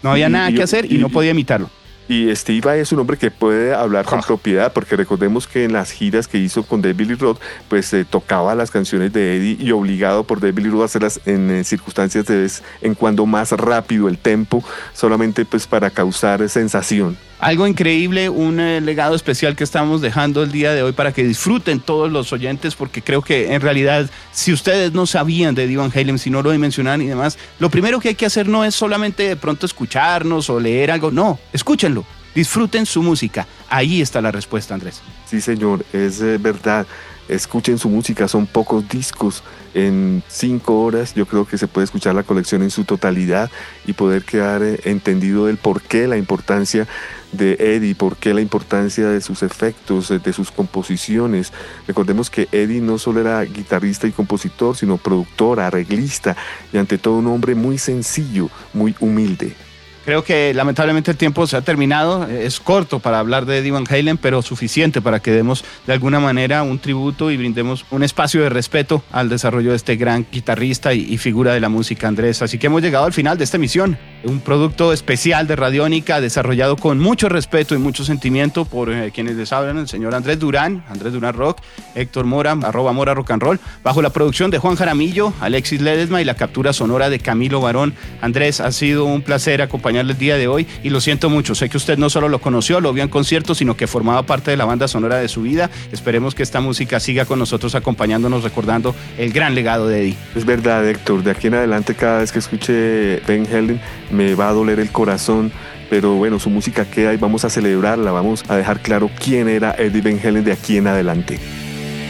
No 0.01 0.11
había 0.11 0.29
nada 0.29 0.51
que 0.51 0.63
hacer 0.63 0.91
y, 0.91 0.97
no 0.97 1.09
podía 1.09 1.31
imitarlo. 1.31 1.69
Y 2.11 2.35
Steve 2.35 2.59
Vai 2.59 2.81
es 2.81 2.91
un 2.91 2.99
hombre 2.99 3.15
que 3.15 3.31
puede 3.31 3.73
hablar 3.73 4.03
con 4.03 4.19
propiedad, 4.19 4.73
porque 4.73 4.97
recordemos 4.97 5.47
que 5.47 5.63
en 5.63 5.71
las 5.71 5.91
giras 5.91 6.27
que 6.27 6.39
hizo 6.39 6.63
con 6.63 6.81
David 6.81 7.07
Lee 7.07 7.15
Roth, 7.15 7.39
pues 7.69 7.93
eh, 7.93 8.03
tocaba 8.03 8.53
las 8.53 8.69
canciones 8.69 9.13
de 9.13 9.37
Eddie 9.37 9.55
y 9.57 9.71
obligado 9.71 10.25
por 10.25 10.41
David 10.41 10.63
Lee 10.63 10.69
Roth 10.71 10.81
a 10.81 10.85
hacerlas 10.87 11.21
en 11.25 11.49
eh, 11.49 11.63
circunstancias 11.63 12.25
de 12.25 12.41
vez 12.41 12.63
en 12.81 12.95
cuando 12.95 13.25
más 13.25 13.53
rápido 13.53 14.09
el 14.09 14.17
tempo, 14.17 14.61
solamente 14.93 15.45
pues 15.45 15.65
para 15.67 15.89
causar 15.89 16.49
sensación. 16.49 17.15
Algo 17.41 17.65
increíble, 17.65 18.29
un 18.29 18.59
eh, 18.59 18.81
legado 18.81 19.15
especial 19.15 19.55
que 19.55 19.63
estamos 19.63 19.99
dejando 19.99 20.43
el 20.43 20.51
día 20.51 20.73
de 20.73 20.83
hoy 20.83 20.91
para 20.91 21.11
que 21.11 21.23
disfruten 21.23 21.79
todos 21.79 22.11
los 22.11 22.31
oyentes, 22.33 22.75
porque 22.75 23.01
creo 23.01 23.23
que 23.23 23.55
en 23.55 23.61
realidad, 23.61 24.07
si 24.31 24.53
ustedes 24.53 24.93
no 24.93 25.07
sabían 25.07 25.55
de 25.55 25.65
Divan 25.65 25.91
Halen, 25.91 26.19
si 26.19 26.29
no 26.29 26.43
lo 26.43 26.51
dimensionan 26.51 27.01
y 27.01 27.07
demás, 27.07 27.39
lo 27.57 27.71
primero 27.71 27.99
que 27.99 28.09
hay 28.09 28.15
que 28.15 28.27
hacer 28.27 28.47
no 28.47 28.63
es 28.63 28.75
solamente 28.75 29.27
de 29.27 29.35
pronto 29.37 29.65
escucharnos 29.65 30.51
o 30.51 30.59
leer 30.59 30.91
algo, 30.91 31.09
no, 31.09 31.39
escúchenlo, 31.51 32.00
disfruten 32.35 32.85
su 32.85 33.01
música. 33.03 33.47
Ahí 33.69 34.01
está 34.01 34.21
la 34.21 34.31
respuesta, 34.31 34.73
Andrés. 34.73 35.01
Sí, 35.25 35.41
señor, 35.41 35.85
es 35.93 36.21
eh, 36.21 36.37
verdad 36.37 36.85
escuchen 37.31 37.77
su 37.77 37.89
música, 37.89 38.27
son 38.27 38.45
pocos 38.45 38.87
discos. 38.87 39.43
En 39.73 40.21
cinco 40.27 40.83
horas 40.83 41.13
yo 41.15 41.25
creo 41.25 41.47
que 41.47 41.57
se 41.57 41.67
puede 41.67 41.85
escuchar 41.85 42.13
la 42.13 42.23
colección 42.23 42.61
en 42.61 42.71
su 42.71 42.83
totalidad 42.83 43.49
y 43.85 43.93
poder 43.93 44.23
quedar 44.23 44.61
eh, 44.63 44.81
entendido 44.83 45.45
del 45.45 45.55
por 45.57 45.81
qué 45.81 46.07
la 46.07 46.17
importancia 46.17 46.87
de 47.31 47.53
Eddie, 47.57 47.95
por 47.95 48.17
qué 48.17 48.33
la 48.33 48.41
importancia 48.41 49.07
de 49.07 49.21
sus 49.21 49.43
efectos, 49.43 50.11
eh, 50.11 50.19
de 50.19 50.33
sus 50.33 50.51
composiciones. 50.51 51.53
Recordemos 51.87 52.29
que 52.29 52.49
Eddie 52.51 52.81
no 52.81 52.97
solo 52.97 53.21
era 53.21 53.41
guitarrista 53.43 54.07
y 54.07 54.11
compositor, 54.11 54.75
sino 54.75 54.97
productor, 54.97 55.61
arreglista 55.61 56.35
y 56.73 56.77
ante 56.77 56.97
todo 56.97 57.15
un 57.15 57.27
hombre 57.27 57.55
muy 57.55 57.77
sencillo, 57.77 58.49
muy 58.73 58.93
humilde. 58.99 59.55
Creo 60.03 60.23
que 60.23 60.53
lamentablemente 60.53 61.11
el 61.11 61.17
tiempo 61.17 61.45
se 61.45 61.57
ha 61.57 61.61
terminado. 61.61 62.27
Es 62.27 62.59
corto 62.59 62.99
para 62.99 63.19
hablar 63.19 63.45
de 63.45 63.59
Eddie 63.59 63.71
Van 63.71 63.85
Halen, 63.87 64.17
pero 64.17 64.41
suficiente 64.41 65.01
para 65.01 65.19
que 65.19 65.31
demos 65.31 65.63
de 65.85 65.93
alguna 65.93 66.19
manera 66.19 66.63
un 66.63 66.79
tributo 66.79 67.29
y 67.29 67.37
brindemos 67.37 67.85
un 67.91 68.03
espacio 68.03 68.41
de 68.41 68.49
respeto 68.49 69.03
al 69.11 69.29
desarrollo 69.29 69.71
de 69.71 69.75
este 69.75 69.95
gran 69.97 70.25
guitarrista 70.31 70.93
y, 70.93 71.17
figura 71.17 71.53
de 71.53 71.59
la 71.59 71.69
música, 71.69 72.07
Andrés. 72.07 72.41
Así 72.41 72.57
que 72.57 72.67
hemos 72.67 72.81
llegado 72.81 73.05
al 73.05 73.13
final 73.13 73.37
de 73.37 73.43
esta 73.43 73.57
emisión. 73.57 73.97
Un 74.23 74.39
producto 74.39 74.93
especial 74.93 75.47
de 75.47 75.55
Radiónica 75.55 76.21
desarrollado 76.21 76.77
con 76.77 76.99
mucho 76.99 77.27
respeto 77.27 77.73
y 77.73 77.79
mucho 77.79 78.05
sentimiento 78.05 78.65
por 78.65 78.91
eh, 78.91 79.11
quienes 79.11 79.35
les 79.35 79.51
hablan, 79.51 79.79
el 79.79 79.87
señor 79.87 80.13
Andrés 80.13 80.37
Durán, 80.37 80.83
Andrés 80.89 81.13
Durán 81.13 81.33
Rock, 81.33 81.57
Héctor 81.95 82.25
Mora, 82.25 82.51
arroba 82.51 82.93
Mora 82.93 83.15
Rock 83.15 83.31
and 83.31 83.41
Roll, 83.41 83.59
bajo 83.83 84.01
la 84.03 84.11
producción 84.11 84.51
de 84.51 84.59
Juan 84.59 84.75
Jaramillo, 84.75 85.33
Alexis 85.41 85.81
Ledesma 85.81 86.21
y 86.21 86.25
la 86.25 86.35
captura 86.35 86.71
sonora 86.71 87.09
de 87.09 87.19
Camilo 87.19 87.61
Barón. 87.61 87.95
Andrés, 88.21 88.61
ha 88.61 88.71
sido 88.71 89.05
un 89.05 89.23
placer 89.23 89.61
acompañar 89.61 90.05
el 90.05 90.17
día 90.17 90.37
de 90.37 90.47
hoy 90.47 90.67
y 90.83 90.91
lo 90.91 91.01
siento 91.01 91.29
mucho. 91.29 91.55
Sé 91.55 91.69
que 91.69 91.77
usted 91.77 91.97
no 91.97 92.09
solo 92.11 92.29
lo 92.29 92.39
conoció, 92.39 92.79
lo 92.79 92.93
vio 92.93 93.03
en 93.03 93.09
conciertos, 93.09 93.57
sino 93.57 93.75
que 93.75 93.87
formaba 93.87 94.23
parte 94.23 94.51
de 94.51 94.57
la 94.57 94.65
banda 94.65 94.87
sonora 94.87 95.17
de 95.17 95.27
su 95.29 95.41
vida. 95.41 95.71
Esperemos 95.91 96.35
que 96.35 96.43
esta 96.43 96.61
música 96.61 96.99
siga 96.99 97.25
con 97.25 97.39
nosotros 97.39 97.73
acompañándonos, 97.73 98.43
recordando 98.43 98.93
el 99.17 99.33
gran 99.33 99.55
legado 99.55 99.87
de 99.87 100.01
Eddie. 100.01 100.17
Es 100.35 100.45
verdad, 100.45 100.87
Héctor. 100.87 101.23
De 101.23 101.31
aquí 101.31 101.47
en 101.47 101.55
adelante, 101.55 101.95
cada 101.95 102.19
vez 102.19 102.31
que 102.31 102.39
escuche 102.39 103.19
Ben 103.27 103.47
Helen, 103.51 103.81
me 104.11 104.35
va 104.35 104.49
a 104.49 104.53
doler 104.53 104.79
el 104.79 104.91
corazón 104.91 105.51
pero 105.91 106.13
bueno, 106.13 106.39
su 106.39 106.49
música 106.49 106.85
queda 106.85 107.13
y 107.13 107.17
vamos 107.17 107.43
a 107.43 107.49
celebrarla, 107.49 108.13
vamos 108.13 108.45
a 108.47 108.55
dejar 108.55 108.79
claro 108.79 109.11
quién 109.21 109.49
era 109.49 109.75
Eddie 109.77 110.01
Van 110.01 110.25
Halen 110.25 110.45
de 110.45 110.53
aquí 110.53 110.77
en 110.77 110.87
adelante. 110.87 111.37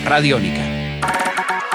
Radiónica. 0.06 0.62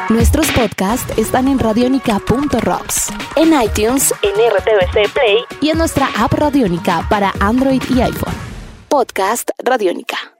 Nuestros 0.09 0.47
podcasts 0.53 1.19
están 1.19 1.49
en 1.49 1.59
radionica.rocks, 1.59 3.09
en 3.35 3.61
iTunes, 3.61 4.15
en 4.23 4.31
RTVC 4.31 5.13
Play 5.13 5.39
y 5.61 5.71
en 5.71 5.79
nuestra 5.79 6.09
app 6.17 6.33
Radionica 6.33 7.05
para 7.11 7.33
Android 7.41 7.83
y 7.91 8.01
iPhone. 8.01 8.35
Podcast 8.89 9.51
Radionica. 9.59 10.36